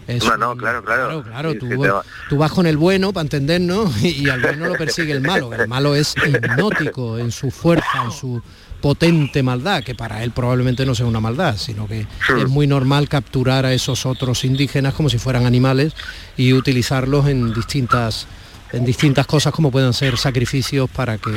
Es 0.07 0.23
no, 0.23 0.37
no, 0.37 0.55
claro, 0.57 0.83
claro. 0.83 1.23
Claro, 1.23 1.51
Sí, 1.53 1.59
tú, 1.59 1.67
sí, 1.69 1.77
te 1.81 1.89
va- 1.89 2.03
tú 2.29 2.37
vas 2.37 2.51
con 2.51 2.65
el 2.65 2.77
bueno 2.77 3.13
para 3.13 3.21
entendernos 3.23 3.95
y, 4.03 4.07
y 4.25 4.29
al 4.29 4.41
bueno 4.41 4.67
lo 4.67 4.77
persigue 4.77 5.11
el 5.11 5.21
malo. 5.21 5.53
El 5.53 5.67
malo 5.67 5.95
es 5.95 6.15
hipnótico 6.27 7.17
en 7.19 7.31
su 7.31 7.51
fuerza, 7.51 8.03
en 8.03 8.11
su 8.11 8.41
potente 8.81 9.43
maldad, 9.43 9.83
que 9.83 9.93
para 9.93 10.23
él 10.23 10.31
probablemente 10.31 10.85
no 10.85 10.95
sea 10.95 11.05
una 11.05 11.19
maldad, 11.19 11.57
sino 11.57 11.87
que 11.87 12.01
es 12.01 12.47
muy 12.49 12.65
normal 12.65 13.09
capturar 13.09 13.65
a 13.65 13.73
esos 13.73 14.05
otros 14.05 14.45
indígenas 14.45 14.93
como 14.93 15.09
si 15.09 15.17
fueran 15.17 15.45
animales 15.45 15.93
y 16.37 16.53
utilizarlos 16.53 17.27
en 17.27 17.53
distintas 17.53 18.25
en 18.71 18.85
distintas 18.85 19.25
cosas 19.25 19.51
como 19.51 19.71
puedan 19.71 19.93
ser 19.93 20.15
sacrificios 20.15 20.87
para 20.91 21.17
que 21.17 21.31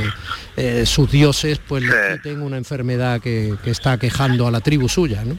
eh, 0.58 0.84
sus 0.84 1.10
dioses 1.10 1.58
pues 1.66 1.82
les 1.82 1.94
quiten 2.18 2.42
una 2.42 2.58
enfermedad 2.58 3.22
que, 3.22 3.56
que 3.64 3.70
está 3.70 3.96
quejando 3.96 4.46
a 4.46 4.50
la 4.50 4.60
tribu 4.60 4.86
suya, 4.86 5.24
¿no? 5.24 5.38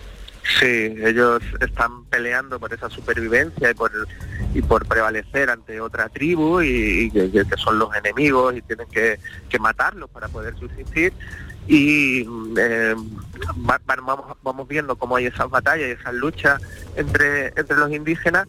Sí, 0.60 0.94
ellos 1.00 1.42
están 1.62 2.04
peleando 2.06 2.60
por 2.60 2.74
esa 2.74 2.90
supervivencia 2.90 3.72
y 3.72 3.74
por 3.74 3.92
y 4.54 4.62
por 4.62 4.86
prevalecer 4.86 5.50
ante 5.50 5.80
otra 5.80 6.10
tribu 6.10 6.62
y, 6.62 7.10
que, 7.12 7.46
son 7.58 7.80
los 7.80 7.96
enemigos 7.96 8.56
y 8.56 8.62
tienen 8.62 8.88
que, 8.90 9.20
que 9.50 9.58
matarlos 9.60 10.10
para 10.10 10.28
poder 10.28 10.56
subsistir. 10.60 11.14
Y 11.66 12.28
eh, 12.58 12.94
va- 13.70 13.80
vamos 13.86 14.38
vamos 14.44 14.68
viendo 14.68 14.98
cómo 14.98 15.16
hay 15.16 15.28
esas 15.28 15.50
batallas 15.50 15.88
y 15.88 15.92
esas 15.92 16.14
luchas 16.14 16.62
entre 16.98 17.48
entre 17.56 17.78
los 17.78 17.90
indígenas 17.92 18.48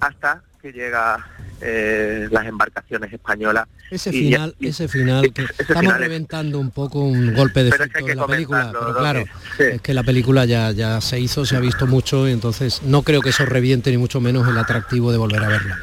hasta 0.00 0.42
que 0.62 0.72
llega 0.72 1.26
eh, 1.60 2.28
las 2.30 2.46
embarcaciones 2.46 3.12
españolas 3.12 3.66
Ese 3.90 4.10
Y 4.10 4.30
ya- 4.30 4.38
final, 4.38 4.54
ese 4.60 4.88
final, 4.88 5.32
que 5.32 5.42
estamos 5.42 5.80
final 5.80 5.94
es- 5.94 6.08
reventando 6.08 6.58
un 6.58 6.70
poco 6.70 7.00
un 7.00 7.34
golpe 7.34 7.62
de 7.64 7.68
efecto 7.70 8.06
la 8.14 8.26
película, 8.26 8.70
pero 8.72 8.96
claro, 8.96 9.24
Sí. 9.56 9.64
es 9.64 9.80
que 9.82 9.92
la 9.92 10.02
película 10.02 10.44
ya, 10.44 10.70
ya 10.72 11.00
se 11.00 11.20
hizo, 11.20 11.44
se 11.44 11.56
ha 11.56 11.60
visto 11.60 11.86
mucho, 11.86 12.26
y 12.28 12.32
entonces 12.32 12.82
no 12.84 13.02
creo 13.02 13.20
que 13.20 13.28
eso 13.30 13.44
reviente 13.44 13.90
ni 13.90 13.98
mucho 13.98 14.20
menos 14.20 14.48
el 14.48 14.56
atractivo 14.56 15.12
de 15.12 15.18
volver 15.18 15.42
a 15.44 15.48
verla. 15.48 15.78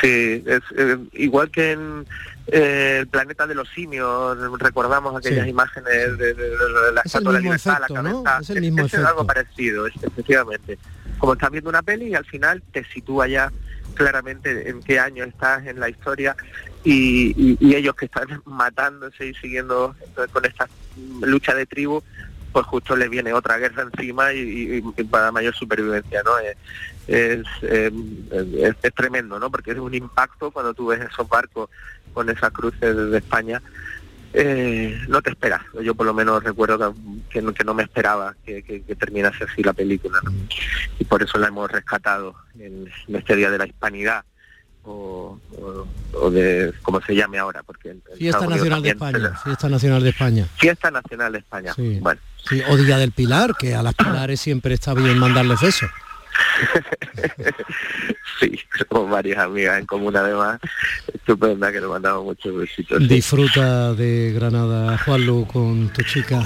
Sí, 0.00 0.42
es 0.46 0.60
eh, 0.76 0.96
igual 1.12 1.50
que 1.50 1.72
en 1.72 2.06
eh, 2.48 2.98
el 3.00 3.06
planeta 3.08 3.46
de 3.46 3.54
los 3.56 3.68
simios, 3.70 4.36
recordamos 4.60 5.16
aquellas 5.16 5.44
Sí. 5.44 5.50
imágenes 5.50 5.92
de, 5.92 6.16
de- 6.16 6.34
de- 6.34 6.50
de 6.50 6.92
la 6.94 7.00
Es 7.00 7.06
estatua 7.06 7.32
de 7.32 7.38
la 7.38 7.42
libertad, 7.42 7.74
efecto, 7.78 7.94
la 7.94 8.02
¿no? 8.02 8.22
cabeza. 8.22 8.42
Es 8.42 8.50
el 8.56 8.60
mismo 8.60 8.86
es 8.86 8.94
algo 8.94 9.26
parecido, 9.26 9.86
efectivamente. 9.86 10.78
Como 11.18 11.32
estás 11.32 11.50
viendo 11.50 11.70
una 11.70 11.82
peli 11.82 12.08
y 12.08 12.14
al 12.14 12.24
final 12.26 12.62
te 12.72 12.84
sitúa 12.92 13.26
ya 13.28 13.50
claramente 13.96 14.68
en 14.70 14.80
qué 14.82 15.00
año 15.00 15.24
estás 15.24 15.66
en 15.66 15.80
la 15.80 15.88
historia 15.88 16.36
y, 16.84 17.56
ellos 17.74 17.96
que 17.96 18.04
están 18.04 18.28
matándose 18.44 19.26
y 19.26 19.34
siguiendo 19.34 19.96
con 20.32 20.44
esta 20.44 20.68
lucha 21.22 21.54
de 21.54 21.66
tribu, 21.66 22.00
pues 22.52 22.64
justo 22.66 22.94
les 22.96 23.10
viene 23.10 23.32
otra 23.32 23.58
guerra 23.58 23.82
encima 23.82 24.32
y, 24.32 24.82
y- 24.96 25.04
para 25.04 25.32
mayor 25.32 25.54
supervivencia, 25.54 26.22
¿no? 26.24 26.38
Es, 26.38 26.56
es, 27.08 27.46
eh, 27.62 27.90
es- 28.58 28.76
es 28.82 28.94
tremendo, 28.94 29.38
¿no? 29.40 29.50
Porque 29.50 29.72
es 29.72 29.78
un 29.78 29.94
impacto 29.94 30.50
cuando 30.52 30.72
tú 30.72 30.86
ves 30.86 31.00
esos 31.00 31.28
barcos 31.28 31.68
con 32.14 32.30
esas 32.30 32.50
cruces 32.52 32.96
de 32.96 33.18
España 33.18 33.60
eh, 34.38 35.00
no 35.08 35.22
te 35.22 35.30
esperas. 35.30 35.62
Yo 35.82 35.94
por 35.94 36.04
lo 36.06 36.12
menos 36.12 36.42
recuerdo 36.44 36.94
que, 36.94 37.00
que 37.30 37.42
no, 37.42 37.54
que 37.54 37.64
no 37.64 37.72
me 37.74 37.82
esperaba 37.84 38.34
que, 38.44 38.62
que- 38.62 38.80
terminase 38.94 39.44
así 39.44 39.62
la 39.62 39.72
película. 39.72 40.18
¿no? 40.22 40.30
Y 40.98 41.04
por 41.04 41.22
eso 41.22 41.38
la 41.38 41.48
hemos 41.48 41.70
rescatado 41.70 42.34
en, 42.58 42.86
en 43.08 43.16
este 43.16 43.34
Día 43.36 43.50
de 43.50 43.58
la 43.58 43.66
Hispanidad 43.66 44.24
o, 44.84 45.38
o- 45.58 45.86
o 46.12 46.30
de 46.30 46.72
como 46.82 47.00
se 47.00 47.14
llame 47.14 47.38
ahora. 47.38 47.62
porque 47.62 47.90
en- 47.90 48.02
en 48.12 48.18
Fiesta 48.18 48.46
Nacional 48.46 48.82
de 48.82 48.90
España, 48.90 49.40
Fiesta 49.42 49.68
Nacional 49.68 50.02
de 50.02 50.08
España. 50.10 50.38
la- 50.42 50.48
Fiesta 50.60 50.90
Nacional 50.90 51.32
de 51.32 51.38
España. 51.38 51.72
Sí. 51.74 51.98
Bueno, 52.00 52.20
Sí, 52.48 52.62
o 52.68 52.76
Día 52.76 52.96
del 52.98 53.10
Pilar, 53.12 53.54
que 53.58 53.74
a 53.74 53.82
las 53.82 53.94
pilares 53.94 54.40
siempre 54.40 54.74
está 54.74 54.94
bien 54.94 55.18
mandarles 55.18 55.60
besos. 55.60 55.90
sí, 58.40 58.58
somos 58.88 59.10
varias 59.10 59.38
amigas 59.38 59.78
en 59.78 59.86
común 59.86 60.16
además. 60.16 60.60
Estupenda 61.12 61.72
que 61.72 61.80
nos 61.80 61.90
mandamos 61.90 62.24
muchos 62.24 62.56
besitos. 62.56 62.98
sí. 62.98 63.08
Disfruta 63.08 63.94
de 63.94 64.32
Granada, 64.32 64.98
Juanlu, 64.98 65.46
con 65.46 65.88
tu 65.92 66.02
chica. 66.02 66.44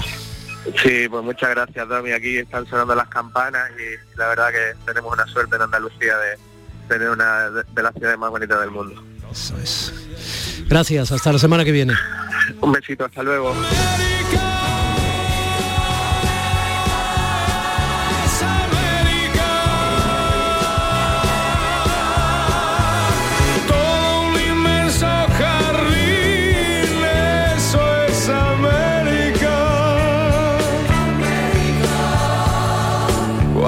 Sí, 0.83 1.07
pues 1.09 1.23
muchas 1.23 1.49
gracias, 1.49 1.87
Domi. 1.87 2.11
Aquí 2.11 2.37
están 2.37 2.67
sonando 2.67 2.93
las 2.95 3.07
campanas 3.07 3.71
y 3.77 4.17
la 4.17 4.27
verdad 4.27 4.49
que 4.51 4.75
tenemos 4.85 5.11
una 5.11 5.25
suerte 5.27 5.55
en 5.55 5.63
Andalucía 5.63 6.17
de 6.17 6.37
tener 6.87 7.09
una 7.09 7.49
de, 7.49 7.63
de 7.63 7.83
las 7.83 7.93
ciudades 7.93 8.19
más 8.19 8.29
bonitas 8.29 8.59
del 8.59 8.71
mundo. 8.71 9.03
Eso 9.31 9.57
es. 9.57 9.93
Gracias, 10.67 11.11
hasta 11.11 11.31
la 11.31 11.39
semana 11.39 11.65
que 11.65 11.71
viene. 11.71 11.93
Un 12.59 12.71
besito, 12.71 13.05
hasta 13.05 13.23
luego. 13.23 13.55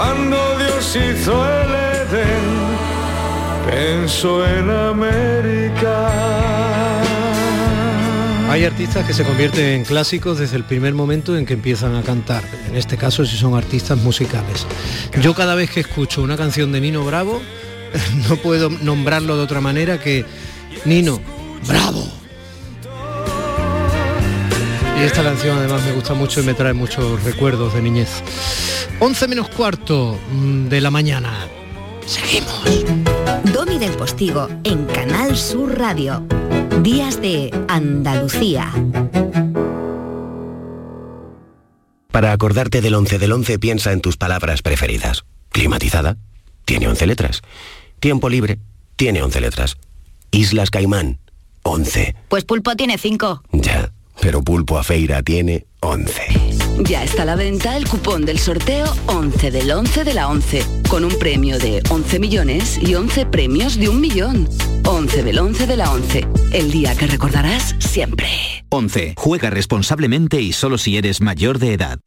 Cuando 0.03 0.57
Dios 0.57 0.97
hizo 0.97 1.45
el 1.47 1.69
Edén, 1.71 2.43
pensó 3.65 4.45
en 4.45 4.69
América. 4.69 6.09
Hay 8.49 8.65
artistas 8.65 9.07
que 9.07 9.13
se 9.13 9.23
convierten 9.23 9.65
en 9.65 9.85
clásicos 9.85 10.39
desde 10.39 10.57
el 10.57 10.65
primer 10.65 10.93
momento 10.93 11.37
en 11.37 11.45
que 11.45 11.53
empiezan 11.53 11.95
a 11.95 12.03
cantar. 12.03 12.43
En 12.67 12.75
este 12.75 12.97
caso, 12.97 13.25
si 13.25 13.37
son 13.37 13.55
artistas 13.55 13.97
musicales. 13.97 14.67
Yo 15.21 15.33
cada 15.33 15.55
vez 15.55 15.71
que 15.71 15.79
escucho 15.79 16.21
una 16.21 16.35
canción 16.35 16.73
de 16.73 16.81
Nino 16.81 17.05
Bravo, 17.05 17.41
no 18.29 18.35
puedo 18.35 18.69
nombrarlo 18.69 19.37
de 19.37 19.43
otra 19.43 19.61
manera 19.61 20.01
que 20.01 20.25
Nino, 20.83 21.21
bravo. 21.65 22.22
Y 24.99 25.03
esta 25.03 25.23
canción 25.23 25.57
además 25.57 25.83
me 25.83 25.91
gusta 25.93 26.13
mucho 26.13 26.41
y 26.41 26.43
me 26.43 26.53
trae 26.53 26.73
muchos 26.73 27.23
recuerdos 27.23 27.73
de 27.73 27.81
niñez. 27.81 28.23
11 28.99 29.27
menos 29.27 29.49
cuarto 29.49 30.17
mm, 30.31 30.67
de 30.67 30.81
la 30.81 30.91
mañana. 30.91 31.47
Seguimos. 32.05 32.63
Domi 33.53 33.77
del 33.79 33.91
Postigo 33.93 34.47
en 34.63 34.85
Canal 34.85 35.35
Sur 35.37 35.77
Radio. 35.77 36.25
Días 36.81 37.21
de 37.21 37.51
Andalucía. 37.67 38.71
Para 42.11 42.31
acordarte 42.31 42.81
del 42.81 42.93
11 42.93 43.17
del 43.17 43.31
11 43.31 43.59
piensa 43.59 43.91
en 43.91 44.01
tus 44.01 44.17
palabras 44.17 44.61
preferidas. 44.61 45.25
Climatizada, 45.49 46.17
tiene 46.63 46.87
11 46.87 47.07
letras. 47.07 47.41
Tiempo 47.99 48.29
libre, 48.29 48.59
tiene 48.95 49.23
11 49.23 49.41
letras. 49.41 49.77
Islas 50.29 50.69
Caimán, 50.69 51.19
11. 51.63 52.15
Pues 52.29 52.43
Pulpo 52.45 52.75
tiene 52.75 52.97
cinco. 52.97 53.41
Ya, 53.51 53.91
pero 54.21 54.41
Pulpo 54.41 54.77
a 54.77 54.83
Feira 54.83 55.21
tiene 55.21 55.65
11. 55.81 56.21
Ya 56.79 57.03
está 57.03 57.23
a 57.23 57.25
la 57.25 57.35
venta 57.35 57.77
el 57.77 57.87
cupón 57.87 58.25
del 58.25 58.39
sorteo 58.39 58.85
11 59.07 59.51
del 59.51 59.71
11 59.71 60.03
de 60.03 60.13
la 60.13 60.27
11, 60.27 60.63
con 60.89 61.05
un 61.05 61.17
premio 61.19 61.59
de 61.59 61.83
11 61.89 62.19
millones 62.19 62.79
y 62.81 62.95
11 62.95 63.25
premios 63.27 63.77
de 63.77 63.89
un 63.89 64.01
millón. 64.01 64.49
11 64.85 65.23
del 65.23 65.39
11 65.39 65.67
de 65.67 65.77
la 65.77 65.91
11, 65.91 66.27
el 66.51 66.71
día 66.71 66.95
que 66.95 67.07
recordarás 67.07 67.75
siempre. 67.79 68.27
11. 68.69 69.13
Juega 69.17 69.49
responsablemente 69.49 70.41
y 70.41 70.51
solo 70.51 70.77
si 70.77 70.97
eres 70.97 71.21
mayor 71.21 71.59
de 71.59 71.73
edad. 71.73 71.99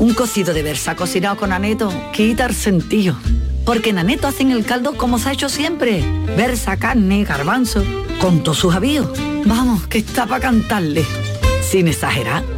Un 0.00 0.14
cocido 0.14 0.54
de 0.54 0.62
versa 0.62 0.96
cocinado 0.96 1.36
con 1.36 1.52
aneto 1.52 1.92
quita 2.12 2.46
el 2.46 2.54
sentido. 2.54 3.16
Porque 3.68 3.90
en 3.90 3.98
aneto 3.98 4.26
hacen 4.26 4.50
el 4.50 4.64
caldo 4.64 4.96
como 4.96 5.18
se 5.18 5.28
ha 5.28 5.32
hecho 5.32 5.50
siempre. 5.50 6.02
Versa, 6.38 6.78
carne, 6.78 7.24
garbanzo, 7.24 7.84
con 8.18 8.42
todos 8.42 8.56
sus 8.56 8.74
avíos. 8.74 9.10
Vamos, 9.44 9.86
que 9.88 9.98
está 9.98 10.24
para 10.24 10.40
cantarle. 10.40 11.04
Sin 11.60 11.86
exagerar. 11.86 12.57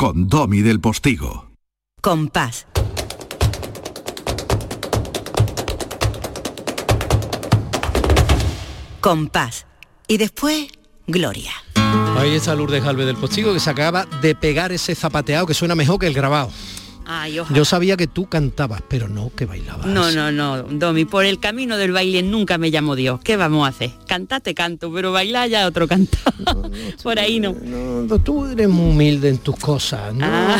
con 0.00 0.28
Domi 0.28 0.62
del 0.62 0.80
Postigo. 0.80 1.50
Compás. 2.00 2.66
Compás. 9.02 9.66
Y 10.08 10.16
después, 10.16 10.68
Gloria. 11.06 11.52
Ahí 12.16 12.30
está 12.30 12.54
Lourdes 12.54 12.82
Galvez 12.82 13.04
del 13.04 13.16
Postigo 13.16 13.52
que 13.52 13.60
se 13.60 13.68
acaba 13.68 14.06
de 14.22 14.34
pegar 14.34 14.72
ese 14.72 14.94
zapateado 14.94 15.46
que 15.46 15.52
suena 15.52 15.74
mejor 15.74 15.98
que 15.98 16.06
el 16.06 16.14
grabado. 16.14 16.50
Ay. 17.06 17.38
Yo 17.54 17.64
sabía 17.64 17.96
que 17.96 18.06
tú 18.06 18.28
cantabas, 18.28 18.82
pero 18.88 19.08
no 19.08 19.30
que 19.34 19.46
bailabas. 19.46 19.86
No, 19.86 20.10
no, 20.10 20.30
no, 20.30 20.62
Domi, 20.62 21.04
por 21.04 21.24
el 21.24 21.40
camino 21.40 21.76
del 21.76 21.92
baile 21.92 22.22
nunca 22.22 22.58
me 22.58 22.70
llamó 22.70 22.96
Dios. 22.96 23.20
¿Qué 23.22 23.36
vamos 23.36 23.66
a 23.66 23.68
hacer? 23.68 23.90
Cantate 24.06 24.54
canto, 24.54 24.92
pero 24.92 25.12
bailar 25.12 25.48
ya 25.48 25.66
otro 25.66 25.88
canta. 25.88 26.18
por 27.02 27.18
ahí 27.18 27.40
no. 27.40 27.52
No, 27.52 28.18
tú 28.18 28.46
eres 28.46 28.68
muy 28.68 28.90
humilde 28.90 29.28
en 29.28 29.38
tus 29.38 29.56
cosas. 29.56 30.14
No. 30.14 30.26
Ah. 30.26 30.58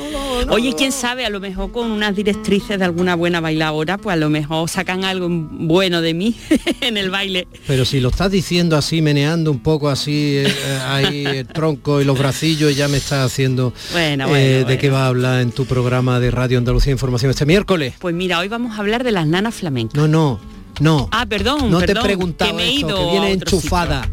Oye, 0.48 0.74
quién 0.76 0.92
sabe, 0.92 1.24
a 1.24 1.30
lo 1.30 1.40
mejor 1.40 1.72
con 1.72 1.90
unas 1.90 2.14
directrices 2.14 2.78
de 2.78 2.84
alguna 2.84 3.14
buena 3.14 3.40
bailadora, 3.40 3.98
pues 3.98 4.14
a 4.14 4.16
lo 4.16 4.30
mejor 4.30 4.68
sacan 4.68 5.04
algo 5.04 5.28
bueno 5.30 6.00
de 6.00 6.14
mí 6.14 6.34
en 6.80 6.96
el 6.96 7.10
baile. 7.10 7.46
Pero 7.66 7.84
si 7.84 8.00
lo 8.00 8.08
estás 8.08 8.30
diciendo 8.30 8.76
así, 8.76 9.02
meneando 9.02 9.50
un 9.50 9.60
poco 9.60 9.88
así, 9.88 10.36
eh, 10.36 10.46
eh, 10.46 10.78
ahí 10.86 11.26
el 11.26 11.46
tronco 11.46 12.00
y 12.00 12.04
los 12.04 12.18
bracillos, 12.18 12.76
ya 12.76 12.88
me 12.88 12.98
estás 12.98 13.26
haciendo 13.26 13.72
Bueno, 13.92 14.24
eh, 14.24 14.28
bueno, 14.28 14.68
de 14.68 14.78
qué 14.78 14.90
va 14.90 15.04
a 15.04 15.06
hablar 15.08 15.41
en 15.42 15.52
tu 15.52 15.66
programa 15.66 16.20
de 16.20 16.30
Radio 16.30 16.56
Andalucía 16.58 16.92
Información 16.92 17.30
este 17.30 17.44
miércoles. 17.44 17.94
Pues 17.98 18.14
mira, 18.14 18.38
hoy 18.38 18.48
vamos 18.48 18.76
a 18.76 18.80
hablar 18.80 19.04
de 19.04 19.12
las 19.12 19.26
nanas 19.26 19.54
flamencas. 19.54 19.94
No, 19.94 20.08
no, 20.08 20.40
no. 20.80 21.08
Ah, 21.10 21.26
perdón, 21.26 21.70
no 21.70 21.80
te 21.80 21.92
he 21.92 21.96
preguntado 21.96 22.50
que 22.50 22.56
me 22.56 22.64
he 22.64 22.72
ido 22.72 22.96
que 22.96 23.10
viene 23.10 23.32
enchufada. 23.32 24.08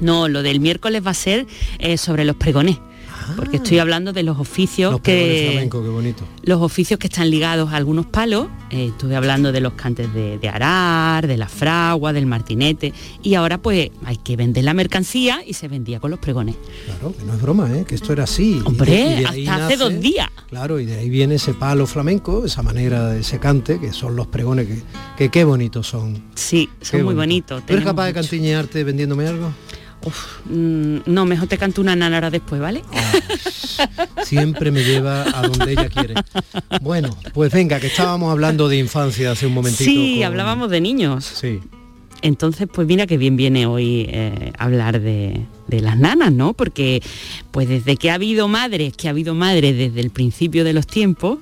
No, 0.00 0.28
lo 0.28 0.42
del 0.42 0.60
miércoles 0.60 1.04
va 1.04 1.10
a 1.10 1.14
ser 1.14 1.46
eh, 1.78 1.96
sobre 1.96 2.24
los 2.24 2.36
pregones. 2.36 2.78
Porque 3.36 3.56
estoy 3.58 3.78
hablando 3.78 4.12
de 4.12 4.22
los 4.22 4.38
oficios 4.38 4.92
Los 4.92 5.00
que 5.00 5.48
flamencos, 5.52 5.82
qué 5.82 5.88
bonito. 5.88 6.24
los 6.42 6.60
oficios 6.62 6.98
que 6.98 7.06
están 7.06 7.30
ligados 7.30 7.72
a 7.72 7.76
algunos 7.76 8.06
palos. 8.06 8.48
Eh, 8.70 8.86
estuve 8.86 9.16
hablando 9.16 9.52
de 9.52 9.60
los 9.60 9.74
cantes 9.74 10.12
de, 10.14 10.38
de 10.38 10.48
arar, 10.48 11.26
de 11.26 11.36
la 11.36 11.48
fragua, 11.48 12.12
del 12.12 12.26
martinete. 12.26 12.92
Y 13.22 13.34
ahora 13.34 13.58
pues 13.58 13.90
hay 14.04 14.16
que 14.18 14.36
vender 14.36 14.64
la 14.64 14.74
mercancía 14.74 15.40
y 15.46 15.54
se 15.54 15.68
vendía 15.68 16.00
con 16.00 16.10
los 16.10 16.20
pregones. 16.20 16.56
Claro, 16.86 17.14
que 17.16 17.24
no 17.24 17.34
es 17.34 17.42
broma, 17.42 17.70
¿eh? 17.76 17.84
que 17.86 17.94
esto 17.94 18.12
era 18.12 18.24
así. 18.24 18.60
Hombre, 18.64 19.22
y 19.36 19.46
hasta 19.46 19.66
hace 19.66 19.76
dos 19.76 20.00
días. 20.00 20.28
Claro, 20.48 20.78
y 20.80 20.84
de 20.86 20.98
ahí 20.98 21.10
viene 21.10 21.36
ese 21.36 21.54
palo 21.54 21.86
flamenco, 21.86 22.44
esa 22.44 22.62
manera 22.62 23.08
de 23.08 23.20
ese 23.20 23.38
cante, 23.38 23.80
que 23.80 23.92
son 23.92 24.16
los 24.16 24.26
pregones 24.28 24.66
que, 24.66 24.82
que 25.16 25.30
qué 25.30 25.44
bonitos 25.44 25.86
son. 25.86 26.22
Sí, 26.34 26.68
son 26.80 26.98
Qué 27.00 27.04
muy 27.04 27.14
bonito. 27.14 27.54
bonitos. 27.54 27.66
¿Tú 27.66 27.72
eres 27.72 27.84
capaz 27.84 28.06
de 28.06 28.12
cantiñearte 28.14 28.84
vendiéndome 28.84 29.26
algo? 29.26 29.50
Mm, 30.46 30.98
no, 31.06 31.24
mejor 31.26 31.48
te 31.48 31.58
canto 31.58 31.80
una 31.80 31.94
nana 31.96 32.16
ahora 32.16 32.30
después, 32.30 32.60
¿vale? 32.60 32.82
Siempre 34.24 34.70
me 34.70 34.82
lleva 34.84 35.22
a 35.22 35.42
donde 35.48 35.72
ella 35.72 35.88
quiere. 35.88 36.14
Bueno, 36.80 37.16
pues 37.32 37.52
venga, 37.52 37.80
que 37.80 37.88
estábamos 37.88 38.30
hablando 38.30 38.68
de 38.68 38.78
infancia 38.78 39.30
hace 39.32 39.46
un 39.46 39.54
momentito. 39.54 39.84
Sí, 39.84 40.16
con- 40.18 40.24
hablábamos 40.26 40.70
de 40.70 40.80
niños. 40.80 41.24
Sí. 41.24 41.60
Entonces, 42.22 42.68
pues 42.72 42.86
mira 42.86 43.06
que 43.06 43.18
bien 43.18 43.36
viene 43.36 43.66
hoy 43.66 44.06
eh, 44.08 44.52
hablar 44.58 45.00
de, 45.00 45.44
de 45.68 45.80
las 45.80 45.98
nanas, 45.98 46.32
¿no? 46.32 46.54
Porque 46.54 47.02
pues 47.50 47.68
desde 47.68 47.96
que 47.96 48.10
ha 48.10 48.14
habido 48.14 48.48
madres, 48.48 48.94
que 48.96 49.08
ha 49.08 49.10
habido 49.10 49.34
madres 49.34 49.76
desde 49.76 50.00
el 50.00 50.10
principio 50.10 50.64
de 50.64 50.72
los 50.72 50.86
tiempos, 50.86 51.38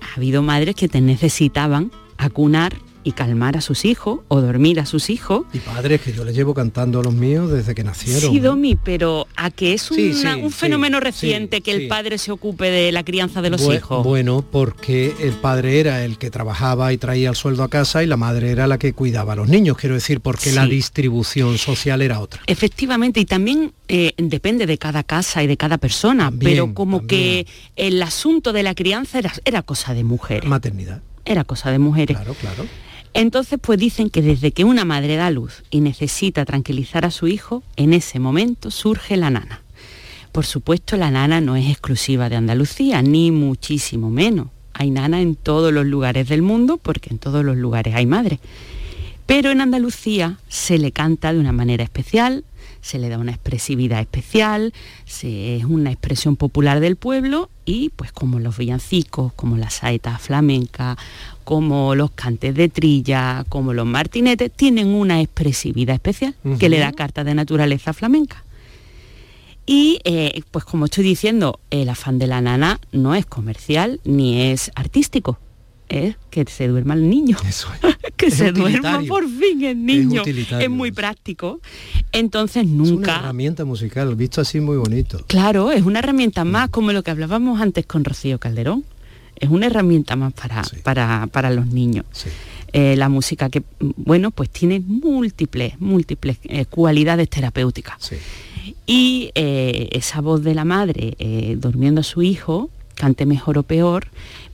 ha 0.00 0.16
habido 0.16 0.42
madres 0.42 0.74
que 0.74 0.88
te 0.88 1.00
necesitaban 1.00 1.92
acunar 2.18 2.74
y 3.04 3.12
calmar 3.12 3.56
a 3.56 3.60
sus 3.60 3.84
hijos 3.84 4.20
o 4.28 4.40
dormir 4.40 4.80
a 4.80 4.86
sus 4.86 5.10
hijos. 5.10 5.44
Y 5.52 5.58
padres 5.58 6.00
que 6.00 6.12
yo 6.12 6.24
les 6.24 6.34
llevo 6.34 6.54
cantando 6.54 7.00
a 7.00 7.02
los 7.04 7.14
míos 7.14 7.50
desde 7.52 7.74
que 7.74 7.84
nacieron. 7.84 8.32
Sí, 8.32 8.40
Domi, 8.40 8.76
pero 8.76 9.26
a 9.36 9.50
que 9.50 9.74
es 9.74 9.82
Sí, 9.82 10.12
una- 10.20 10.34
sí, 10.34 10.40
un 10.42 10.50
fenómeno 10.50 10.98
sí, 10.98 11.04
reciente 11.04 11.60
que 11.60 11.72
el 11.72 11.86
padre 11.88 12.18
se 12.18 12.32
ocupe 12.32 12.70
de 12.70 12.90
la 12.92 13.04
crianza 13.04 13.42
de 13.42 13.50
los 13.50 13.62
hijos. 13.62 14.04
Bueno, 14.04 14.44
porque 14.50 15.14
el 15.20 15.32
padre 15.34 15.80
era 15.80 16.04
el 16.04 16.18
que 16.18 16.30
trabajaba 16.30 16.92
y 16.92 16.96
traía 16.98 17.28
el 17.30 17.36
sueldo 17.36 17.62
a 17.62 17.68
casa 17.68 18.02
y 18.02 18.06
la 18.06 18.16
madre 18.16 18.50
era 18.50 18.66
la 18.66 18.78
que 18.78 18.92
cuidaba 18.94 19.34
a 19.34 19.36
los 19.36 19.48
niños, 19.48 19.76
quiero 19.76 19.94
decir, 19.94 20.20
porque 20.20 20.50
la 20.52 20.66
distribución 20.66 21.58
social 21.58 22.00
era 22.02 22.20
otra. 22.20 22.40
Efectivamente, 22.46 23.20
y 23.20 23.24
también 23.26 23.72
eh, 23.88 24.12
depende 24.16 24.66
de 24.66 24.78
cada 24.78 25.02
casa 25.02 25.42
y 25.42 25.46
de 25.46 25.56
cada 25.56 25.76
persona, 25.78 26.32
pero 26.38 26.72
como 26.72 27.06
que 27.06 27.46
el 27.76 28.02
asunto 28.02 28.52
de 28.52 28.62
la 28.62 28.74
crianza 28.74 29.18
era, 29.18 29.32
era 29.44 29.62
cosa 29.62 29.92
de 29.94 30.04
mujeres. 30.04 30.48
Maternidad. 30.48 31.02
Era 31.26 31.44
cosa 31.44 31.70
de 31.70 31.78
mujeres. 31.78 32.16
Claro, 32.16 32.34
claro. 32.34 32.64
Entonces, 33.14 33.60
pues 33.62 33.78
dicen 33.78 34.10
que 34.10 34.22
desde 34.22 34.50
que 34.50 34.64
una 34.64 34.84
madre 34.84 35.14
da 35.14 35.30
luz 35.30 35.62
y 35.70 35.80
necesita 35.80 36.44
tranquilizar 36.44 37.04
a 37.04 37.12
su 37.12 37.28
hijo, 37.28 37.62
en 37.76 37.94
ese 37.94 38.18
momento 38.18 38.72
surge 38.72 39.16
la 39.16 39.30
nana. 39.30 39.62
Por 40.32 40.44
supuesto, 40.44 40.96
la 40.96 41.12
nana 41.12 41.40
no 41.40 41.54
es 41.54 41.70
exclusiva 41.70 42.28
de 42.28 42.34
Andalucía, 42.34 43.02
ni 43.02 43.30
muchísimo 43.30 44.10
menos. 44.10 44.48
Hay 44.72 44.90
nana 44.90 45.20
en 45.20 45.36
todos 45.36 45.72
los 45.72 45.86
lugares 45.86 46.28
del 46.28 46.42
mundo, 46.42 46.76
porque 46.76 47.10
en 47.10 47.18
todos 47.18 47.44
los 47.44 47.56
lugares 47.56 47.94
hay 47.94 48.04
madre. 48.04 48.40
Pero 49.26 49.52
en 49.52 49.60
Andalucía 49.60 50.40
se 50.48 50.78
le 50.78 50.90
canta 50.90 51.32
de 51.32 51.38
una 51.38 51.52
manera 51.52 51.84
especial, 51.84 52.44
se 52.84 52.98
le 52.98 53.08
da 53.08 53.16
una 53.16 53.30
expresividad 53.32 53.98
especial, 54.00 54.74
se- 55.06 55.56
es 55.56 55.64
una 55.64 55.90
expresión 55.90 56.36
popular 56.36 56.80
del 56.80 56.96
pueblo 56.96 57.48
y 57.64 57.88
pues 57.96 58.12
como 58.12 58.38
los 58.40 58.58
villancicos, 58.58 59.32
como 59.32 59.56
las 59.56 59.72
saetas 59.74 60.20
flamencas, 60.20 60.98
como 61.44 61.94
los 61.94 62.10
cantes 62.10 62.54
de 62.54 62.68
trilla, 62.68 63.44
como 63.48 63.72
los 63.72 63.86
martinetes, 63.86 64.52
tienen 64.54 64.88
una 64.88 65.22
expresividad 65.22 65.94
especial 65.94 66.34
que 66.58 66.68
le 66.68 66.78
da 66.78 66.92
carta 66.92 67.24
de 67.24 67.34
naturaleza 67.34 67.94
flamenca. 67.94 68.44
Y 69.66 70.00
eh, 70.04 70.42
pues 70.50 70.66
como 70.66 70.84
estoy 70.84 71.04
diciendo, 71.04 71.58
el 71.70 71.88
afán 71.88 72.18
de 72.18 72.26
la 72.26 72.42
nana 72.42 72.80
no 72.92 73.14
es 73.14 73.24
comercial 73.24 73.98
ni 74.04 74.42
es 74.42 74.70
artístico, 74.74 75.38
es 75.88 76.16
que 76.30 76.44
se 76.46 76.68
duerma 76.68 76.94
el 76.94 77.08
niño. 77.08 77.36
que 78.16 78.26
Es 78.26 78.34
se 78.34 78.52
duerma 78.52 79.02
por 79.06 79.28
fin 79.28 79.64
el 79.64 79.84
niño. 79.84 80.22
Es 80.24 80.70
muy 80.70 80.92
práctico. 80.92 81.60
Entonces 82.12 82.64
Es 82.64 82.70
una 82.70 82.84
nunca... 82.90 83.16
herramienta 83.16 83.64
musical, 83.64 84.14
visto 84.16 84.40
así 84.40 84.60
muy 84.60 84.76
bonito. 84.76 85.24
Claro, 85.26 85.72
es 85.72 85.82
una 85.82 85.98
herramienta 85.98 86.44
más, 86.44 86.70
como 86.70 86.92
lo 86.92 87.02
que 87.02 87.10
hablábamos 87.10 87.60
antes 87.60 87.86
con 87.86 88.04
Rocío 88.04 88.38
Calderón. 88.38 88.84
Es 89.36 89.50
una 89.50 89.66
herramienta 89.66 90.14
más 90.16 90.32
para, 90.32 90.62
para, 90.84 91.26
para 91.26 91.50
los 91.50 91.66
niños. 91.66 92.06
Eh, 92.72 92.96
la 92.96 93.08
música 93.08 93.50
que, 93.50 93.62
bueno, 93.78 94.30
pues 94.30 94.48
tiene 94.50 94.80
múltiples, 94.80 95.80
múltiples 95.80 96.38
eh, 96.44 96.66
cualidades 96.66 97.28
terapéuticas. 97.28 98.12
Y 98.86 99.30
eh, 99.34 99.88
esa 99.92 100.20
voz 100.20 100.42
de 100.42 100.54
la 100.54 100.64
madre 100.64 101.16
durmiendo 101.58 102.00
a 102.00 102.04
su 102.04 102.22
hijo, 102.22 102.70
cante 102.94 103.26
mejor 103.26 103.58
o 103.58 103.62
peor, 103.64 104.06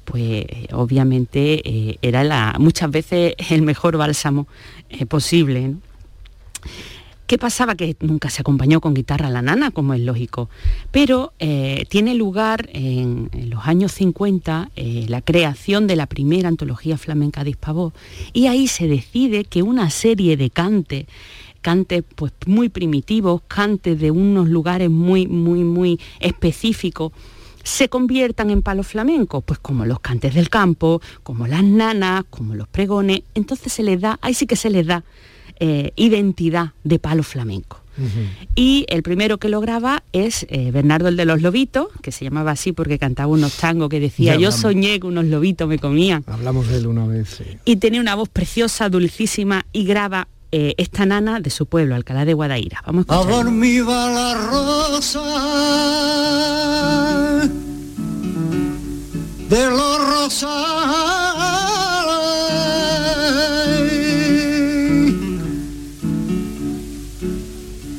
pues 0.05 0.45
obviamente 0.73 1.63
eh, 1.65 1.99
era 2.03 2.25
la, 2.25 2.57
muchas 2.59 2.91
veces 2.91 3.35
el 3.51 3.63
mejor 3.63 3.97
bálsamo 3.97 4.47
eh, 4.89 5.07
posible. 5.07 5.75
¿Qué 7.31 7.39
pasaba? 7.39 7.77
Que 7.77 7.95
nunca 8.01 8.29
se 8.29 8.41
acompañó 8.41 8.81
con 8.81 8.93
guitarra 8.93 9.31
la 9.31 9.41
nana, 9.41 9.71
como 9.71 9.95
es 9.95 10.01
lógico, 10.01 10.51
pero 10.91 11.33
eh, 11.39 11.87
tiene 11.89 12.17
lugar 12.17 12.69
en, 12.73 13.31
los 13.49 13.69
años 13.69 13.93
50 13.93 14.73
eh, 14.75 15.07
la 15.09 15.23
creación 15.23 15.87
de 15.87 15.95
la 15.95 16.07
primera 16.07 16.49
antología 16.49 16.99
flamenca 16.99 17.45
de 17.45 17.51
Hispavó 17.51 17.93
y 18.33 18.49
ahí 18.49 18.67
se 18.67 18.89
decide 18.89 19.45
que 19.45 19.63
una 19.63 19.91
serie 19.91 20.37
de 20.37 20.51
cantes, 20.51 21.07
cantes 21.61 22.03
pues 22.17 22.33
muy 22.47 22.69
primitivos, 22.69 23.43
cantes 23.47 24.01
de 24.01 24.11
unos 24.11 24.49
lugares 24.49 24.91
muy, 24.91 25.29
muy, 25.29 25.63
muy 25.63 26.01
específicos, 26.19 27.13
se 27.63 27.89
conviertan 27.89 28.51
en 28.51 28.63
palos 28.63 28.87
flamencos, 28.87 29.43
pues 29.45 29.59
como 29.59 29.85
los 29.85 30.01
cantes 30.01 30.35
del 30.35 30.49
campo, 30.49 31.01
como 31.23 31.47
las 31.47 31.65
nanas, 31.65 32.25
como 32.31 32.55
los 32.55 32.69
pregones, 32.69 33.23
entonces 33.35 33.73
se 33.73 33.83
les 33.83 34.01
da, 34.01 34.19
ahí 34.23 34.35
sí 34.35 34.47
que 34.47 34.57
se 34.57 34.71
les 34.71 34.87
da 34.87 35.05
eh, 35.59 35.93
identidad 35.97 36.73
de 36.85 36.99
palo 36.99 37.23
flamenco. 37.23 37.81
Y 38.55 38.87
el 38.89 39.03
primero 39.03 39.37
que 39.37 39.51
lo 39.51 39.61
graba 39.61 40.03
es 40.13 40.47
eh, 40.49 40.71
Bernardo 40.71 41.09
el 41.09 41.19
de 41.19 41.27
los 41.27 41.43
Lobitos, 41.43 41.89
que 42.01 42.13
se 42.13 42.25
llamaba 42.25 42.53
así 42.53 42.73
porque 42.73 42.99
cantaba 42.99 43.29
unos 43.29 43.55
tangos 43.59 43.91
que 43.91 44.01
decía, 44.01 44.37
yo 44.37 44.53
soñé 44.53 45.01
que 45.01 45.07
unos 45.07 45.27
lobitos 45.27 45.69
me 45.69 45.79
comían. 45.79 46.25
Hablamos 46.27 46.69
de 46.69 46.79
él 46.79 46.87
una 46.87 47.07
vez, 47.07 47.29
sí. 47.29 47.45
Y 47.67 47.77
tenía 47.77 48.01
una 48.01 48.15
voz 48.15 48.31
preciosa, 48.31 48.89
dulcísima, 48.89 49.67
y 49.73 49.85
graba 49.85 50.29
eh, 50.53 50.75
esta 50.79 51.07
nana 51.07 51.41
de 51.41 51.51
su 51.51 51.67
pueblo, 51.67 51.95
Alcalá 51.95 52.25
de 52.25 52.35
Guadaira. 52.35 52.83
Vamos 52.87 53.05
a 53.07 53.21
escuchar. 53.21 53.37
De 59.49 59.71
los 59.71 59.99
rosales. 60.09 60.51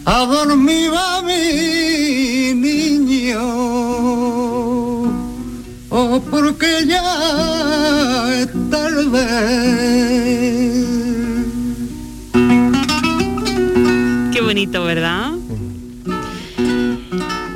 A 0.06 0.26
dormir 0.26 0.92
mi 1.26 2.54
niño, 2.54 3.42
oh, 5.90 6.22
porque 6.30 6.86
ya 6.88 8.42
es 8.42 8.48
tarde. 8.70 9.28
Qué 14.32 14.42
bonito, 14.42 14.84
¿verdad? 14.84 15.41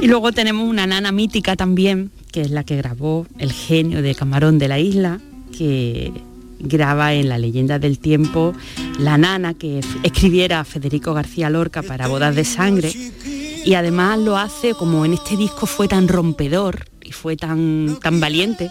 Y 0.06 0.08
luego 0.08 0.32
tenemos 0.32 0.70
una 0.70 0.86
nana 0.86 1.12
mítica 1.12 1.56
también, 1.56 2.12
que 2.32 2.42
es 2.42 2.52
la 2.52 2.64
que 2.64 2.76
grabó 2.76 3.26
el 3.40 3.52
genio 3.52 4.04
de 4.04 4.14
Camarón 4.14 4.60
de 4.60 4.68
la 4.68 4.78
Isla, 4.78 5.20
que 5.58 6.12
graba 6.60 7.16
en 7.16 7.28
la 7.28 7.40
leyenda 7.40 7.80
del 7.80 7.98
tiempo 7.98 8.54
la 9.00 9.18
nana 9.18 9.56
que 9.56 9.82
escribiera 10.04 10.64
Federico 10.64 11.16
García 11.16 11.50
Lorca 11.50 11.82
para 11.82 12.08
Bodas 12.08 12.36
de 12.36 12.46
Sangre. 12.46 12.94
Y 13.66 13.74
además 13.74 14.20
lo 14.20 14.38
hace 14.38 14.76
como 14.76 15.06
en 15.06 15.14
este 15.14 15.38
disco 15.38 15.66
fue 15.66 15.88
tan 15.88 16.08
rompedor 16.08 16.86
y 17.04 17.12
fue 17.12 17.36
tan, 17.36 17.98
tan 18.00 18.20
valiente, 18.20 18.70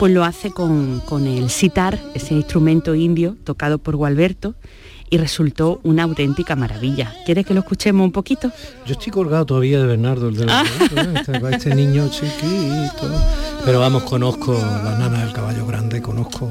pues 0.00 0.12
lo 0.12 0.24
hace 0.24 0.50
con, 0.50 1.00
con 1.06 1.28
el 1.28 1.48
sitar, 1.48 1.96
ese 2.14 2.34
instrumento 2.34 2.96
indio 2.96 3.36
tocado 3.44 3.78
por 3.78 3.94
Gualberto, 3.94 4.56
y 5.10 5.18
resultó 5.18 5.80
una 5.82 6.04
auténtica 6.04 6.56
maravilla. 6.56 7.12
¿Quieres 7.26 7.44
que 7.44 7.52
lo 7.52 7.60
escuchemos 7.60 8.04
un 8.04 8.12
poquito? 8.12 8.50
Yo 8.86 8.92
estoy 8.92 9.12
colgado 9.12 9.44
todavía 9.44 9.80
de 9.80 9.86
Bernardo, 9.86 10.28
el 10.28 10.36
de 10.36 10.46
la 10.46 10.62
este, 10.62 11.48
este 11.50 11.74
niño 11.74 12.08
chiquito. 12.08 13.10
Pero 13.64 13.80
vamos, 13.80 14.04
conozco 14.04 14.54
la 14.54 14.96
nana 14.98 15.24
del 15.24 15.32
caballo 15.32 15.66
grande, 15.66 16.00
conozco 16.00 16.50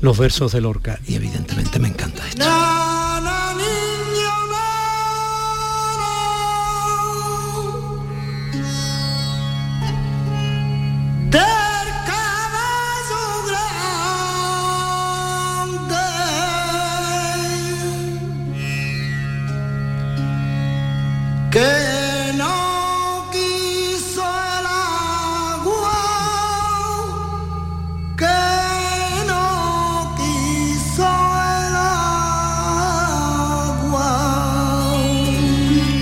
los 0.00 0.18
versos 0.18 0.52
de 0.52 0.60
Lorca 0.60 0.98
y 1.06 1.14
evidentemente 1.14 1.78
me 1.78 1.88
encanta 1.88 2.26
esto. 2.28 2.99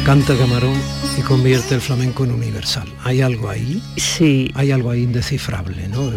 Canta 0.08 0.34
Camarón 0.38 0.72
y 1.18 1.20
convierte 1.20 1.74
el 1.74 1.82
flamenco 1.82 2.24
en 2.24 2.32
universal. 2.32 2.88
¿Hay 3.04 3.20
algo 3.20 3.50
ahí? 3.50 3.82
Sí. 3.98 4.50
Hay 4.54 4.70
algo 4.70 4.90
ahí 4.90 5.02
indescifrable, 5.02 5.86
¿no? 5.88 6.10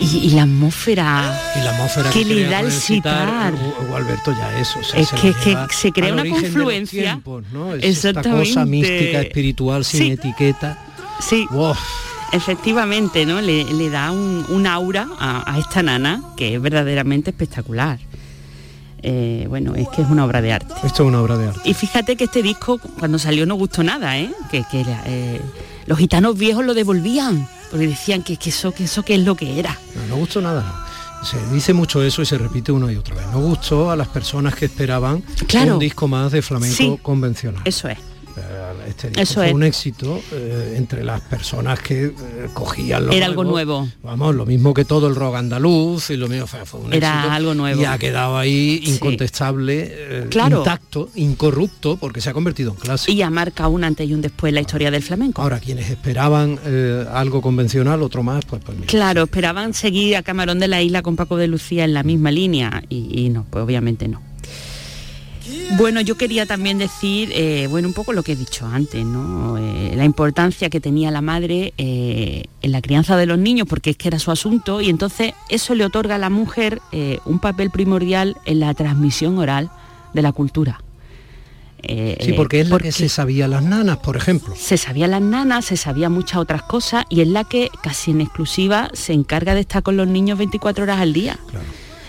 Y, 0.00 0.04
y 0.26 0.30
la 0.30 0.42
atmósfera, 0.42 1.40
Y 1.54 1.60
la 1.62 1.70
atmósfera 1.70 2.10
que 2.10 2.24
le 2.24 2.34
crea 2.46 2.50
da 2.50 3.48
el 3.48 3.54
o- 3.54 3.92
o 3.92 3.96
Alberto 3.96 4.32
ya 4.36 4.58
es, 4.58 4.74
o 4.74 4.82
sea, 4.82 4.98
Es 4.98 5.10
se 5.10 5.14
que- 5.16 5.32
que 5.34 5.56
se 5.70 5.92
crea 5.92 6.12
una 6.14 6.28
confluencia. 6.28 7.02
tiempos, 7.02 7.44
¿no? 7.52 7.74
Es 7.76 7.84
esta 7.84 8.08
Exactamente. 8.08 8.48
cosa 8.48 8.64
mística, 8.66 9.20
espiritual, 9.20 9.84
sin 9.84 10.00
Sí. 10.00 10.10
etiqueta. 10.10 10.76
Sí. 11.20 11.46
Wow. 11.52 11.76
Efectivamente, 12.32 13.24
¿no? 13.24 13.40
Le, 13.40 13.64
le 13.72 13.88
da 13.88 14.10
un, 14.10 14.44
un 14.48 14.66
aura 14.66 15.06
a, 15.20 15.54
a 15.54 15.58
esta 15.60 15.80
nana 15.80 16.22
que 16.36 16.56
es 16.56 16.60
verdaderamente 16.60 17.30
espectacular. 17.30 18.00
Eh, 19.02 19.46
bueno, 19.48 19.74
es 19.74 19.88
que 19.88 20.02
es 20.02 20.08
una 20.08 20.24
obra 20.24 20.40
de 20.42 20.52
arte. 20.52 20.72
Esto 20.84 21.02
es 21.02 21.08
una 21.08 21.20
obra 21.20 21.36
de 21.36 21.48
arte. 21.48 21.60
Y 21.64 21.74
fíjate 21.74 22.16
que 22.16 22.24
este 22.24 22.42
disco 22.42 22.78
cuando 22.98 23.18
salió 23.18 23.46
no 23.46 23.54
gustó 23.54 23.82
nada, 23.82 24.18
¿eh? 24.18 24.30
Que, 24.50 24.64
que 24.70 24.84
eh, 25.06 25.40
los 25.86 25.98
gitanos 25.98 26.36
viejos 26.36 26.64
lo 26.64 26.74
devolvían, 26.74 27.46
porque 27.70 27.86
decían 27.86 28.22
que, 28.22 28.36
que 28.36 28.50
eso, 28.50 28.72
que 28.72 28.84
eso 28.84 29.02
qué 29.02 29.14
es 29.14 29.20
lo 29.20 29.34
que 29.36 29.58
era. 29.58 29.78
No, 29.94 30.06
no 30.08 30.16
gustó 30.16 30.40
nada. 30.40 30.82
Se 31.22 31.36
dice 31.52 31.72
mucho 31.72 32.02
eso 32.02 32.22
y 32.22 32.26
se 32.26 32.38
repite 32.38 32.72
una 32.72 32.90
y 32.92 32.96
otra 32.96 33.14
vez. 33.16 33.26
No 33.32 33.40
gustó 33.40 33.90
a 33.90 33.96
las 33.96 34.08
personas 34.08 34.54
que 34.54 34.66
esperaban 34.66 35.22
Claro. 35.46 35.74
un 35.74 35.78
disco 35.80 36.06
más 36.08 36.32
de 36.32 36.42
flamenco 36.42 36.76
Sí. 36.76 36.98
convencional. 37.02 37.62
Eso 37.64 37.88
es. 37.88 37.98
Este 38.86 39.08
disco 39.08 39.22
Eso 39.22 39.34
fue 39.34 39.48
es. 39.48 39.54
un 39.54 39.62
éxito 39.64 40.20
eh, 40.32 40.74
entre 40.76 41.04
las 41.04 41.20
personas 41.22 41.80
que 41.80 42.04
eh, 42.06 42.12
cogían 42.54 43.06
lo 43.06 43.12
Era 43.12 43.26
algo 43.26 43.44
nuevo. 43.44 43.88
Vamos, 44.02 44.34
lo 44.34 44.46
mismo 44.46 44.72
que 44.74 44.84
todo 44.84 45.08
el 45.08 45.14
rock 45.14 45.36
andaluz 45.36 46.10
y 46.10 46.16
lo 46.16 46.28
mismo 46.28 46.46
fue, 46.46 46.64
fue 46.64 46.80
un 46.80 46.92
Era 46.94 47.14
éxito. 47.16 47.32
algo 47.32 47.54
nuevo. 47.54 47.80
Y 47.80 47.84
ha 47.84 47.98
quedado 47.98 48.38
ahí 48.38 48.80
Sí. 48.84 48.92
incontestable, 48.92 49.88
eh, 49.90 50.26
Claro. 50.30 50.58
intacto, 50.58 51.10
incorrupto, 51.14 51.96
porque 51.96 52.20
se 52.20 52.30
ha 52.30 52.32
convertido 52.32 52.70
en 52.72 52.76
clásico. 52.76 53.12
Y 53.12 53.16
ya 53.16 53.30
marca 53.30 53.68
un 53.68 53.84
antes 53.84 54.08
y 54.08 54.14
un 54.14 54.20
después 54.22 54.52
la 54.52 54.60
historia 54.60 54.90
del 54.90 55.02
flamenco. 55.02 55.42
Ahora, 55.42 55.58
quienes 55.60 55.90
esperaban 55.90 56.58
algo 57.12 57.40
convencional, 57.42 58.02
otro 58.02 58.22
más, 58.22 58.44
pues, 58.44 58.62
pues 58.64 58.76
mira. 58.76 58.88
Claro, 58.88 59.24
esperaban 59.24 59.74
seguir 59.74 60.16
a 60.16 60.22
Camarón 60.22 60.58
de 60.58 60.68
la 60.68 60.82
Isla 60.82 61.02
con 61.02 61.16
Paco 61.16 61.36
de 61.36 61.46
Lucía 61.48 61.84
en 61.84 61.92
la 61.94 62.02
misma 62.02 62.30
línea 62.30 62.82
y, 62.88 63.20
y 63.20 63.28
no, 63.30 63.46
pues 63.50 63.64
obviamente 63.64 64.08
no. 64.08 64.20
Bueno, 65.72 66.00
yo 66.00 66.16
quería 66.16 66.46
también 66.46 66.78
decir, 66.78 67.30
eh, 67.34 67.66
bueno, 67.68 67.88
un 67.88 67.94
poco 67.94 68.12
lo 68.12 68.22
que 68.22 68.32
he 68.32 68.36
dicho 68.36 68.66
antes, 68.66 69.04
¿no? 69.04 69.58
Eh, 69.58 69.94
la 69.96 70.04
importancia 70.04 70.70
que 70.70 70.80
tenía 70.80 71.10
la 71.10 71.20
madre 71.20 71.74
eh, 71.76 72.44
en 72.62 72.72
la 72.72 72.80
crianza 72.80 73.16
de 73.16 73.26
los 73.26 73.38
niños, 73.38 73.66
porque 73.68 73.90
es 73.90 73.96
que 73.96 74.08
era 74.08 74.18
su 74.18 74.30
asunto, 74.30 74.80
y 74.80 74.88
entonces 74.88 75.34
eso 75.48 75.74
le 75.74 75.84
otorga 75.84 76.14
a 76.14 76.18
la 76.18 76.30
mujer 76.30 76.80
un 77.24 77.40
papel 77.40 77.70
primordial 77.70 78.36
en 78.46 78.60
la 78.60 78.72
transmisión 78.74 79.38
oral 79.38 79.70
de 80.14 80.22
la 80.22 80.32
cultura. 80.32 80.80
Eh, 81.82 82.16
Sí, 82.20 82.32
porque 82.32 82.60
es 82.60 82.68
la 82.68 82.78
que 82.78 82.90
se 82.90 83.08
sabía 83.08 83.46
las 83.46 83.62
nanas, 83.62 83.98
por 83.98 84.16
ejemplo. 84.16 84.54
se 84.56 84.76
sabía 84.76 85.06
las 85.06 85.20
nanas, 85.20 85.66
se 85.66 85.76
sabía 85.76 86.08
muchas 86.08 86.38
otras 86.38 86.62
cosas 86.62 87.04
y 87.08 87.20
es 87.20 87.28
la 87.28 87.44
que 87.44 87.70
casi 87.82 88.10
en 88.10 88.22
exclusiva 88.22 88.90
se 88.92 89.12
encarga 89.12 89.54
de 89.54 89.60
estar 89.60 89.82
con 89.82 89.96
los 89.96 90.08
niños 90.08 90.38
24 90.38 90.84
horas 90.84 91.00
al 91.00 91.12
día. 91.12 91.38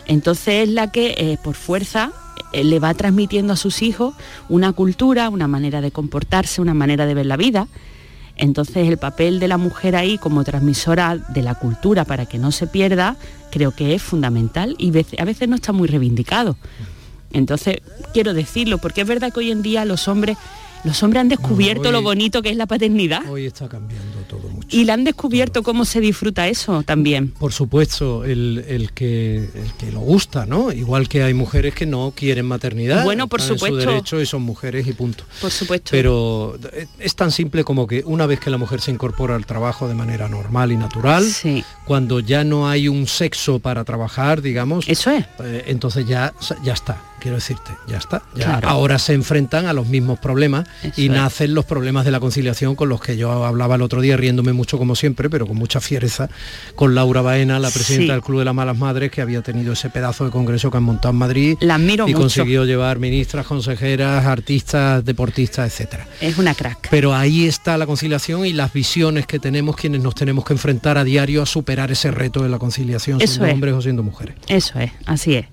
Entonces 0.08 0.68
es 0.68 0.70
la 0.70 0.92
que 0.92 1.16
eh, 1.18 1.38
por 1.44 1.56
fuerza 1.56 2.12
le 2.54 2.80
va 2.80 2.94
transmitiendo 2.94 3.54
a 3.54 3.58
sus 3.58 3.82
hijos 3.82 4.16
una 4.50 4.74
cultura, 4.74 5.30
una 5.30 5.48
manera 5.48 5.82
de 5.82 5.92
comportarse, 5.92 6.62
una 6.62 6.74
manera 6.74 7.06
de 7.06 7.14
ver 7.14 7.26
la 7.26 7.38
vida. 7.38 7.68
Entonces 8.36 8.88
el 8.88 8.98
papel 8.98 9.40
de 9.40 9.48
la 9.48 9.58
mujer 9.58 9.96
ahí 9.96 10.18
como 10.18 10.44
transmisora 10.44 11.18
de 11.18 11.42
la 11.42 11.56
cultura 11.56 12.06
para 12.06 12.26
que 12.26 12.38
no 12.38 12.52
se 12.52 12.68
pierda, 12.68 13.16
creo 13.52 13.72
que 13.72 13.96
es 13.96 14.02
fundamental 14.02 14.76
y 14.78 14.92
a 15.18 15.26
veces 15.26 15.50
no 15.50 15.56
está 15.56 15.74
muy 15.74 15.88
reivindicado. 15.88 16.56
Entonces, 17.34 17.82
quiero 18.14 18.34
decirlo, 18.34 18.78
porque 18.78 19.02
es 19.02 19.08
verdad 19.08 19.34
que 19.34 19.40
hoy 19.40 19.52
en 19.52 19.62
día 19.62 19.86
los 19.86 20.08
hombres, 20.08 20.38
los 20.84 21.02
hombres 21.04 21.22
han 21.22 21.30
descubierto 21.30 21.90
hoy- 21.90 21.92
lo 21.92 22.02
bonito 22.02 22.42
que 22.42 22.50
es 22.50 22.58
la 22.58 22.66
paternidad. 22.66 23.28
Hoy 23.30 23.46
está 23.46 23.68
cambiando 23.68 24.18
todo 24.30 24.48
mucho. 24.50 24.68
Y 24.70 24.86
le 24.86 24.92
han 24.92 25.04
descubierto 25.04 25.64
cómo 25.64 25.86
se 25.86 26.00
disfruta 26.00 26.48
eso 26.48 26.84
también. 26.84 27.30
Por 27.32 27.52
supuesto, 27.54 28.24
el, 28.26 28.64
el 28.68 28.92
que, 28.92 29.38
el 29.38 29.74
que 29.78 29.92
lo 29.92 30.00
gusta, 30.02 30.46
¿no? 30.46 30.72
Igual 30.72 31.08
que 31.08 31.24
hay 31.24 31.34
mujeres 31.34 31.74
que 31.74 31.86
no 31.86 32.14
quieren 32.16 32.46
maternidad. 32.46 33.04
Bueno, 33.04 33.28
por 33.28 33.42
supuesto. 33.42 33.82
su 33.82 33.88
derecho 33.90 34.22
y 34.22 34.26
son 34.26 34.42
mujeres 34.44 34.88
y 34.88 34.94
punto. 34.94 35.24
Por 35.42 35.52
supuesto. 35.52 35.90
Pero 35.92 36.58
eh, 36.74 36.88
es 37.00 37.16
tan 37.16 37.32
simple 37.32 37.64
como 37.64 37.88
que 37.88 38.04
una 38.06 38.26
vez 38.26 38.40
que 38.40 38.50
la 38.50 38.58
mujer 38.58 38.82
se 38.82 38.92
incorpora 38.92 39.36
al 39.36 39.46
trabajo 39.46 39.88
de 39.88 39.94
manera 39.94 40.28
normal 40.28 40.72
y 40.72 40.78
natural, 40.78 41.26
cuando 41.86 42.20
ya 42.20 42.44
no 42.44 42.68
hay 42.70 42.88
un 42.88 43.08
sexo 43.08 43.60
para 43.60 43.84
trabajar, 43.84 44.42
digamos, 44.42 44.88
eso 44.88 45.12
es. 45.12 45.26
entonces 45.68 46.06
ya, 46.08 46.34
ya 46.64 46.74
está. 46.74 47.02
Quiero 47.20 47.36
decirte, 47.36 47.72
ya 47.88 47.98
está. 47.98 48.22
Ya 48.36 48.46
Claro. 48.46 48.70
Ahora 48.70 49.00
se 49.00 49.14
enfrentan 49.14 49.66
a 49.66 49.74
los 49.74 49.88
mismos 49.88 50.20
problemas 50.20 50.68
Eso 50.84 51.02
y 51.02 51.06
es. 51.06 51.12
nacen 51.12 51.54
los 51.54 51.66
problemas 51.66 52.06
de 52.06 52.12
la 52.12 52.20
conciliación 52.20 52.76
con 52.76 52.90
los 52.90 53.02
que 53.02 53.18
yo 53.18 53.44
hablaba 53.44 53.76
el 53.76 53.82
otro 53.82 54.02
día, 54.02 54.16
riéndome 54.18 54.54
mucho 54.54 54.78
como 54.78 54.96
siempre, 54.96 55.30
pero 55.30 55.48
con 55.48 55.58
mucha 55.58 55.82
fiereza, 55.82 56.30
con 56.76 56.94
Laura 56.96 57.22
Baena, 57.22 57.60
la 57.60 57.70
presidenta 57.72 58.06
Sí. 58.06 58.12
del 58.12 58.22
Club 58.22 58.40
de 58.40 58.46
las 58.46 58.54
Malas 58.56 58.78
Madres, 58.78 59.12
que 59.12 59.22
había 59.22 59.42
tenido 59.42 59.74
ese 59.74 59.90
pedazo 59.90 60.26
de 60.26 60.32
congreso 60.32 60.70
que 60.72 60.78
han 60.78 60.84
montado 60.84 61.12
en 61.12 61.18
Madrid 61.18 61.58
La 61.62 61.76
admiro 61.76 62.06
y 62.08 62.12
mucho. 62.12 62.22
consiguió 62.22 62.66
llevar 62.66 63.00
ministras, 63.00 63.46
consejeras, 63.48 64.26
artistas, 64.26 65.04
deportistas, 65.04 65.68
etcétera. 65.72 66.08
Es 66.22 66.38
una 66.38 66.54
crack. 66.54 66.88
Pero 66.92 67.14
ahí 67.16 67.48
está 67.48 67.78
la 67.78 67.86
conciliación 67.86 68.46
y 68.46 68.54
las 68.54 68.72
visiones 68.74 69.26
que 69.26 69.40
tenemos 69.40 69.76
quienes 69.76 70.02
nos 70.02 70.16
tenemos 70.16 70.46
que 70.46 70.54
enfrentar 70.54 70.98
a 70.98 71.04
diario 71.04 71.42
a 71.42 71.46
superar 71.46 71.92
ese 71.92 72.12
reto 72.12 72.44
de 72.44 72.50
la 72.50 72.60
conciliación, 72.60 73.22
Eso 73.22 73.34
siendo 73.34 73.48
es. 73.48 73.54
hombres 73.54 73.74
o 73.74 73.82
siendo 73.82 74.04
mujeres. 74.04 74.36
Eso 74.48 74.80
es, 74.80 74.92
así 75.06 75.36
es. 75.36 75.46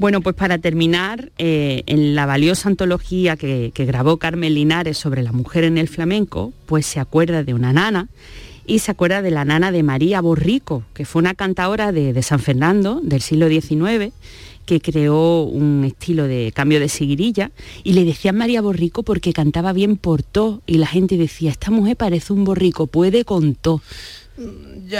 Bueno, 0.00 0.22
pues 0.22 0.34
para 0.34 0.56
terminar, 0.56 1.30
eh, 1.36 1.82
en 1.84 2.14
la 2.14 2.24
valiosa 2.24 2.70
antología 2.70 3.36
que, 3.36 3.70
grabó 3.76 4.16
Carmen 4.16 4.54
Linares 4.54 4.96
sobre 4.96 5.22
la 5.22 5.30
mujer 5.30 5.62
en 5.64 5.76
el 5.76 5.88
flamenco, 5.88 6.54
pues 6.64 6.86
se 6.86 7.00
acuerda 7.00 7.44
de 7.44 7.52
una 7.52 7.74
nana 7.74 8.08
y 8.66 8.78
se 8.78 8.92
acuerda 8.92 9.20
de 9.20 9.30
la 9.30 9.44
nana 9.44 9.70
de 9.70 9.82
María 9.82 10.22
Borrico, 10.22 10.84
que 10.94 11.04
fue 11.04 11.20
una 11.20 11.34
cantadora 11.34 11.92
de, 11.92 12.22
San 12.22 12.38
Fernando 12.38 13.02
del 13.02 13.20
siglo 13.20 13.50
XIX, 13.50 14.14
que 14.64 14.80
creó 14.80 15.42
un 15.42 15.84
estilo 15.84 16.26
de 16.26 16.50
cambio 16.54 16.80
de 16.80 16.88
seguirilla 16.88 17.50
y 17.84 17.92
le 17.92 18.06
decían 18.06 18.38
María 18.38 18.62
Borrico 18.62 19.02
porque 19.02 19.34
cantaba 19.34 19.74
bien 19.74 19.98
por 19.98 20.22
todo 20.22 20.62
y 20.66 20.78
la 20.78 20.86
gente 20.86 21.18
decía, 21.18 21.50
esta 21.50 21.70
mujer 21.70 21.98
parece 21.98 22.32
un 22.32 22.44
borrico, 22.44 22.86
puede 22.86 23.26
con 23.26 23.54
todo. 23.54 23.82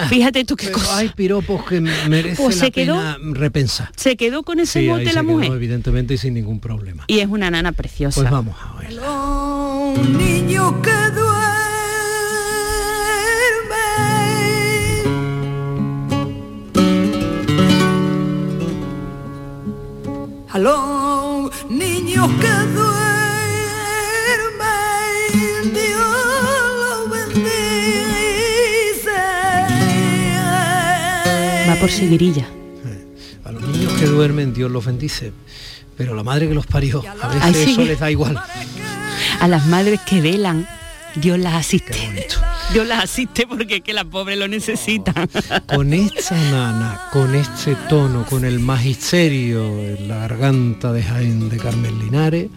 Fíjate 0.08 0.44
tú 0.44 0.54
qué 0.56 0.66
Pero 0.66 0.78
cosa. 0.78 0.98
Hay 0.98 1.08
piropos 1.08 1.64
que 1.64 1.80
merece 1.80 2.40
Pues 2.42 2.56
la 2.58 2.64
se 2.66 2.70
quedó- 2.70 2.94
pena 2.96 3.16
repensar. 3.32 3.90
Se 3.96 4.16
quedó 4.16 4.42
con 4.44 4.60
ese 4.60 4.74
Sí, 4.74 4.78
ahí 4.80 4.88
mote 4.88 5.06
se 5.06 5.12
la 5.14 5.22
quedó, 5.22 5.32
mujer. 5.32 5.52
evidentemente 5.52 6.14
y 6.14 6.18
sin 6.18 6.34
ningún 6.34 6.60
problema. 6.60 7.04
Y 7.08 7.18
es 7.20 7.28
una 7.28 7.50
nana 7.50 7.72
preciosa. 7.72 8.20
Pues 8.20 8.30
vamos 8.30 8.54
a 8.60 8.78
ver. 8.80 8.92
Un 9.00 10.18
niño 10.18 10.80
que 10.82 10.90
duerme. 10.90 11.40
Aló, 20.52 21.50
niños 21.68 22.28
que 22.40 22.48
duermen, 22.48 22.69
por 31.80 31.90
seguirilla. 31.90 32.46
A 33.44 33.52
los 33.52 33.62
niños 33.66 33.92
que 33.94 34.06
duermen 34.06 34.52
Dios 34.52 34.70
los 34.70 34.84
bendice, 34.84 35.32
pero 35.96 36.14
la 36.14 36.22
madre 36.22 36.46
que 36.46 36.54
los 36.54 36.66
parió, 36.66 37.02
a 37.22 37.28
veces 37.28 37.42
Ay, 37.42 37.54
sí. 37.54 37.72
eso 37.72 37.84
les 37.84 37.98
da 37.98 38.10
igual. 38.10 38.40
A 39.40 39.48
las 39.48 39.66
madres 39.66 40.00
que 40.06 40.20
velan, 40.20 40.68
Dios 41.16 41.38
las 41.38 41.54
asiste. 41.54 41.98
Dios 42.72 42.86
la 42.86 43.00
asiste 43.00 43.46
porque 43.46 43.76
es 43.76 43.82
que 43.82 43.92
la 43.92 44.04
pobre 44.04 44.36
lo 44.36 44.46
necesita. 44.46 45.12
Con 45.74 45.92
esta 45.92 46.36
nana, 46.50 47.00
con 47.12 47.34
este 47.34 47.74
tono, 47.88 48.24
con 48.26 48.44
el 48.44 48.60
magisterio 48.60 49.64
en 49.80 50.06
la 50.06 50.18
garganta 50.18 50.92
de 50.92 51.02
Jaén 51.02 51.48
de 51.48 51.56
Carmen 51.56 51.98
Linares, 51.98 52.48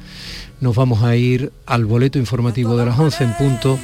nos 0.59 0.75
vamos 0.75 1.01
a 1.03 1.15
ir 1.15 1.51
al 1.65 1.85
boleto 1.85 2.19
informativo 2.19 2.77
de 2.77 2.85
las 2.85 2.99
11 2.99 3.23
en 3.23 3.33
punto 3.33 3.79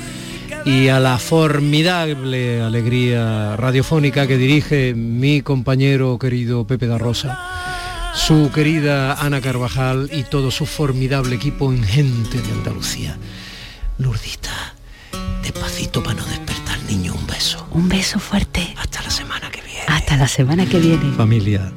y 0.70 0.88
a 0.90 1.00
la 1.00 1.18
formidable 1.18 2.62
alegría 2.62 3.56
radiofónica 3.56 4.28
que 4.28 4.38
dirige 4.38 4.94
mi 4.94 5.42
compañero 5.42 6.20
querido 6.20 6.68
Pepe 6.68 6.86
da 6.86 7.00
Rosa, 7.00 7.40
su 8.14 8.52
querida 8.54 9.14
Ana 9.16 9.42
Carvajal 9.42 10.12
y 10.14 10.24
todo 10.24 10.52
su 10.52 10.68
formidable 10.68 11.36
equipo 11.38 11.74
en 11.74 11.84
gente 11.84 12.40
de 12.40 12.52
Andalucía. 12.52 13.18
Lurdita, 13.98 14.76
despacito 15.42 16.04
para 16.04 16.22
no 16.22 16.26
despertar 16.28 16.78
al 16.78 16.86
niño, 16.86 17.16
un 17.16 17.26
beso. 17.26 17.68
Un 17.72 17.90
beso 17.90 18.20
fuerte. 18.20 18.76
Hasta 18.78 19.02
la 19.02 19.10
semana 19.10 19.50
que 19.50 19.62
viene. 19.62 19.86
Hasta 19.88 20.18
la 20.18 20.28
semana 20.28 20.68
que 20.68 20.78
viene. 20.78 21.12
Familia, 21.18 21.72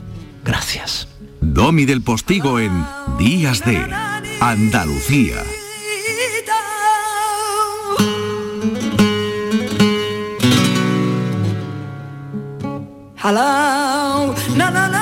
gracias. 0.45 1.09
Domi 1.41 1.87
del 1.87 2.03
Postigo 2.03 2.61
en 2.61 2.85
Días 3.19 3.65
de 3.65 3.79
Andalucía. 4.41 5.43
Hello, 13.23 14.35
na 14.59 15.02